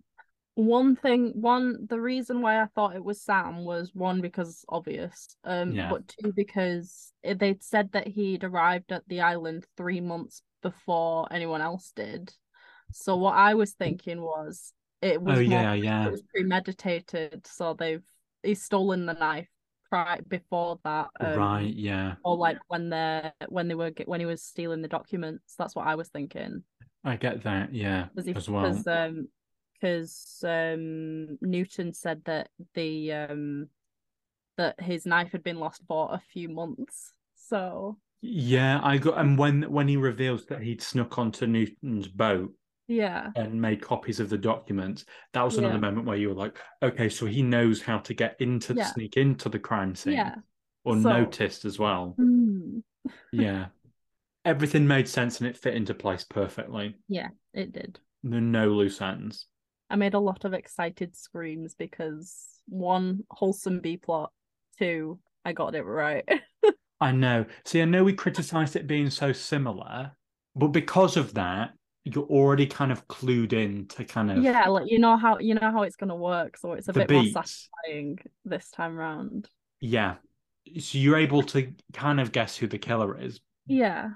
One 0.56 0.96
thing, 0.96 1.32
one, 1.34 1.88
the 1.90 2.00
reason 2.00 2.42
why 2.42 2.62
I 2.62 2.68
thought 2.68 2.96
it 2.96 3.04
was 3.04 3.22
Sam 3.22 3.66
was 3.66 3.90
one 3.94 4.22
because 4.22 4.64
obvious, 4.70 5.36
um, 5.44 5.72
Yeah. 5.72 5.90
but 5.90 6.08
two 6.08 6.32
because 6.32 7.12
they'd 7.24 7.64
said 7.64 7.92
that 7.94 8.08
he'd 8.08 8.44
arrived 8.44 8.92
at 8.92 9.08
the 9.08 9.22
island 9.22 9.66
three 9.76 10.00
months 10.00 10.44
before 10.62 11.28
anyone 11.32 11.60
else 11.62 11.92
did. 11.96 12.32
So 12.92 13.18
what 13.18 13.34
I 13.34 13.56
was 13.56 13.74
thinking 13.74 14.22
was 14.22 14.74
it 15.02 15.22
was 15.22 15.40
Oh 15.40 15.42
yeah, 15.42 15.74
yeah. 15.74 16.06
it 16.06 16.12
was 16.12 16.22
premeditated. 16.22 17.48
So 17.48 17.74
they've 17.74 18.06
he's 18.44 18.62
stolen 18.62 19.06
the 19.06 19.14
knife 19.14 19.48
right 19.92 20.28
before 20.28 20.80
that, 20.84 21.08
um, 21.20 21.38
right, 21.38 21.74
yeah. 21.74 22.16
or 22.24 22.36
like 22.36 22.58
when 22.68 22.90
they 22.90 23.32
when 23.50 23.68
they 23.68 23.76
were 23.76 23.92
when 24.06 24.20
he 24.20 24.26
was 24.26 24.42
stealing 24.42 24.82
the 24.82 24.88
documents. 24.88 25.56
That's 25.58 25.76
what 25.76 25.88
I 25.88 25.96
was 25.96 26.10
thinking. 26.10 26.64
I 27.04 27.16
get 27.18 27.44
that, 27.44 27.74
yeah, 27.74 28.08
Because 28.16 28.44
as 28.44 28.50
well. 28.50 28.72
because 28.72 28.88
um 28.88 29.28
because 29.74 30.44
um 30.44 31.38
Newton 31.42 31.94
said 31.94 32.24
that 32.26 32.50
the 32.74 33.12
um 33.14 33.68
that 34.58 34.80
his 34.80 35.06
knife 35.06 35.32
had 35.32 35.44
been 35.44 35.60
lost 35.60 35.82
for 35.88 36.10
a 36.12 36.22
few 36.32 36.50
months. 36.50 37.14
So 37.36 37.98
Yeah, 38.22 38.80
I 38.84 38.98
got 38.98 39.18
and 39.18 39.38
when 39.38 39.64
when 39.64 39.88
he 39.88 39.98
reveals 39.98 40.46
that 40.46 40.62
he'd 40.62 40.82
snuck 40.82 41.18
onto 41.18 41.46
Newton's 41.46 42.08
boat 42.08 42.54
yeah, 42.88 43.32
and 43.36 43.60
made 43.62 43.82
copies 43.82 44.20
of 44.20 44.30
the 44.30 44.38
documents, 44.38 45.06
that 45.34 45.44
was 45.44 45.58
another 45.58 45.76
Yeah. 45.76 45.80
moment 45.82 46.08
where 46.08 46.18
you 46.18 46.30
were 46.30 46.36
like, 46.36 46.58
okay, 46.82 47.10
so 47.10 47.26
he 47.26 47.42
knows 47.42 47.82
how 47.82 48.00
to 48.00 48.14
get 48.14 48.36
into 48.40 48.74
Yeah. 48.74 48.86
sneak 48.86 49.18
into 49.18 49.50
the 49.50 49.60
crime 49.60 49.96
scene 49.96 50.14
yeah. 50.14 50.36
noticed 50.86 51.66
as 51.66 51.80
well. 51.80 52.14
Hmm. 52.18 52.80
Yeah. 53.32 53.68
Everything 54.46 54.86
made 54.88 55.08
sense 55.08 55.40
and 55.40 55.48
it 55.50 55.58
fit 55.58 55.76
into 55.76 55.94
place 55.94 56.26
perfectly. 56.26 56.96
Yeah, 57.08 57.30
it 57.54 57.72
did. 57.72 58.00
There 58.24 58.42
no 58.42 58.70
loose 58.70 59.02
ends. 59.02 59.48
I 59.90 59.96
made 59.96 60.14
a 60.14 60.20
lot 60.20 60.44
of 60.44 60.54
excited 60.54 61.16
screams 61.16 61.76
because 61.76 62.60
one, 62.68 63.24
wholesome 63.30 63.80
B 63.80 63.98
plot, 63.98 64.32
two, 64.78 65.20
I 65.46 65.54
got 65.54 65.76
it 65.76 65.84
right. 65.84 66.28
I 67.02 67.12
know. 67.12 67.46
See, 67.66 67.82
I 67.82 67.86
know 67.86 68.04
we 68.04 68.14
criticized 68.14 68.76
it 68.76 68.88
being 68.88 69.10
so 69.10 69.34
similar, 69.34 70.12
but 70.56 70.70
because 70.70 71.18
of 71.18 71.34
that, 71.34 71.72
you're 72.06 72.26
already 72.26 72.66
kind 72.66 72.92
of 72.92 73.08
clued 73.08 73.54
in 73.54 73.88
to 73.88 74.04
kind 74.04 74.30
of 74.32 74.44
yeah, 74.44 74.68
like 74.68 74.90
you 74.92 75.00
know 75.00 75.18
how 75.18 75.40
you 75.40 75.56
know 75.56 75.72
how 75.72 75.84
it's 75.84 75.96
gonna 75.96 76.16
work, 76.16 76.58
so 76.58 76.74
it's 76.74 76.88
a 76.90 76.94
bit 76.94 77.10
more 77.10 77.26
satisfying 77.26 78.20
this 78.46 78.70
time 78.72 78.96
round. 78.96 79.50
Yeah. 79.80 80.16
So 80.80 80.98
you're 80.98 81.18
able 81.18 81.44
to 81.44 81.74
kind 81.94 82.20
of 82.20 82.32
guess 82.32 82.56
who 82.58 82.68
the 82.68 82.78
killer 82.78 83.20
is 83.20 83.42
Yeah. 83.68 84.12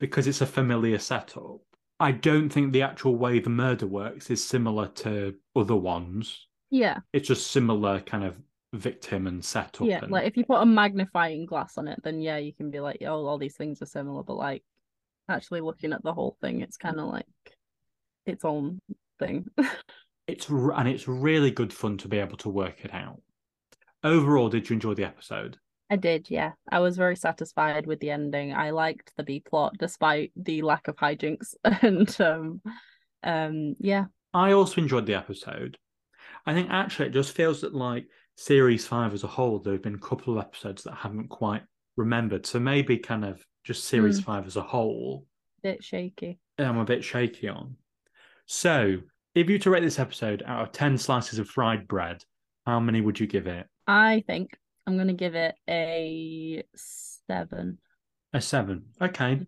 because 0.00 0.26
it's 0.26 0.40
a 0.40 0.46
familiar 0.46 0.98
setup. 0.98 1.60
I 2.00 2.12
don't 2.12 2.48
think 2.48 2.72
the 2.72 2.82
actual 2.82 3.16
way 3.16 3.38
the 3.38 3.50
murder 3.50 3.86
works 3.86 4.30
is 4.30 4.44
similar 4.44 4.88
to 4.88 5.34
other 5.54 5.76
ones. 5.76 6.46
Yeah. 6.70 6.98
It's 7.12 7.28
just 7.28 7.50
similar 7.50 8.00
kind 8.00 8.24
of 8.24 8.36
victim 8.72 9.26
and 9.26 9.44
setup. 9.44 9.86
Yeah, 9.86 10.00
and, 10.02 10.10
like 10.10 10.26
if 10.26 10.36
you 10.36 10.44
put 10.44 10.62
a 10.62 10.66
magnifying 10.66 11.46
glass 11.46 11.78
on 11.78 11.86
it, 11.86 12.00
then 12.02 12.20
yeah, 12.20 12.38
you 12.38 12.52
can 12.52 12.70
be 12.70 12.80
like, 12.80 12.98
oh, 13.02 13.24
all 13.26 13.38
these 13.38 13.56
things 13.56 13.80
are 13.82 13.86
similar. 13.86 14.22
But 14.22 14.36
like 14.36 14.64
actually 15.28 15.60
looking 15.60 15.92
at 15.92 16.02
the 16.02 16.12
whole 16.12 16.36
thing, 16.40 16.60
it's 16.60 16.76
kind 16.76 16.98
of 16.98 17.08
like 17.08 17.26
its 18.26 18.44
own 18.44 18.80
thing. 19.18 19.46
it's 20.26 20.48
and 20.48 20.88
it's 20.88 21.08
really 21.08 21.50
good 21.50 21.72
fun 21.72 21.98
to 21.98 22.08
be 22.08 22.18
able 22.18 22.36
to 22.38 22.48
work 22.48 22.84
it 22.84 22.92
out. 22.92 23.20
Overall, 24.02 24.48
did 24.48 24.68
you 24.68 24.74
enjoy 24.74 24.94
the 24.94 25.04
episode? 25.04 25.58
I 25.90 25.96
did, 25.96 26.30
yeah. 26.30 26.52
I 26.70 26.80
was 26.80 26.96
very 26.96 27.16
satisfied 27.16 27.86
with 27.86 28.00
the 28.00 28.10
ending. 28.10 28.54
I 28.54 28.70
liked 28.70 29.12
the 29.16 29.22
B 29.22 29.40
plot 29.40 29.74
despite 29.78 30.32
the 30.34 30.62
lack 30.62 30.88
of 30.88 30.96
hijinks, 30.96 31.54
and 31.64 32.20
um, 32.20 32.62
um, 33.22 33.74
yeah, 33.78 34.06
I 34.32 34.52
also 34.52 34.80
enjoyed 34.80 35.06
the 35.06 35.14
episode. 35.14 35.78
I 36.44 36.52
think 36.52 36.68
actually 36.70 37.08
it 37.08 37.12
just 37.12 37.32
feels 37.32 37.60
that 37.60 37.74
like 37.74 38.06
series 38.36 38.86
five 38.86 39.14
as 39.14 39.24
a 39.24 39.28
whole, 39.28 39.60
there 39.60 39.72
have 39.74 39.82
been 39.82 39.94
a 39.94 39.98
couple 39.98 40.36
of 40.36 40.44
episodes 40.44 40.82
that 40.82 40.92
I 40.92 40.96
haven't 40.96 41.28
quite 41.28 41.62
remembered. 41.96 42.44
So 42.44 42.58
maybe 42.58 42.98
kind 42.98 43.24
of 43.24 43.44
just 43.64 43.84
series 43.84 44.20
Mm. 44.20 44.24
five 44.24 44.46
as 44.46 44.56
a 44.56 44.62
whole, 44.62 45.26
bit 45.62 45.82
shaky. 45.82 46.38
I'm 46.58 46.78
a 46.78 46.84
bit 46.84 47.02
shaky 47.02 47.48
on. 47.48 47.76
So 48.46 48.98
if 49.34 49.48
you 49.48 49.54
were 49.54 49.58
to 49.60 49.70
rate 49.70 49.80
this 49.82 49.98
episode 49.98 50.42
out 50.46 50.62
of 50.62 50.72
10 50.72 50.98
slices 50.98 51.38
of 51.38 51.48
fried 51.48 51.88
bread, 51.88 52.22
how 52.66 52.78
many 52.80 53.00
would 53.00 53.18
you 53.18 53.26
give 53.26 53.46
it? 53.46 53.66
I 53.86 54.22
think 54.26 54.50
I'm 54.86 54.96
gonna 54.98 55.14
give 55.14 55.34
it 55.34 55.54
a 55.68 56.62
seven 56.76 57.78
A 58.34 58.40
seven. 58.40 58.84
Okay. 59.00 59.46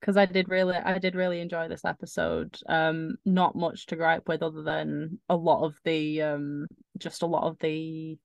because 0.00 0.16
I 0.16 0.26
did 0.26 0.48
really 0.48 0.76
I 0.76 0.98
did 0.98 1.14
really 1.16 1.40
enjoy 1.40 1.68
this 1.68 1.84
episode. 1.84 2.56
Um, 2.68 3.16
not 3.24 3.54
much 3.56 3.86
to 3.86 3.96
gripe 3.96 4.28
with 4.28 4.42
other 4.42 4.62
than 4.62 5.18
a 5.28 5.36
lot 5.36 5.64
of 5.64 5.74
the 5.84 6.22
um, 6.22 6.66
just 6.98 7.22
a 7.22 7.26
lot 7.26 7.44
of 7.48 7.58
the 7.60 8.18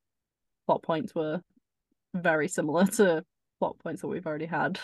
plot 0.68 0.84
points 0.84 1.14
were 1.16 1.42
very 2.14 2.48
similar 2.48 2.86
to 2.98 3.24
plot 3.60 3.78
points 3.80 4.02
that 4.02 4.08
we've 4.08 4.28
already 4.28 4.46
had. 4.46 4.80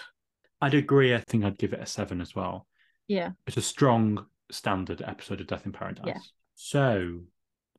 I'd 0.64 0.74
agree. 0.74 1.14
I 1.14 1.20
think 1.20 1.44
I'd 1.44 1.58
give 1.58 1.74
it 1.74 1.80
a 1.82 1.86
seven 1.86 2.22
as 2.22 2.36
well. 2.36 2.68
Yeah. 3.08 3.32
It's 3.48 3.58
a 3.58 3.62
strong 3.62 4.26
standard 4.52 5.02
episode 5.06 5.42
of 5.42 5.48
Death 5.48 5.66
in 5.66 5.72
Paradise. 5.72 6.06
Yeah. 6.08 6.20
So, 6.56 7.20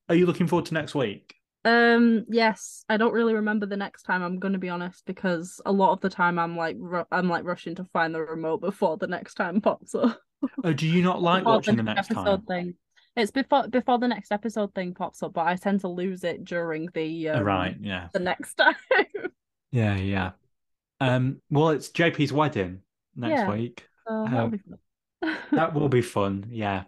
are 0.09 0.15
you 0.15 0.27
looking 0.27 0.47
forward 0.47 0.67
to 0.67 0.75
next 0.75 0.95
week? 0.95 1.35
Um. 1.65 2.27
Yes. 2.29 2.85
I 2.91 2.99
don't 2.99 3.15
really 3.15 3.35
remember 3.35 3.65
the 3.65 3.77
next 3.77 4.03
time. 4.03 4.23
I'm 4.23 4.39
going 4.39 4.53
to 4.53 4.59
be 4.59 4.69
honest 4.69 5.07
because 5.07 5.61
a 5.65 5.73
lot 5.73 5.93
of 5.93 6.01
the 6.01 6.11
time 6.11 6.39
I'm 6.39 6.57
like 6.57 6.77
ru- 6.79 7.07
I'm 7.11 7.29
like 7.29 7.45
rushing 7.45 7.75
to 7.77 7.85
find 7.85 8.15
the 8.15 8.21
remote 8.21 8.61
before 8.61 8.99
the 8.99 9.07
next 9.07 9.35
time 9.35 9.61
pops 9.63 9.95
up. 9.95 10.21
Oh, 10.63 10.75
do 10.75 10.87
you 10.87 11.03
not 11.03 11.23
like 11.23 11.41
Before 11.45 11.55
watching 11.55 11.77
the 11.77 11.83
next 11.83 12.11
episode 12.11 12.25
time? 12.25 12.43
thing. 12.47 12.75
It's 13.17 13.31
before 13.31 13.67
before 13.69 13.99
the 13.99 14.09
next 14.09 14.31
episode 14.31 14.75
thing 14.75 14.93
pops 14.93 15.23
up, 15.23 15.33
but 15.33 15.47
I 15.47 15.57
tend 15.57 15.81
to 15.81 15.89
lose 15.89 16.23
it 16.23 16.45
during 16.45 16.89
the 16.93 17.31
Oh, 17.31 17.37
um, 17.39 17.45
right. 17.45 17.77
Yeah. 17.81 18.09
the 18.13 18.19
next 18.19 18.55
time. 18.57 18.75
Yeah. 19.71 19.97
Yeah. 19.97 20.33
Um. 21.09 21.41
Well, 21.51 21.71
it's 21.71 21.89
JP's 21.91 22.33
wedding 22.33 22.81
next 23.17 23.41
Yeah. 23.41 23.51
week. 23.51 23.89
so 24.07 24.15
Um, 24.15 24.31
that'll 24.31 24.49
be 24.51 24.59
fun. 24.59 24.79
That 25.53 25.75
will 25.75 25.89
be 25.89 26.03
fun. 26.03 26.47
Yeah. 26.51 26.85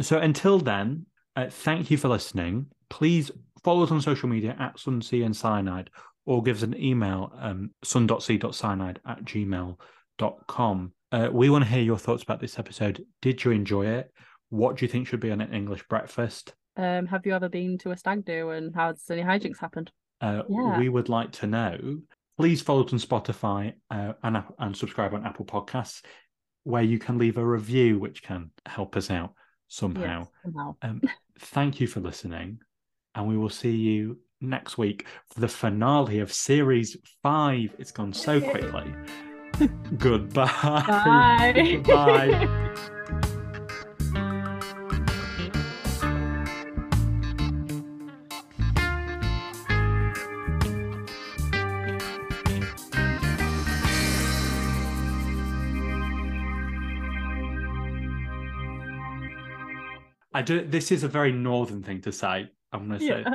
So 0.00 0.18
until 0.18 0.58
then, 0.58 1.06
uh, 1.36 1.48
thank 1.50 1.90
you 1.90 1.96
for 1.96 2.08
listening. 2.08 2.66
Please 2.90 3.30
follow 3.62 3.82
us 3.84 3.90
on 3.90 4.00
social 4.00 4.28
media 4.28 4.56
at 4.58 4.78
Sunsea 4.78 5.24
and 5.24 5.36
Cyanide 5.36 5.90
or 6.24 6.42
give 6.42 6.56
us 6.56 6.62
an 6.62 6.76
email, 6.80 7.32
um, 7.38 7.70
sun.c.cyanide 7.84 9.00
at 9.06 9.24
gmail.com. 9.24 10.92
Uh, 11.12 11.28
we 11.32 11.50
want 11.50 11.64
to 11.64 11.70
hear 11.70 11.82
your 11.82 11.98
thoughts 11.98 12.22
about 12.22 12.40
this 12.40 12.58
episode. 12.58 13.04
Did 13.22 13.44
you 13.44 13.52
enjoy 13.52 13.86
it? 13.86 14.12
What 14.50 14.76
do 14.76 14.84
you 14.84 14.90
think 14.90 15.06
should 15.06 15.20
be 15.20 15.30
on 15.30 15.40
an 15.40 15.52
English 15.52 15.84
breakfast? 15.88 16.54
Um, 16.76 17.06
have 17.06 17.24
you 17.26 17.32
ever 17.34 17.48
been 17.48 17.78
to 17.78 17.90
a 17.92 17.96
stag 17.96 18.24
do 18.24 18.50
and 18.50 18.74
how 18.74 18.88
has 18.88 19.02
any 19.10 19.22
hijinks 19.22 19.58
happened? 19.60 19.90
Uh, 20.20 20.42
Yeah. 20.48 20.78
We 20.78 20.88
would 20.88 21.08
like 21.08 21.32
to 21.32 21.46
know. 21.46 21.98
Please 22.38 22.60
follow 22.60 22.84
us 22.84 22.92
on 22.92 22.98
Spotify 22.98 23.72
uh, 23.90 24.12
and, 24.22 24.42
and 24.58 24.76
subscribe 24.76 25.14
on 25.14 25.24
Apple 25.24 25.46
Podcasts, 25.46 26.02
where 26.64 26.82
you 26.82 26.98
can 26.98 27.18
leave 27.18 27.38
a 27.38 27.44
review, 27.44 27.98
which 27.98 28.22
can 28.22 28.50
help 28.66 28.96
us 28.96 29.10
out 29.10 29.32
somehow. 29.68 30.20
Yes, 30.20 30.28
somehow. 30.44 30.76
Um, 30.82 31.00
thank 31.38 31.80
you 31.80 31.86
for 31.86 32.00
listening, 32.00 32.58
and 33.14 33.26
we 33.26 33.38
will 33.38 33.48
see 33.48 33.74
you 33.74 34.18
next 34.40 34.76
week 34.76 35.06
for 35.32 35.40
the 35.40 35.48
finale 35.48 36.20
of 36.20 36.32
series 36.32 36.96
five. 37.22 37.74
It's 37.78 37.92
gone 37.92 38.12
so 38.12 38.40
quickly. 38.40 38.94
Goodbye. 39.98 40.52
Bye. 40.62 41.82
Bye. 41.86 42.86
I 60.36 60.42
do. 60.42 60.66
This 60.66 60.92
is 60.92 61.02
a 61.02 61.08
very 61.08 61.32
northern 61.32 61.82
thing 61.82 62.02
to 62.02 62.12
say. 62.12 62.50
I'm 62.70 62.88
going 62.88 63.00
to 63.00 63.06
say 63.06 63.22
Yeah. 63.22 63.34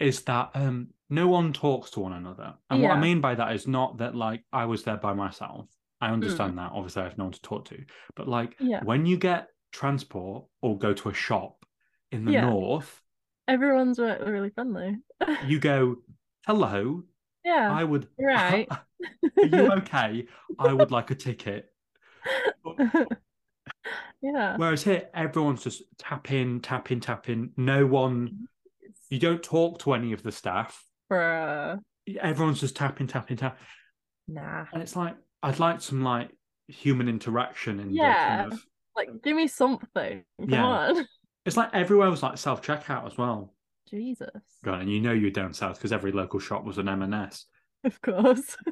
is 0.00 0.22
that 0.22 0.50
um, 0.54 0.88
no 1.08 1.28
one 1.28 1.52
talks 1.52 1.90
to 1.92 2.00
one 2.00 2.12
another, 2.14 2.54
and 2.68 2.82
what 2.82 2.90
I 2.90 3.00
mean 3.00 3.20
by 3.20 3.36
that 3.36 3.54
is 3.54 3.68
not 3.68 3.98
that 3.98 4.16
like 4.16 4.42
I 4.52 4.64
was 4.64 4.82
there 4.82 4.96
by 4.96 5.14
myself. 5.14 5.68
I 6.00 6.08
Hmm. 6.08 6.14
understand 6.14 6.58
that. 6.58 6.72
Obviously, 6.72 7.02
I 7.02 7.04
have 7.04 7.16
no 7.16 7.24
one 7.24 7.32
to 7.32 7.42
talk 7.42 7.66
to, 7.66 7.84
but 8.16 8.26
like 8.26 8.56
Yeah. 8.58 8.82
when 8.82 9.06
you 9.06 9.16
get 9.16 9.50
transport 9.70 10.46
or 10.62 10.76
go 10.78 10.92
to 10.92 11.10
a 11.10 11.14
shop 11.14 11.64
in 12.10 12.24
the 12.24 12.32
Yeah. 12.32 12.40
north, 12.50 13.00
Everyone's 13.46 14.00
really 14.00 14.50
friendly. 14.50 14.96
you 15.46 15.60
go, 15.60 15.98
"Hello, 16.46 17.04
yeah. 17.44 17.68
I 17.70 17.84
would." 17.84 18.08
right. 18.18 18.66
Are 18.68 19.46
you 19.46 19.70
okay? 19.78 20.26
I 20.58 20.72
would 20.72 20.90
like 20.90 21.12
a 21.12 21.14
ticket. 21.14 21.72
Yeah. 24.22 24.56
Whereas 24.56 24.82
here, 24.82 25.08
everyone's 25.14 25.62
just 25.64 25.82
tapping, 25.98 26.60
tapping, 26.60 27.00
tapping. 27.00 27.50
No 27.56 27.86
one, 27.86 28.48
you 29.10 29.18
don't 29.18 29.42
talk 29.42 29.80
to 29.80 29.94
any 29.94 30.12
of 30.12 30.22
the 30.22 30.32
staff. 30.32 30.84
Bruh. 31.10 31.78
Everyone's 32.20 32.60
just 32.60 32.76
tapping, 32.76 33.06
tapping, 33.06 33.36
tapping. 33.36 33.64
Nah. 34.28 34.64
And 34.72 34.82
it's 34.82 34.96
like, 34.96 35.16
I'd 35.42 35.58
like 35.58 35.80
some 35.80 36.02
like 36.02 36.30
human 36.68 37.08
interaction 37.08 37.80
in 37.80 37.90
Yeah. 37.92 38.38
kind 38.42 38.52
of. 38.52 38.64
Like, 38.96 39.22
give 39.22 39.36
me 39.36 39.48
something. 39.48 40.24
Come 40.40 40.48
Yeah. 40.50 40.64
on. 40.66 41.06
It's 41.44 41.56
like 41.56 41.70
everywhere 41.74 42.08
was 42.08 42.22
like 42.22 42.38
self 42.38 42.62
checkout 42.62 43.04
as 43.04 43.18
well. 43.18 43.52
Jesus. 43.90 44.28
God, 44.64 44.82
and 44.82 44.88
you 44.88 45.00
know 45.00 45.12
you're 45.12 45.32
down 45.32 45.52
south 45.52 45.76
because 45.76 45.92
every 45.92 46.12
local 46.12 46.38
shop 46.38 46.64
was 46.64 46.78
an 46.78 46.88
M&S. 46.88 47.46
Of 47.82 48.00
course. 48.00 48.56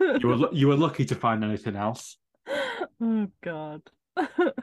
You 0.00 0.26
were 0.28 0.48
you 0.52 0.66
were 0.68 0.76
lucky 0.76 1.04
to 1.04 1.14
find 1.14 1.44
anything 1.44 1.76
else. 1.76 2.16
oh 3.00 3.28
God. 3.42 3.82